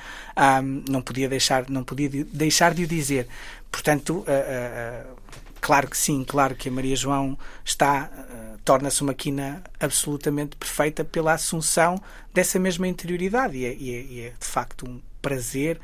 Um, 0.63 0.83
não 0.89 1.03
podia 1.03 1.29
deixar, 1.29 1.69
não 1.69 1.85
podia 1.85 2.09
deixar 2.09 2.75
de 2.75 2.85
o 2.85 2.87
dizer. 2.87 3.29
Portanto, 3.71 4.25
uh, 4.27 5.07
uh, 5.07 5.17
claro 5.61 5.89
que 5.89 5.97
sim, 5.97 6.25
claro 6.25 6.55
que 6.55 6.69
a 6.69 6.73
Maria 6.73 6.97
João 6.97 7.39
está 7.65 8.11
torna-se 8.65 9.03
uma 9.03 9.15
quina 9.15 9.63
absolutamente 9.79 10.57
perfeita 10.57 11.05
pela 11.05 11.33
assunção 11.33 12.01
dessa 12.33 12.59
mesma 12.59 12.87
interioridade. 12.87 13.57
E 13.57 13.65
é, 13.65 13.75
e 13.75 13.95
é, 13.95 14.03
e 14.03 14.21
é 14.23 14.31
de 14.31 14.47
facto 14.47 14.89
um 14.89 15.01
prazer 15.21 15.81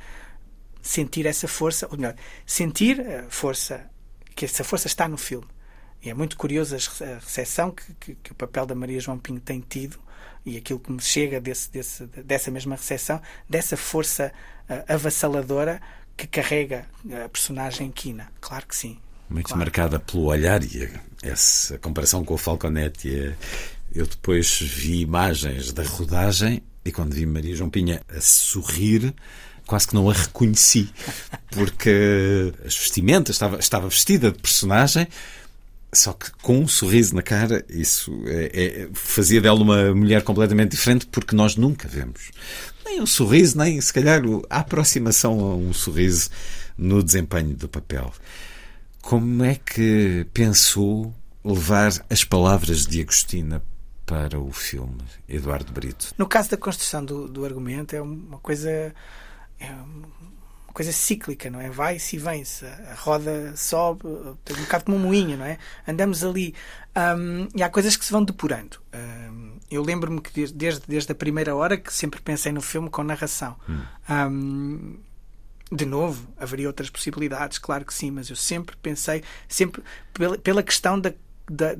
sentir 0.82 1.26
essa 1.26 1.48
força, 1.48 1.88
ou 1.90 1.96
melhor, 1.96 2.14
sentir 2.44 3.00
a 3.00 3.28
força, 3.28 3.90
que 4.34 4.44
essa 4.44 4.62
força 4.62 4.86
está 4.86 5.08
no 5.08 5.16
filme. 5.16 5.48
E 6.02 6.10
é 6.10 6.14
muito 6.14 6.36
curioso 6.36 6.76
a 6.76 6.78
recepção 7.18 7.72
que, 7.72 7.94
que, 7.94 8.14
que, 8.14 8.32
o 8.32 8.34
papel 8.34 8.66
da 8.66 8.74
Maria 8.74 9.00
João 9.00 9.18
Pinho 9.18 9.40
tem 9.40 9.60
tido 9.60 9.98
e 10.44 10.56
aquilo 10.56 10.78
que 10.78 10.92
me 10.92 11.00
chega 11.00 11.40
desse, 11.40 11.70
desse, 11.72 12.06
dessa 12.06 12.50
mesma 12.52 12.76
recepção, 12.76 13.20
dessa 13.48 13.76
força 13.76 14.32
uh, 14.70 14.92
avassaladora 14.92 15.82
que 16.16 16.26
carrega 16.26 16.86
a 17.24 17.28
personagem 17.28 17.90
Quina. 17.90 18.30
Claro 18.40 18.66
que 18.66 18.76
sim. 18.76 19.00
Muito 19.28 19.46
claro. 19.46 19.58
marcada 19.58 19.98
pelo 19.98 20.24
olhar 20.24 20.62
e 20.62 20.88
essa 21.22 21.78
comparação 21.78 22.24
com 22.24 22.34
o 22.34 22.38
Falconetti. 22.38 23.34
Eu 23.94 24.06
depois 24.06 24.60
vi 24.60 25.00
imagens 25.00 25.72
da 25.72 25.82
rodagem 25.82 26.62
e 26.84 26.92
quando 26.92 27.14
vi 27.14 27.26
Maria 27.26 27.56
João 27.56 27.70
Pinha 27.70 28.02
a 28.08 28.20
sorrir, 28.20 29.14
quase 29.66 29.88
que 29.88 29.94
não 29.94 30.08
a 30.08 30.12
reconheci, 30.12 30.88
porque 31.50 32.52
as 32.64 32.76
vestimentas, 32.76 33.36
estava, 33.36 33.58
estava 33.58 33.88
vestida 33.88 34.30
de 34.30 34.38
personagem, 34.38 35.08
só 35.92 36.12
que 36.12 36.30
com 36.42 36.60
um 36.60 36.68
sorriso 36.68 37.14
na 37.14 37.22
cara, 37.22 37.64
isso 37.68 38.12
é, 38.26 38.50
é, 38.52 38.88
fazia 38.92 39.40
dela 39.40 39.60
uma 39.60 39.94
mulher 39.94 40.22
completamente 40.22 40.72
diferente, 40.72 41.06
porque 41.06 41.34
nós 41.34 41.56
nunca 41.56 41.88
vemos 41.88 42.30
nem 42.86 43.02
um 43.02 43.06
sorriso, 43.06 43.58
nem 43.58 43.80
se 43.80 43.92
calhar 43.92 44.22
a 44.48 44.60
aproximação 44.60 45.40
a 45.40 45.56
um 45.56 45.72
sorriso 45.72 46.30
no 46.78 47.02
desempenho 47.02 47.54
do 47.54 47.68
papel. 47.68 48.12
Como 49.06 49.44
é 49.44 49.54
que 49.54 50.26
pensou 50.34 51.14
levar 51.44 51.92
as 52.10 52.24
palavras 52.24 52.84
de 52.84 53.00
Agostina 53.00 53.62
para 54.04 54.40
o 54.40 54.50
filme, 54.50 54.98
Eduardo 55.28 55.72
Brito? 55.72 56.12
No 56.18 56.26
caso 56.26 56.50
da 56.50 56.56
construção 56.56 57.04
do, 57.04 57.28
do 57.28 57.44
argumento, 57.44 57.94
é 57.94 58.02
uma 58.02 58.38
coisa. 58.38 58.92
É 59.60 59.70
uma 59.70 60.72
coisa 60.74 60.90
cíclica, 60.90 61.48
não 61.48 61.60
é? 61.60 61.70
Vai-se 61.70 62.16
e 62.16 62.18
vem-se. 62.18 62.66
A 62.66 62.96
roda 62.96 63.54
sobe, 63.56 64.08
um 64.08 64.62
bocado 64.62 64.86
como 64.86 64.96
um 64.96 65.00
moinho, 65.00 65.38
não 65.38 65.46
é? 65.46 65.56
Andamos 65.86 66.24
ali. 66.24 66.52
Um, 66.96 67.46
e 67.54 67.62
há 67.62 67.70
coisas 67.70 67.96
que 67.96 68.04
se 68.04 68.10
vão 68.10 68.24
depurando. 68.24 68.80
Um, 68.92 69.60
eu 69.70 69.84
lembro-me 69.84 70.20
que 70.20 70.48
desde, 70.52 70.84
desde 70.84 71.12
a 71.12 71.14
primeira 71.14 71.54
hora 71.54 71.76
que 71.76 71.94
sempre 71.94 72.20
pensei 72.20 72.50
no 72.50 72.60
filme 72.60 72.90
com 72.90 73.04
narração. 73.04 73.54
Hum. 73.68 73.82
Um, 74.10 74.98
de 75.70 75.84
novo, 75.84 76.28
haveria 76.38 76.68
outras 76.68 76.88
possibilidades, 76.88 77.58
claro 77.58 77.84
que 77.84 77.92
sim, 77.92 78.10
mas 78.10 78.30
eu 78.30 78.36
sempre 78.36 78.76
pensei, 78.76 79.22
sempre 79.48 79.82
pela, 80.12 80.38
pela 80.38 80.62
questão 80.62 80.98
da, 80.98 81.12
da, 81.50 81.74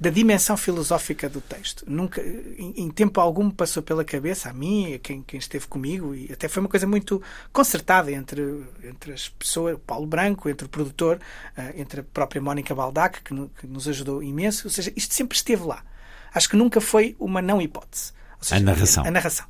da, 0.00 0.08
dimensão 0.08 0.56
filosófica 0.56 1.28
do 1.28 1.40
texto. 1.42 1.84
Nunca, 1.86 2.22
em, 2.22 2.84
em, 2.84 2.90
tempo 2.90 3.20
algum, 3.20 3.50
passou 3.50 3.82
pela 3.82 4.02
cabeça, 4.02 4.48
a 4.48 4.52
mim, 4.54 4.94
a 4.94 4.98
quem, 4.98 5.22
quem 5.22 5.38
esteve 5.38 5.66
comigo, 5.66 6.14
e 6.14 6.32
até 6.32 6.48
foi 6.48 6.62
uma 6.62 6.70
coisa 6.70 6.86
muito 6.86 7.22
concertada 7.52 8.10
entre, 8.10 8.64
entre 8.82 9.12
as 9.12 9.28
pessoas, 9.28 9.74
o 9.74 9.78
Paulo 9.78 10.06
Branco, 10.06 10.48
entre 10.48 10.64
o 10.64 10.68
produtor, 10.68 11.18
uh, 11.56 11.78
entre 11.78 12.00
a 12.00 12.04
própria 12.04 12.40
Mónica 12.40 12.74
Baldac, 12.74 13.22
que, 13.22 13.34
no, 13.34 13.50
que, 13.50 13.66
nos 13.66 13.86
ajudou 13.88 14.22
imenso. 14.22 14.68
Ou 14.68 14.70
seja, 14.70 14.90
isto 14.96 15.12
sempre 15.12 15.36
esteve 15.36 15.64
lá. 15.64 15.84
Acho 16.32 16.48
que 16.48 16.56
nunca 16.56 16.80
foi 16.80 17.14
uma 17.18 17.42
não 17.42 17.60
hipótese. 17.60 18.12
Seja, 18.40 18.56
a 18.56 18.64
narração. 18.64 19.04
A, 19.04 19.08
a 19.08 19.10
narração. 19.10 19.46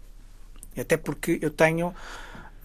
Até 0.76 0.96
porque 0.96 1.38
eu 1.42 1.50
tenho 1.50 1.92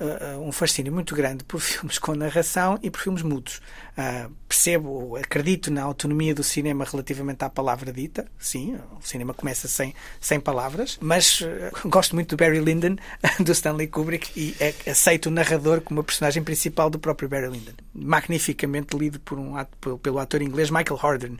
uh, 0.04 0.40
um 0.42 0.52
fascínio 0.52 0.92
muito 0.92 1.16
grande 1.16 1.44
por 1.44 1.60
filmes 1.62 1.98
com 1.98 2.14
narração 2.14 2.78
e 2.82 2.90
por 2.90 3.02
filmes 3.02 3.22
mudos. 3.22 3.62
Uh, 3.98 4.32
percebo, 4.48 5.16
acredito 5.16 5.72
na 5.72 5.84
autonomia 5.84 6.36
do 6.36 6.44
cinema 6.44 6.86
relativamente 6.86 7.44
à 7.44 7.50
palavra 7.50 7.92
dita. 7.92 8.26
Sim, 8.38 8.78
o 9.00 9.02
cinema 9.02 9.34
começa 9.34 9.68
sem, 9.68 9.94
sem 10.20 10.40
palavras, 10.40 10.98
mas 11.02 11.42
uh, 11.42 11.88
gosto 11.90 12.16
muito 12.16 12.36
do 12.36 12.38
Barry 12.38 12.60
Lyndon, 12.60 12.98
do 13.40 13.52
Stanley 13.52 13.88
Kubrick, 13.88 14.32
e 14.36 14.56
é, 14.60 14.74
aceito 14.90 15.28
o 15.28 15.32
narrador 15.32 15.82
como 15.82 16.02
a 16.02 16.04
personagem 16.04 16.44
principal 16.44 16.90
do 16.90 17.00
próprio 17.00 17.30
Barry 17.30 17.50
Lyndon. 17.50 17.74
Magnificamente 17.94 18.98
lido 18.98 19.20
por 19.20 19.40
um, 19.40 19.54
pelo 20.02 20.20
ator 20.20 20.42
inglês 20.42 20.70
Michael 20.70 21.00
Hordern. 21.02 21.38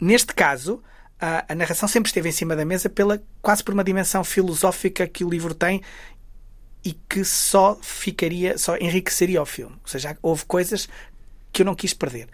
Neste 0.00 0.34
caso, 0.34 0.82
a 1.20 1.54
narração 1.54 1.88
sempre 1.88 2.08
esteve 2.08 2.28
em 2.28 2.32
cima 2.32 2.56
da 2.56 2.64
mesa 2.64 2.90
pela 2.90 3.22
quase 3.40 3.62
por 3.62 3.72
uma 3.72 3.84
dimensão 3.84 4.24
filosófica 4.24 5.06
que 5.06 5.24
o 5.24 5.30
livro 5.30 5.54
tem 5.54 5.80
e 6.84 6.92
que 6.92 7.24
só 7.24 7.78
ficaria, 7.80 8.58
só 8.58 8.76
enriqueceria 8.76 9.40
o 9.40 9.46
filme. 9.46 9.74
Ou 9.82 9.88
seja, 9.88 10.16
houve 10.20 10.44
coisas 10.44 10.88
que 11.52 11.62
eu 11.62 11.66
não 11.66 11.74
quis 11.74 11.94
perder. 11.94 12.28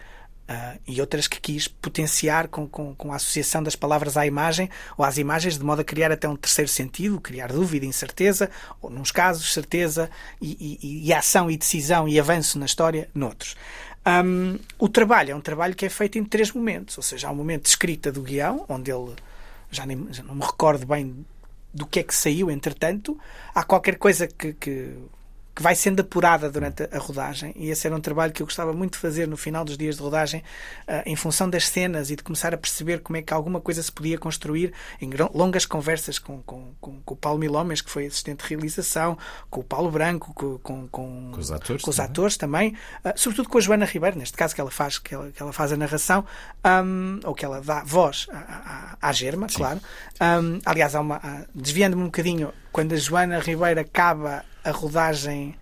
Uh, 0.49 0.79
e 0.87 0.99
outras 0.99 1.27
que 1.27 1.39
quis 1.39 1.67
potenciar 1.67 2.47
com, 2.47 2.67
com, 2.67 2.95
com, 2.95 3.13
a 3.13 3.17
associação 3.17 3.61
das 3.61 3.75
palavras 3.75 4.17
à 4.17 4.25
imagem 4.25 4.67
ou 4.97 5.05
às 5.05 5.19
imagens, 5.19 5.59
de 5.59 5.63
modo 5.63 5.81
a 5.81 5.83
criar 5.83 6.11
até 6.11 6.27
um 6.27 6.35
terceiro 6.35 6.67
sentido, 6.67 7.21
criar 7.21 7.51
dúvida, 7.51 7.85
incerteza, 7.85 8.49
ou, 8.81 8.89
nos 8.89 9.11
casos, 9.11 9.53
certeza 9.53 10.09
e, 10.41 10.79
e, 10.81 11.07
e 11.07 11.13
ação 11.13 11.51
e 11.51 11.57
decisão 11.57 12.09
e 12.09 12.19
avanço 12.19 12.57
na 12.57 12.65
história, 12.65 13.07
noutros. 13.13 13.55
Um, 14.07 14.57
o 14.79 14.89
trabalho 14.89 15.33
é 15.33 15.35
um 15.35 15.41
trabalho 15.41 15.75
que 15.75 15.85
é 15.85 15.89
feito 15.89 16.17
em 16.17 16.23
três 16.23 16.51
momentos, 16.51 16.97
ou 16.97 17.03
seja, 17.03 17.27
há 17.27 17.31
um 17.31 17.35
momento 17.35 17.63
de 17.63 17.69
escrita 17.69 18.11
do 18.11 18.23
guião, 18.23 18.65
onde 18.67 18.91
ele, 18.91 19.13
já, 19.69 19.85
nem, 19.85 20.07
já 20.11 20.23
não 20.23 20.33
me 20.33 20.43
recordo 20.43 20.83
bem 20.83 21.23
do 21.73 21.85
que 21.85 21.99
é 21.99 22.03
que 22.03 22.13
saiu, 22.13 22.49
entretanto, 22.49 23.17
há 23.53 23.63
qualquer 23.63 23.97
coisa 23.97 24.27
que, 24.27 24.53
que 24.53 24.95
que 25.59 25.63
vai 25.63 25.75
sendo 25.75 25.99
apurada 25.99 26.49
durante 26.49 26.87
a 26.89 26.97
rodagem. 26.97 27.51
E 27.57 27.69
esse 27.69 27.85
era 27.85 27.93
um 27.93 27.99
trabalho 27.99 28.31
que 28.31 28.41
eu 28.41 28.47
gostava 28.47 28.71
muito 28.71 28.93
de 28.93 28.99
fazer 28.99 29.27
no 29.27 29.35
final 29.35 29.65
dos 29.65 29.77
dias 29.77 29.97
de 29.97 30.01
rodagem, 30.01 30.41
uh, 30.87 31.03
em 31.05 31.17
função 31.17 31.49
das 31.49 31.67
cenas 31.67 32.09
e 32.09 32.15
de 32.15 32.23
começar 32.23 32.53
a 32.53 32.57
perceber 32.57 33.01
como 33.01 33.17
é 33.17 33.21
que 33.21 33.33
alguma 33.33 33.59
coisa 33.59 33.83
se 33.83 33.91
podia 33.91 34.17
construir 34.17 34.71
em 35.01 35.11
longas 35.33 35.65
conversas 35.65 36.17
com, 36.17 36.41
com, 36.43 36.71
com, 36.79 37.01
com 37.01 37.13
o 37.13 37.17
Paulo 37.17 37.37
Milomes, 37.37 37.81
que 37.81 37.91
foi 37.91 38.05
assistente 38.05 38.41
de 38.41 38.47
realização, 38.47 39.17
com 39.49 39.59
o 39.59 39.63
Paulo 39.65 39.91
Branco, 39.91 40.33
com, 40.33 40.87
com, 40.87 41.31
os 41.37 41.51
atores, 41.51 41.83
com 41.83 41.89
os 41.89 41.97
também, 41.97 42.09
atores 42.09 42.37
também 42.37 42.77
uh, 43.03 43.11
sobretudo 43.17 43.49
com 43.49 43.57
a 43.57 43.61
Joana 43.61 43.83
Ribeiro, 43.83 44.17
neste 44.17 44.37
caso 44.37 44.55
que 44.55 44.61
ela 44.61 44.71
faz, 44.71 44.97
que 44.97 45.13
ela, 45.13 45.29
que 45.29 45.43
ela 45.43 45.51
faz 45.51 45.73
a 45.73 45.75
narração, 45.75 46.23
um, 46.65 47.19
ou 47.25 47.35
que 47.35 47.43
ela 47.43 47.59
dá 47.59 47.83
voz 47.83 48.27
à, 48.31 48.95
à, 49.01 49.09
à 49.09 49.11
Germa, 49.11 49.49
Sim. 49.49 49.57
claro. 49.57 49.81
Um, 50.21 50.61
aliás, 50.65 50.95
há 50.95 51.01
uma, 51.01 51.19
desviando-me 51.53 52.03
um 52.03 52.05
bocadinho, 52.05 52.53
quando 52.71 52.93
a 52.93 52.95
Joana 52.95 53.39
Ribeiro 53.39 53.81
acaba 53.81 54.45
a 54.69 54.71
rodagem 54.71 55.55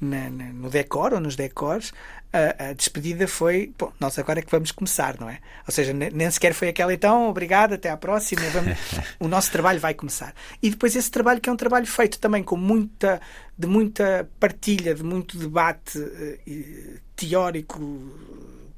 na, 0.00 0.28
na, 0.30 0.44
no 0.52 0.70
decor 0.70 1.14
ou 1.14 1.20
nos 1.20 1.36
decors, 1.36 1.92
a, 2.32 2.70
a, 2.70 2.72
despedida 2.72 3.28
foi, 3.28 3.72
bom, 3.78 3.92
nós 4.00 4.18
agora 4.18 4.40
é 4.40 4.42
que 4.42 4.50
vamos 4.50 4.72
começar, 4.72 5.18
não 5.20 5.28
é? 5.28 5.38
Ou 5.66 5.72
seja, 5.72 5.92
nem 5.92 6.30
sequer 6.30 6.52
foi 6.52 6.68
aquela 6.68 6.92
então, 6.92 7.28
obrigado, 7.28 7.74
até 7.74 7.90
à 7.90 7.96
próxima, 7.96 8.42
vamos, 8.50 8.76
o 9.20 9.28
nosso 9.28 9.52
trabalho 9.52 9.78
vai 9.78 9.94
começar. 9.94 10.34
E 10.62 10.70
depois 10.70 10.96
esse 10.96 11.10
trabalho 11.10 11.40
que 11.40 11.48
é 11.48 11.52
um 11.52 11.56
trabalho 11.56 11.86
feito 11.86 12.18
também 12.18 12.42
com 12.42 12.56
muita, 12.56 13.20
de 13.56 13.66
muita 13.66 14.28
partilha, 14.40 14.94
de 14.94 15.02
muito 15.02 15.38
debate 15.38 15.98
uh, 15.98 17.00
teórico, 17.14 17.80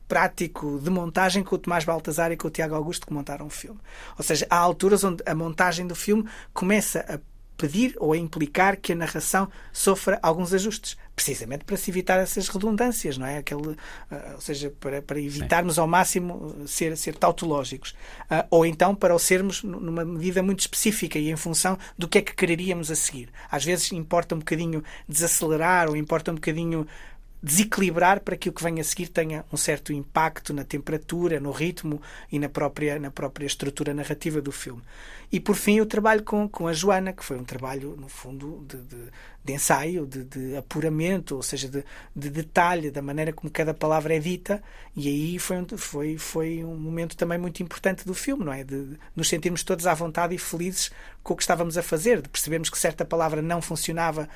prático 0.06 0.78
de 0.78 0.90
montagem 0.90 1.42
com 1.42 1.56
o 1.56 1.58
Tomás 1.58 1.84
Baltazar 1.84 2.30
e 2.30 2.36
com 2.36 2.48
o 2.48 2.50
Tiago 2.50 2.74
Augusto 2.74 3.06
que 3.06 3.12
montaram 3.12 3.46
o 3.46 3.50
filme. 3.50 3.80
Ou 4.16 4.22
seja, 4.22 4.46
há 4.50 4.56
alturas 4.56 5.02
onde 5.02 5.22
a 5.26 5.34
montagem 5.34 5.86
do 5.86 5.94
filme 5.94 6.28
começa 6.52 7.00
a 7.08 7.18
pedir 7.56 7.94
ou 7.98 8.12
a 8.12 8.16
implicar 8.16 8.76
que 8.76 8.92
a 8.92 8.96
narração 8.96 9.48
sofra 9.72 10.18
alguns 10.22 10.52
ajustes, 10.52 10.96
precisamente 11.14 11.64
para 11.64 11.76
se 11.76 11.90
evitar 11.90 12.18
essas 12.18 12.48
redundâncias, 12.48 13.16
não 13.16 13.26
é? 13.26 13.38
Aquele, 13.38 13.68
uh, 13.68 13.76
ou 14.34 14.40
seja, 14.40 14.72
para, 14.78 15.00
para 15.00 15.20
evitarmos 15.20 15.76
Sim. 15.76 15.80
ao 15.80 15.86
máximo 15.86 16.66
ser, 16.66 16.96
ser 16.96 17.14
tautológicos. 17.16 17.90
Uh, 18.30 18.46
ou 18.50 18.66
então 18.66 18.94
para 18.94 19.14
o 19.14 19.18
sermos 19.18 19.62
numa 19.62 20.04
medida 20.04 20.42
muito 20.42 20.60
específica 20.60 21.18
e 21.18 21.30
em 21.30 21.36
função 21.36 21.78
do 21.96 22.06
que 22.06 22.18
é 22.18 22.22
que 22.22 22.34
quereríamos 22.34 22.90
a 22.90 22.94
seguir. 22.94 23.30
Às 23.50 23.64
vezes 23.64 23.90
importa 23.92 24.34
um 24.34 24.38
bocadinho 24.38 24.82
desacelerar 25.08 25.88
ou 25.88 25.96
importa 25.96 26.30
um 26.30 26.34
bocadinho 26.34 26.86
desequilibrar 27.42 28.20
para 28.20 28.36
que 28.36 28.48
o 28.48 28.52
que 28.52 28.62
vem 28.62 28.80
a 28.80 28.84
seguir 28.84 29.08
tenha 29.08 29.44
um 29.52 29.56
certo 29.56 29.92
impacto 29.92 30.52
na 30.54 30.64
temperatura, 30.64 31.38
no 31.38 31.50
ritmo 31.50 32.00
e 32.30 32.38
na 32.38 32.48
própria, 32.48 32.98
na 32.98 33.10
própria 33.10 33.46
estrutura 33.46 33.92
narrativa 33.92 34.40
do 34.40 34.50
filme. 34.50 34.82
E 35.30 35.40
por 35.40 35.56
fim 35.56 35.80
o 35.80 35.86
trabalho 35.86 36.22
com, 36.22 36.48
com 36.48 36.68
a 36.68 36.72
Joana, 36.72 37.12
que 37.12 37.24
foi 37.24 37.36
um 37.36 37.44
trabalho, 37.44 37.96
no 37.96 38.08
fundo, 38.08 38.64
de, 38.68 38.78
de, 38.78 38.96
de 39.44 39.52
ensaio, 39.52 40.06
de, 40.06 40.22
de, 40.22 40.56
apuramento, 40.56 41.34
ou 41.34 41.42
seja, 41.42 41.68
de, 41.68 41.84
de, 42.14 42.30
detalhe 42.30 42.90
da 42.90 43.02
maneira 43.02 43.32
como 43.32 43.50
cada 43.50 43.74
palavra 43.74 44.14
é 44.14 44.20
dita, 44.20 44.62
e 44.94 45.08
aí 45.08 45.38
foi, 45.38 45.64
foi, 45.76 46.16
foi 46.16 46.64
um 46.64 46.76
momento 46.76 47.16
também 47.16 47.38
muito 47.38 47.60
importante 47.62 48.06
do 48.06 48.14
filme, 48.14 48.44
não 48.44 48.52
é? 48.52 48.62
De, 48.62 48.96
nos 49.16 49.28
sentirmos 49.28 49.64
todos 49.64 49.86
à 49.86 49.94
vontade 49.94 50.34
e 50.34 50.38
felizes 50.38 50.92
com 51.24 51.34
o 51.34 51.36
que 51.36 51.42
estávamos 51.42 51.76
a 51.76 51.82
fazer, 51.82 52.22
de 52.22 52.28
percebermos 52.28 52.70
que 52.70 52.78
certa 52.78 53.04
palavra 53.04 53.42
não 53.42 53.60
funcionava 53.60 54.28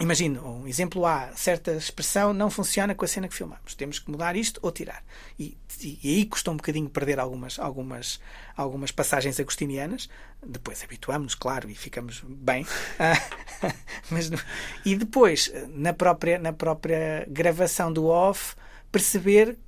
Imagino, 0.00 0.62
um 0.62 0.68
exemplo 0.68 1.04
A, 1.04 1.32
certa 1.34 1.72
expressão 1.72 2.32
não 2.32 2.48
funciona 2.48 2.94
com 2.94 3.04
a 3.04 3.08
cena 3.08 3.26
que 3.26 3.34
filmamos. 3.34 3.74
Temos 3.74 3.98
que 3.98 4.08
mudar 4.08 4.36
isto 4.36 4.60
ou 4.62 4.70
tirar. 4.70 5.02
E, 5.36 5.58
e, 5.82 5.98
e 6.02 6.16
aí 6.16 6.24
custa 6.24 6.52
um 6.52 6.56
bocadinho 6.56 6.88
perder 6.88 7.18
algumas, 7.18 7.58
algumas, 7.58 8.20
algumas 8.56 8.92
passagens 8.92 9.40
agostinianas. 9.40 10.08
Depois 10.40 10.84
habituamos-nos, 10.84 11.34
claro, 11.34 11.68
e 11.68 11.74
ficamos 11.74 12.22
bem. 12.24 12.64
Mas, 14.08 14.30
e 14.84 14.94
depois, 14.94 15.52
na 15.68 15.92
própria, 15.92 16.38
na 16.38 16.52
própria 16.52 17.26
gravação 17.28 17.92
do 17.92 18.06
off, 18.06 18.54
perceber 18.92 19.58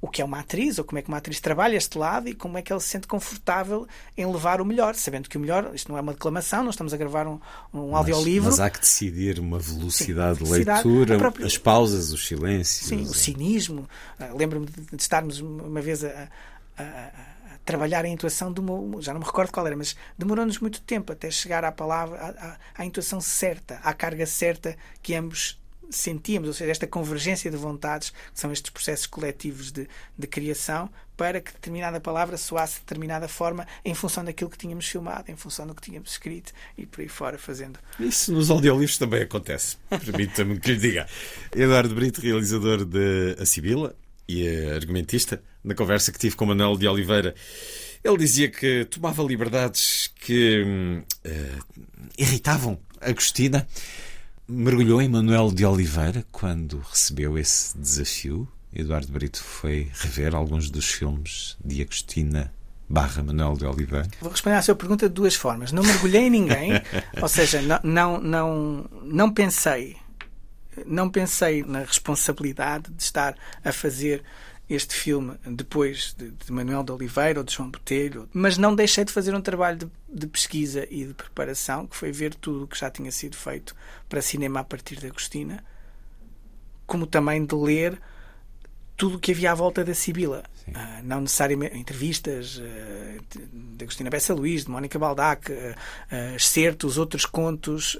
o 0.00 0.08
que 0.08 0.22
é 0.22 0.24
uma 0.24 0.40
atriz, 0.40 0.78
ou 0.78 0.84
como 0.84 0.98
é 0.98 1.02
que 1.02 1.08
uma 1.08 1.16
atriz 1.16 1.40
trabalha 1.40 1.76
este 1.76 1.98
lado 1.98 2.28
e 2.28 2.34
como 2.34 2.56
é 2.56 2.62
que 2.62 2.72
ela 2.72 2.80
se 2.80 2.88
sente 2.88 3.06
confortável 3.06 3.86
em 4.16 4.26
levar 4.30 4.60
o 4.60 4.64
melhor, 4.64 4.94
sabendo 4.94 5.28
que 5.28 5.36
o 5.36 5.40
melhor, 5.40 5.74
isto 5.74 5.90
não 5.90 5.98
é 5.98 6.00
uma 6.00 6.12
declamação, 6.12 6.62
nós 6.62 6.74
estamos 6.74 6.94
a 6.94 6.96
gravar 6.96 7.26
um, 7.26 7.40
um 7.74 7.90
mas, 7.90 7.98
audiolivro. 7.98 8.50
Mas 8.50 8.60
há 8.60 8.70
que 8.70 8.80
decidir 8.80 9.40
uma 9.40 9.58
velocidade 9.58 10.38
Sim, 10.38 10.44
de 10.44 10.50
leitura, 10.50 11.18
própria... 11.18 11.46
as 11.46 11.58
pausas, 11.58 12.12
os 12.12 12.26
silêncios. 12.26 12.88
Sim, 12.88 13.02
o 13.02 13.14
cinismo. 13.14 13.88
Uh, 14.20 14.36
Lembro-me 14.36 14.66
de 14.66 15.02
estarmos 15.02 15.40
uma 15.40 15.80
vez 15.80 16.04
a, 16.04 16.28
a, 16.76 16.82
a 16.84 17.58
trabalhar 17.64 18.04
a 18.04 18.08
intuação 18.08 18.52
de 18.52 18.60
uma, 18.60 19.02
já 19.02 19.12
não 19.12 19.20
me 19.20 19.26
recordo 19.26 19.50
qual 19.50 19.66
era, 19.66 19.76
mas 19.76 19.96
demorou-nos 20.16 20.60
muito 20.60 20.80
tempo 20.80 21.12
até 21.12 21.28
chegar 21.28 21.64
à 21.64 21.72
palavra, 21.72 22.18
à, 22.18 22.28
à, 22.28 22.56
à 22.76 22.84
intuação 22.84 23.20
certa, 23.20 23.80
à 23.82 23.92
carga 23.92 24.26
certa 24.26 24.76
que 25.02 25.14
ambos 25.14 25.58
sentíamos, 25.90 26.48
ou 26.48 26.54
seja, 26.54 26.70
esta 26.70 26.86
convergência 26.86 27.50
de 27.50 27.56
vontades, 27.56 28.10
que 28.10 28.16
são 28.34 28.52
estes 28.52 28.70
processos 28.70 29.06
coletivos 29.06 29.70
de, 29.70 29.88
de 30.16 30.26
criação, 30.26 30.90
para 31.16 31.40
que 31.40 31.52
determinada 31.52 32.00
palavra 32.00 32.36
soasse 32.36 32.74
de 32.74 32.80
determinada 32.80 33.26
forma 33.26 33.66
em 33.84 33.92
função 33.94 34.24
daquilo 34.24 34.48
que 34.48 34.56
tínhamos 34.56 34.86
filmado, 34.86 35.30
em 35.30 35.36
função 35.36 35.66
do 35.66 35.74
que 35.74 35.82
tínhamos 35.82 36.12
escrito 36.12 36.52
e 36.76 36.86
por 36.86 37.00
aí 37.00 37.08
fora 37.08 37.36
fazendo. 37.36 37.78
Isso 37.98 38.32
nos 38.32 38.50
audiolivros 38.50 38.98
também 38.98 39.22
acontece, 39.22 39.76
permita-me 39.88 40.60
que 40.60 40.72
lhe 40.72 40.78
diga. 40.78 41.08
Eduardo 41.54 41.94
Brito, 41.94 42.20
realizador 42.20 42.84
de 42.84 43.36
A 43.40 43.44
Sibila 43.44 43.96
e 44.28 44.46
argumentista, 44.70 45.42
na 45.64 45.74
conversa 45.74 46.12
que 46.12 46.18
tive 46.18 46.36
com 46.36 46.46
Manuel 46.46 46.76
de 46.76 46.86
Oliveira, 46.86 47.34
ele 48.04 48.16
dizia 48.18 48.48
que 48.48 48.84
tomava 48.84 49.22
liberdades 49.24 50.12
que 50.20 50.62
uh, 50.62 51.80
irritavam 52.16 52.78
Agostina 53.00 53.66
mergulhou 54.48 55.02
em 55.02 55.08
Manuel 55.08 55.52
de 55.52 55.64
Oliveira 55.66 56.24
quando 56.32 56.78
recebeu 56.90 57.36
esse 57.36 57.76
desafio. 57.76 58.48
Eduardo 58.74 59.12
Brito 59.12 59.42
foi 59.42 59.90
rever 59.92 60.34
alguns 60.34 60.70
dos 60.70 60.86
filmes 60.86 61.56
de 61.64 61.82
Agostina 61.82 62.52
barra 62.88 63.22
Manuel 63.22 63.56
de 63.56 63.66
Oliveira? 63.66 64.08
Vou 64.20 64.30
responder 64.30 64.56
à 64.56 64.62
sua 64.62 64.74
pergunta 64.74 65.08
de 65.08 65.14
duas 65.14 65.34
formas. 65.34 65.70
Não 65.70 65.82
mergulhei 65.82 66.22
em 66.22 66.30
ninguém, 66.30 66.72
ou 67.20 67.28
seja, 67.28 67.60
não, 67.60 67.80
não, 67.82 68.20
não, 68.20 68.90
não 69.02 69.32
pensei 69.32 69.96
não 70.86 71.10
pensei 71.10 71.64
na 71.64 71.80
responsabilidade 71.80 72.92
de 72.92 73.02
estar 73.02 73.34
a 73.64 73.72
fazer 73.72 74.22
este 74.68 74.94
filme 74.94 75.34
depois 75.46 76.14
de, 76.16 76.30
de, 76.30 76.52
Manuel 76.52 76.82
de 76.82 76.92
Oliveira 76.92 77.40
ou 77.40 77.44
de 77.44 77.54
João 77.54 77.70
Botelho, 77.70 78.28
mas 78.32 78.58
não 78.58 78.74
deixei 78.74 79.04
de 79.04 79.12
fazer 79.12 79.34
um 79.34 79.40
trabalho 79.40 79.78
de, 79.78 79.90
de, 80.08 80.26
pesquisa 80.26 80.86
e 80.90 81.06
de 81.06 81.14
preparação, 81.14 81.86
que 81.86 81.96
foi 81.96 82.12
ver 82.12 82.34
tudo 82.34 82.64
o 82.64 82.66
que 82.66 82.78
já 82.78 82.90
tinha 82.90 83.10
sido 83.10 83.36
feito 83.36 83.74
para 84.08 84.20
cinema 84.20 84.60
a 84.60 84.64
partir 84.64 84.96
de 84.96 85.06
Agostina, 85.06 85.64
como 86.86 87.06
também 87.06 87.44
de 87.44 87.54
ler 87.54 87.98
tudo 88.98 89.16
o 89.16 89.18
que 89.18 89.30
havia 89.30 89.52
à 89.52 89.54
volta 89.54 89.84
da 89.84 89.94
Sibila. 89.94 90.42
Uh, 90.66 91.02
não 91.04 91.22
necessariamente 91.22 91.78
entrevistas 91.78 92.58
uh, 92.58 93.38
de 93.76 93.84
Agostina 93.84 94.10
Bessa 94.10 94.34
Luís, 94.34 94.64
de 94.64 94.70
Mónica 94.70 94.98
Baldac, 94.98 95.50
uh, 95.50 95.54
uh, 95.54 96.36
excertos, 96.36 96.98
outros 96.98 97.24
contos, 97.24 97.96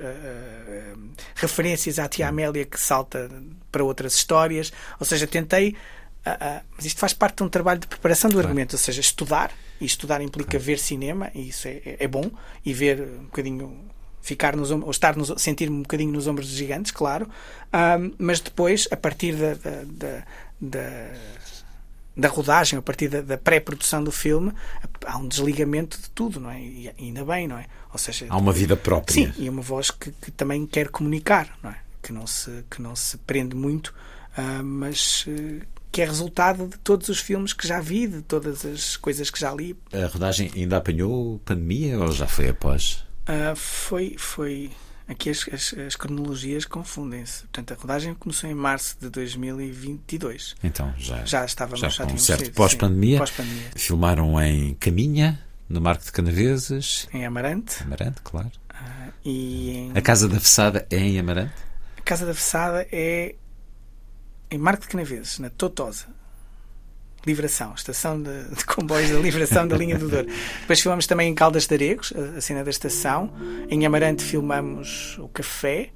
referências 1.35 1.99
à 1.99 2.09
tia 2.09 2.29
Amélia 2.29 2.67
que 2.67 2.79
salta 2.79 3.31
para 3.71 3.85
outras 3.85 4.15
histórias. 4.15 4.73
Ou 4.99 5.07
seja, 5.07 5.27
tentei 5.27 5.77
Uh, 6.27 6.31
uh, 6.31 6.65
mas 6.77 6.85
isto 6.85 6.99
faz 6.99 7.13
parte 7.13 7.37
de 7.37 7.43
um 7.45 7.49
trabalho 7.49 7.81
de 7.81 7.87
preparação 7.87 8.29
do 8.29 8.35
claro. 8.35 8.49
argumento, 8.49 8.75
ou 8.75 8.79
seja, 8.79 9.01
estudar, 9.01 9.51
e 9.81 9.85
estudar 9.85 10.21
implica 10.21 10.51
claro. 10.51 10.65
ver 10.65 10.79
cinema, 10.79 11.31
e 11.35 11.49
isso 11.49 11.69
é, 11.69 11.97
é, 11.99 12.09
bom, 12.09 12.31
e 12.65 12.75
ver 12.75 13.01
um 13.01 13.25
bocadinho, 13.25 13.79
ficar 14.21 14.57
nos 14.57 14.71
ou 14.71 14.91
estar 14.91 15.17
nos, 15.17 15.33
sentir 15.41 15.71
um 15.71 15.83
bocadinho 15.83 16.13
nos 16.13 16.27
ombros 16.27 16.49
dos 16.49 16.57
gigantes, 16.57 16.93
claro, 16.93 17.27
uh, 17.27 18.15
mas 18.19 18.41
depois, 18.41 18.89
a 18.91 18.97
partir 18.97 19.37
da, 19.37 19.55
da, 19.55 19.85
da, 19.85 20.25
da 20.61 21.11
da 22.19 22.27
rodagem, 22.27 22.77
a 22.77 22.83
partir 22.83 23.07
da, 23.09 23.21
da 23.21 23.39
pré-produção 23.39 24.03
do 24.03 24.11
filme, 24.11 24.53
há 25.07 25.17
um 25.17 25.29
desligamento 25.29 25.97
de 26.03 26.11
tudo, 26.11 26.41
não 26.41 26.51
é? 26.51 26.61
E 26.61 26.93
ainda 26.99 27.25
bem, 27.25 27.47
não 27.47 27.57
é? 27.57 27.67
Ou 27.93 27.99
seja, 27.99 28.27
há 28.29 28.37
uma 28.37 28.53
vida 28.53 28.77
própria. 28.77 29.15
Sim, 29.15 29.33
e 29.39 29.49
uma 29.49 29.63
voz 29.63 29.93
que, 29.93 30.11
que 30.11 30.33
também 30.33 30.67
quer 30.67 30.89
comunicar, 30.89 31.57
não 31.63 31.71
é? 31.71 31.77
Que 32.03 32.13
não 32.13 32.27
se, 32.27 32.65
que 32.69 32.83
não 32.83 32.97
se 32.97 33.17
prende 33.19 33.55
muito, 33.55 33.95
mas 34.65 35.25
uh, 35.29 35.65
que 35.99 36.03
é 36.03 36.05
resultado 36.05 36.69
de 36.69 36.79
todos 36.79 37.09
os 37.09 37.19
filmes 37.19 37.53
que 37.53 37.67
já 37.67 37.81
vi, 37.81 38.07
de 38.07 38.23
todas 38.23 38.65
as 38.65 38.97
coisas 38.97 39.31
que 39.31 39.41
já 39.41 39.53
li. 39.53 39.77
A 39.93 40.07
rodagem 40.07 40.49
ainda 40.55 40.77
apanhou 40.77 41.41
pandemia 41.45 41.99
ou 41.99 42.13
já 42.13 42.29
foi 42.29 42.51
após? 42.51 43.05
Uh, 43.29 43.57
foi, 43.57 44.15
foi 44.17 44.71
Aqui 45.09 45.29
as, 45.31 45.49
as, 45.53 45.75
as 45.77 45.97
cronologias 45.97 46.65
confundem-se. 46.65 47.41
Portanto, 47.41 47.73
a 47.73 47.77
rodagem 47.81 48.15
começou 48.15 48.49
em 48.49 48.55
março 48.55 48.97
de 49.01 49.11
2022. 49.11 50.55
Então, 50.63 50.95
já, 50.97 51.25
já 51.25 51.45
estávamos 51.45 51.81
já, 51.81 51.89
já 51.89 52.07
com 52.07 52.13
um 52.13 52.19
certo 52.19 52.53
pós-pandemia. 52.53 53.19
pós-pandemia. 53.19 53.71
Filmaram 53.75 54.41
em 54.41 54.75
Caminha, 54.75 55.41
no 55.69 55.81
Marco 55.81 56.05
de 56.05 56.13
Canaveses. 56.13 57.09
Em 57.13 57.27
Amarante. 57.27 57.83
Amarante, 57.83 58.21
claro. 58.23 58.53
e 59.25 59.71
em... 59.71 59.93
A 59.97 60.01
Casa 60.01 60.29
da 60.29 60.39
Fessada 60.39 60.87
é 60.91 60.99
em 60.99 61.19
Amarante? 61.19 61.55
A 61.97 62.03
Casa 62.03 62.25
da 62.25 62.35
Fessada 62.35 62.87
é 62.93 63.35
em 64.51 64.59
Marco 64.59 64.83
de 64.83 64.89
Canaveses, 64.89 65.39
na 65.39 65.51
Totosa. 65.51 66.07
Livração, 67.27 67.75
estação 67.75 68.23
de, 68.23 68.45
de 68.55 68.65
comboios 68.65 69.11
da 69.11 69.19
Livração 69.19 69.67
da 69.67 69.77
linha 69.77 69.99
do 69.99 70.09
Douro. 70.09 70.29
Depois 70.61 70.81
filmamos 70.81 71.07
também 71.07 71.31
em 71.31 71.35
Caldas 71.35 71.67
de 71.67 71.75
Aregos, 71.75 72.13
a, 72.17 72.39
a 72.39 72.41
cena 72.41 72.65
da 72.65 72.71
estação. 72.71 73.33
Em 73.69 73.85
Amarante 73.85 74.23
filmamos 74.23 75.19
o 75.19 75.29
café. 75.29 75.91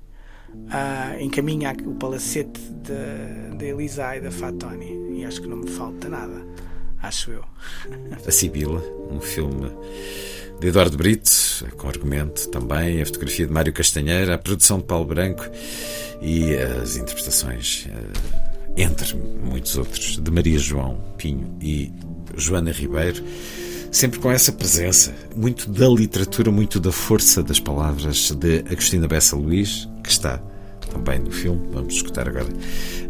Ah, 0.68 1.16
em 1.18 1.30
caminho 1.30 1.70
o 1.86 1.94
palacete 1.94 2.60
da 3.56 3.64
Elisa 3.64 4.16
e 4.16 4.20
da 4.20 4.30
Fatoni. 4.30 5.18
E 5.18 5.24
acho 5.24 5.40
que 5.40 5.48
não 5.48 5.58
me 5.58 5.70
falta 5.70 6.08
nada. 6.08 6.44
Acho 7.02 7.30
eu. 7.30 7.44
A 8.26 8.30
Sibila, 8.30 8.82
um 9.10 9.20
filme 9.20 9.70
de 10.60 10.68
Eduardo 10.68 10.96
Brito, 10.96 11.30
com 11.76 11.88
argumento 11.88 12.48
também, 12.48 13.02
a 13.02 13.06
fotografia 13.06 13.46
de 13.46 13.52
Mário 13.52 13.72
Castanheira, 13.72 14.34
a 14.34 14.38
produção 14.38 14.78
de 14.78 14.84
Paulo 14.84 15.04
Branco 15.04 15.44
e 16.20 16.54
as 16.54 16.96
interpretações, 16.96 17.88
eh, 17.90 18.41
entre 18.76 19.16
muitos 19.16 19.76
outros, 19.76 20.18
de 20.18 20.30
Maria 20.30 20.58
João 20.58 20.98
Pinho 21.16 21.54
e 21.60 21.92
Joana 22.36 22.72
Ribeiro, 22.72 23.22
sempre 23.90 24.18
com 24.18 24.30
essa 24.30 24.52
presença, 24.52 25.14
muito 25.36 25.70
da 25.70 25.88
literatura, 25.88 26.50
muito 26.50 26.80
da 26.80 26.90
força 26.90 27.42
das 27.42 27.60
palavras 27.60 28.30
de 28.30 28.64
Agostina 28.70 29.06
Bessa 29.06 29.36
Luís, 29.36 29.88
que 30.02 30.10
está 30.10 30.42
também 30.90 31.18
no 31.18 31.30
filme. 31.30 31.60
Vamos 31.72 31.94
escutar 31.94 32.28
agora 32.28 32.48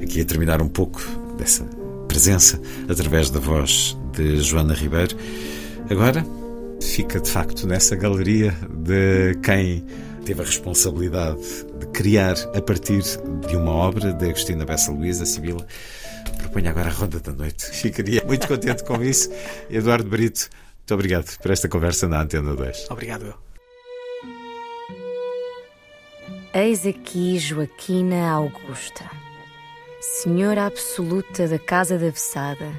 aqui 0.03 0.21
a 0.21 0.25
terminar 0.25 0.61
um 0.61 0.69
pouco 0.69 1.01
dessa 1.39 1.65
presença 2.09 2.61
através 2.89 3.31
da 3.31 3.41
voz 3.41 3.97
de 4.13 4.39
Joana 4.39 4.75
Ribeiro. 4.75 5.17
Agora 5.89 6.27
fica 6.81 7.21
de 7.21 7.31
facto 7.31 7.67
nessa 7.67 7.95
galeria 7.95 8.57
de 8.71 9.37
quem 9.43 9.85
teve 10.25 10.41
a 10.41 10.45
responsabilidade 10.45 11.41
de 11.83 11.87
criar 11.89 12.37
a 12.55 12.62
partir 12.62 13.03
de 13.49 13.57
uma 13.57 13.72
obra 13.72 14.12
de 14.12 14.26
Agostina 14.26 14.64
Bessa 14.64 14.93
Luís, 14.93 15.20
a 15.20 15.26
Sibila. 15.26 15.66
Proponho 16.39 16.70
agora 16.70 16.89
a 16.89 16.93
Ronda 16.93 17.18
da 17.18 17.33
Noite. 17.33 17.66
Ficaria 17.74 18.22
muito 18.24 18.47
contente 18.47 18.85
com 18.85 19.03
isso. 19.03 19.30
Eduardo 19.68 20.09
Brito, 20.09 20.49
muito 20.78 20.95
obrigado 20.95 21.37
por 21.39 21.51
esta 21.51 21.68
conversa 21.68 22.07
na 22.07 22.22
Antena 22.22 22.55
2. 22.55 22.87
Obrigado 22.91 23.26
eu. 23.26 23.35
Eis 26.55 26.87
aqui 26.87 27.39
Joaquina 27.39 28.30
Augusta, 28.30 29.11
senhora 30.01 30.66
absoluta 30.66 31.49
da 31.49 31.59
Casa 31.59 31.99
da 31.99 32.11
Vessada, 32.11 32.70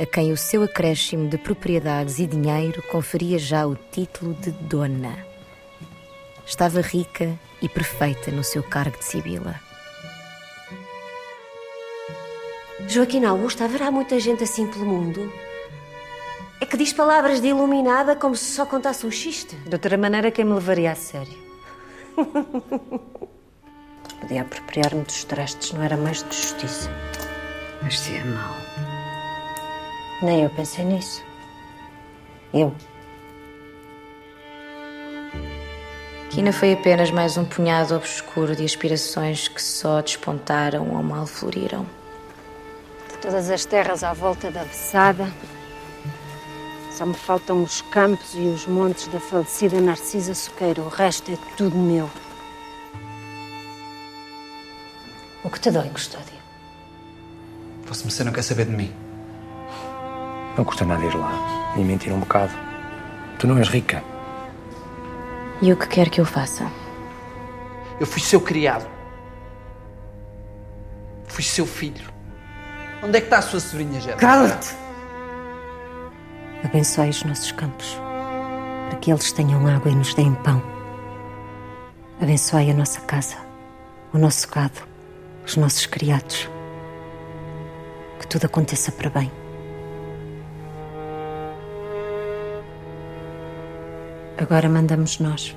a 0.00 0.06
quem 0.06 0.32
o 0.32 0.36
seu 0.36 0.62
acréscimo 0.62 1.28
de 1.28 1.36
propriedades 1.36 2.18
e 2.18 2.26
dinheiro 2.26 2.82
conferia 2.84 3.38
já 3.38 3.66
o 3.66 3.76
título 3.76 4.32
de 4.34 4.50
dona. 4.50 5.26
Estava 6.46 6.80
rica 6.80 7.38
e 7.60 7.68
perfeita 7.68 8.30
no 8.30 8.44
seu 8.44 8.62
cargo 8.62 8.98
de 8.98 9.04
Sibila. 9.04 9.60
Joaquina 12.86 13.30
Augusta, 13.30 13.64
haverá 13.64 13.90
muita 13.90 14.18
gente 14.20 14.44
assim 14.44 14.66
pelo 14.66 14.86
mundo? 14.86 15.32
É 16.60 16.66
que 16.66 16.76
diz 16.76 16.92
palavras 16.92 17.40
de 17.40 17.48
iluminada 17.48 18.16
como 18.16 18.34
se 18.34 18.52
só 18.52 18.64
contasse 18.64 19.06
um 19.06 19.10
xiste. 19.10 19.56
De 19.56 19.74
outra 19.74 19.96
maneira, 19.96 20.30
quem 20.30 20.44
me 20.44 20.54
levaria 20.54 20.92
a 20.92 20.94
sério? 20.94 21.36
Podia 24.20 24.42
apropriar-me 24.42 25.02
dos 25.02 25.24
trastes, 25.24 25.72
não 25.72 25.82
era 25.82 25.96
mais 25.96 26.22
de 26.22 26.36
justiça. 26.36 26.90
Mas 27.82 27.98
se 27.98 28.16
é 28.16 28.24
mau. 28.24 28.56
Nem 30.22 30.42
eu 30.42 30.50
pensei 30.50 30.84
nisso. 30.84 31.22
Eu. 32.52 32.74
Quina 36.30 36.52
foi 36.52 36.74
apenas 36.74 37.10
mais 37.10 37.38
um 37.38 37.44
punhado 37.44 37.96
obscuro 37.96 38.54
de 38.54 38.62
aspirações 38.62 39.48
que 39.48 39.62
só 39.62 40.02
despontaram 40.02 40.90
ou 40.90 41.02
mal 41.02 41.26
floriram. 41.26 41.86
De 43.08 43.18
todas 43.18 43.50
as 43.50 43.64
terras 43.64 44.04
à 44.04 44.12
volta 44.12 44.50
da 44.50 44.62
Vessada, 44.62 45.26
só 46.92 47.06
me 47.06 47.14
faltam 47.14 47.62
os 47.62 47.80
campos 47.80 48.34
e 48.34 48.40
os 48.40 48.66
montes 48.66 49.08
da 49.08 49.18
falecida 49.18 49.80
Narcisa 49.80 50.34
Soqueira. 50.34 50.82
O 50.82 50.88
resto 50.88 51.32
é 51.32 51.38
tudo 51.56 51.76
meu. 51.76 52.10
O 55.42 55.50
que 55.50 55.58
te 55.58 55.70
dói, 55.70 55.88
Custódia? 55.88 56.38
Vossa 57.86 58.04
Mercê 58.04 58.22
não 58.22 58.32
quer 58.32 58.42
saber 58.42 58.66
de 58.66 58.72
mim. 58.72 58.92
Não 60.56 60.64
custa 60.64 60.84
nada 60.84 61.02
ir 61.04 61.14
lá 61.14 61.32
e 61.76 61.80
mentir 61.80 62.12
um 62.12 62.20
bocado. 62.20 62.52
Tu 63.38 63.46
não 63.46 63.56
és 63.56 63.68
rica. 63.68 64.02
E 65.60 65.72
o 65.72 65.76
que 65.76 65.88
quer 65.88 66.08
que 66.08 66.20
eu 66.20 66.24
faça? 66.24 66.70
Eu 67.98 68.06
fui 68.06 68.22
seu 68.22 68.40
criado. 68.40 68.88
Fui 71.26 71.42
seu 71.42 71.66
filho. 71.66 72.08
Onde 73.02 73.18
é 73.18 73.20
que 73.20 73.26
está 73.26 73.38
a 73.38 73.42
sua 73.42 73.60
sobrinha, 73.60 74.00
Gera? 74.00 74.16
Cala-te! 74.16 74.74
Abençoe 76.64 77.10
os 77.10 77.22
nossos 77.24 77.52
campos, 77.52 77.96
para 78.88 78.98
que 78.98 79.10
eles 79.10 79.30
tenham 79.30 79.66
água 79.66 79.90
e 79.90 79.94
nos 79.94 80.14
deem 80.14 80.34
pão. 80.34 80.62
Abençoe 82.20 82.70
a 82.70 82.74
nossa 82.74 83.00
casa, 83.02 83.36
o 84.12 84.18
nosso 84.18 84.48
gado, 84.48 84.80
os 85.46 85.56
nossos 85.56 85.86
criados. 85.86 86.48
Que 88.18 88.26
tudo 88.26 88.46
aconteça 88.46 88.90
para 88.90 89.10
bem. 89.10 89.30
Agora 94.38 94.68
mandamos 94.68 95.18
nós. 95.18 95.54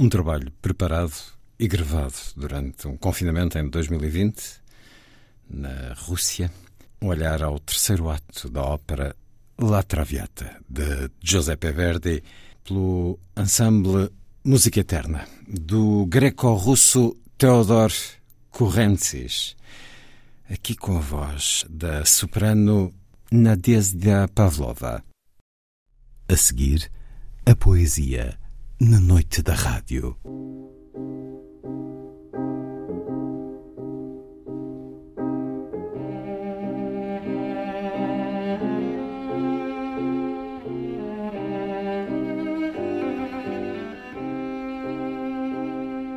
Um 0.00 0.08
trabalho 0.08 0.52
preparado 0.62 1.12
e 1.58 1.66
gravado 1.66 2.14
durante 2.36 2.86
um 2.86 2.96
confinamento 2.96 3.58
em 3.58 3.68
2020, 3.68 4.60
na 5.50 5.92
Rússia. 5.94 6.52
Um 7.02 7.08
olhar 7.08 7.42
ao 7.42 7.58
terceiro 7.58 8.08
ato 8.08 8.48
da 8.48 8.62
ópera 8.62 9.16
La 9.58 9.82
Traviata, 9.82 10.62
de 10.68 11.10
Giuseppe 11.20 11.72
Verdi, 11.72 12.22
pelo 12.62 13.18
ensemble 13.36 14.08
Música 14.44 14.78
Eterna, 14.78 15.26
do 15.48 16.06
greco-russo 16.06 17.16
Theodor 17.36 17.90
Kurentsis, 18.50 19.56
aqui 20.48 20.76
com 20.76 20.96
a 20.96 21.00
voz 21.00 21.64
da 21.68 22.04
soprano 22.04 22.94
Nadezhda 23.32 24.28
Pavlova. 24.28 25.02
A 26.28 26.36
seguir, 26.36 26.88
a 27.44 27.56
poesia 27.56 28.38
na 28.80 29.00
noite 29.00 29.42
da 29.42 29.54
rádio. 29.54 30.16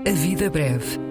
A 0.06 0.12
vida 0.14 0.50
breve. 0.50 1.11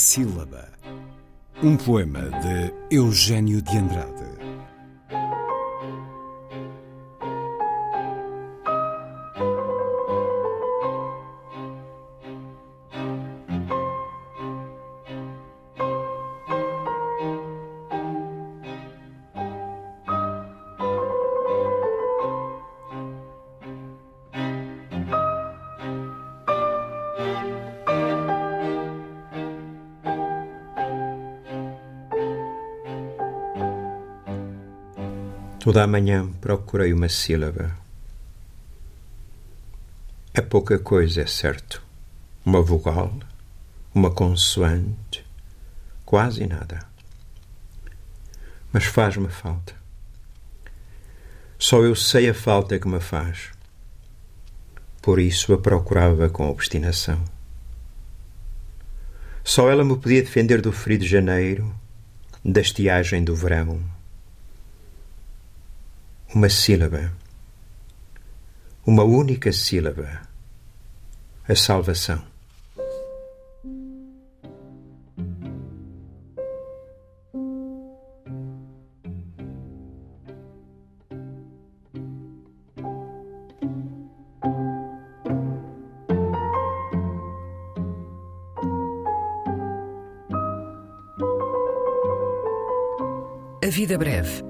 Sílaba. 0.00 0.66
Um 1.62 1.76
poema 1.76 2.22
de 2.22 2.72
Eugênio 2.90 3.60
de 3.60 3.76
Andrade. 3.76 4.19
Toda 35.70 35.84
a 35.84 35.86
manhã 35.86 36.28
procurei 36.40 36.92
uma 36.92 37.08
sílaba. 37.08 37.70
É 40.34 40.40
pouca 40.40 40.80
coisa, 40.80 41.22
é 41.22 41.26
certo. 41.26 41.80
Uma 42.44 42.60
vogal, 42.60 43.14
uma 43.94 44.10
consoante, 44.10 45.24
quase 46.04 46.44
nada. 46.44 46.80
Mas 48.72 48.86
faz-me 48.86 49.28
falta. 49.28 49.72
Só 51.56 51.84
eu 51.84 51.94
sei 51.94 52.28
a 52.28 52.34
falta 52.34 52.76
que 52.76 52.88
me 52.88 52.98
faz. 52.98 53.50
Por 55.00 55.20
isso 55.20 55.54
a 55.54 55.58
procurava 55.58 56.28
com 56.28 56.50
obstinação. 56.50 57.24
Só 59.44 59.70
ela 59.70 59.84
me 59.84 59.96
podia 59.96 60.20
defender 60.20 60.60
do 60.60 60.72
frio 60.72 60.98
de 60.98 61.06
janeiro, 61.06 61.72
da 62.44 62.60
estiagem 62.60 63.22
do 63.22 63.36
verão 63.36 63.99
uma 66.32 66.48
sílaba, 66.48 67.12
uma 68.86 69.02
única 69.02 69.52
sílaba, 69.52 70.22
a 71.48 71.56
salvação. 71.56 72.22
A 93.62 93.72
Vida 93.72 93.98
Breve. 93.98 94.49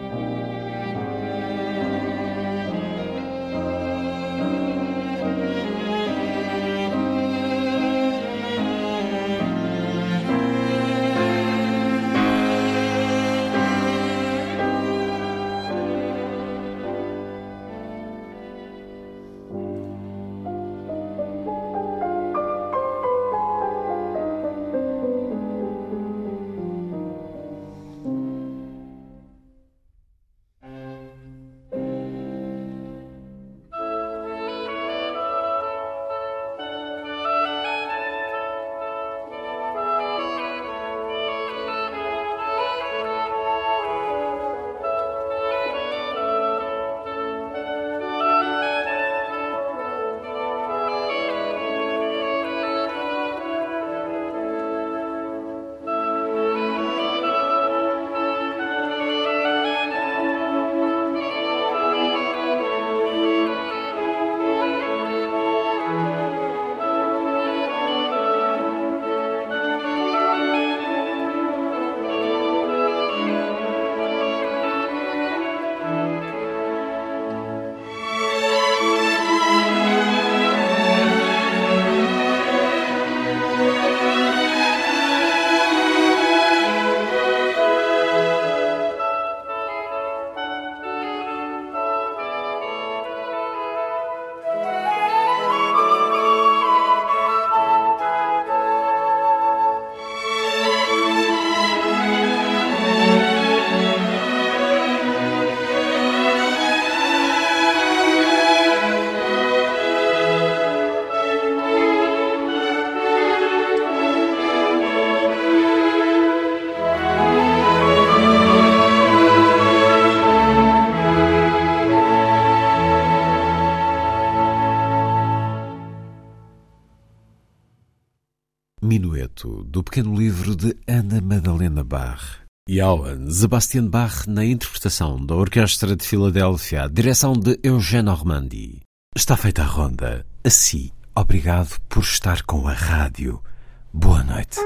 Johann 132.71 133.29
Sebastian 133.29 133.87
Bach 133.87 134.25
na 134.25 134.45
interpretação 134.45 135.25
da 135.25 135.35
Orquestra 135.35 135.93
de 135.93 136.07
Filadélfia, 136.07 136.87
direção 136.89 137.33
de 137.33 137.59
Eugène 137.61 138.07
Ormandy. 138.07 138.79
Está 139.13 139.35
feita 139.35 139.63
a 139.63 139.65
ronda. 139.65 140.25
Assim, 140.41 140.89
obrigado 141.13 141.77
por 141.89 142.01
estar 142.01 142.43
com 142.43 142.65
a 142.69 142.73
rádio. 142.73 143.43
Boa 143.91 144.23
noite. 144.23 144.57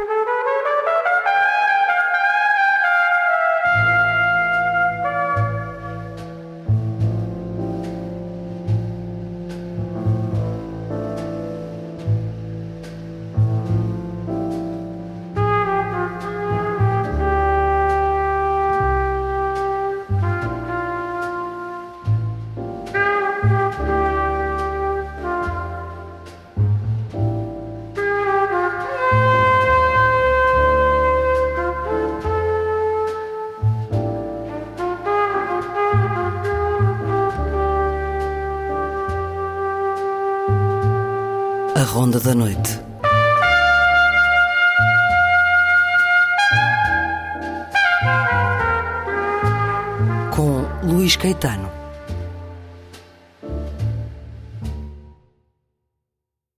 Da 42.26 42.34
Noite. 42.34 42.75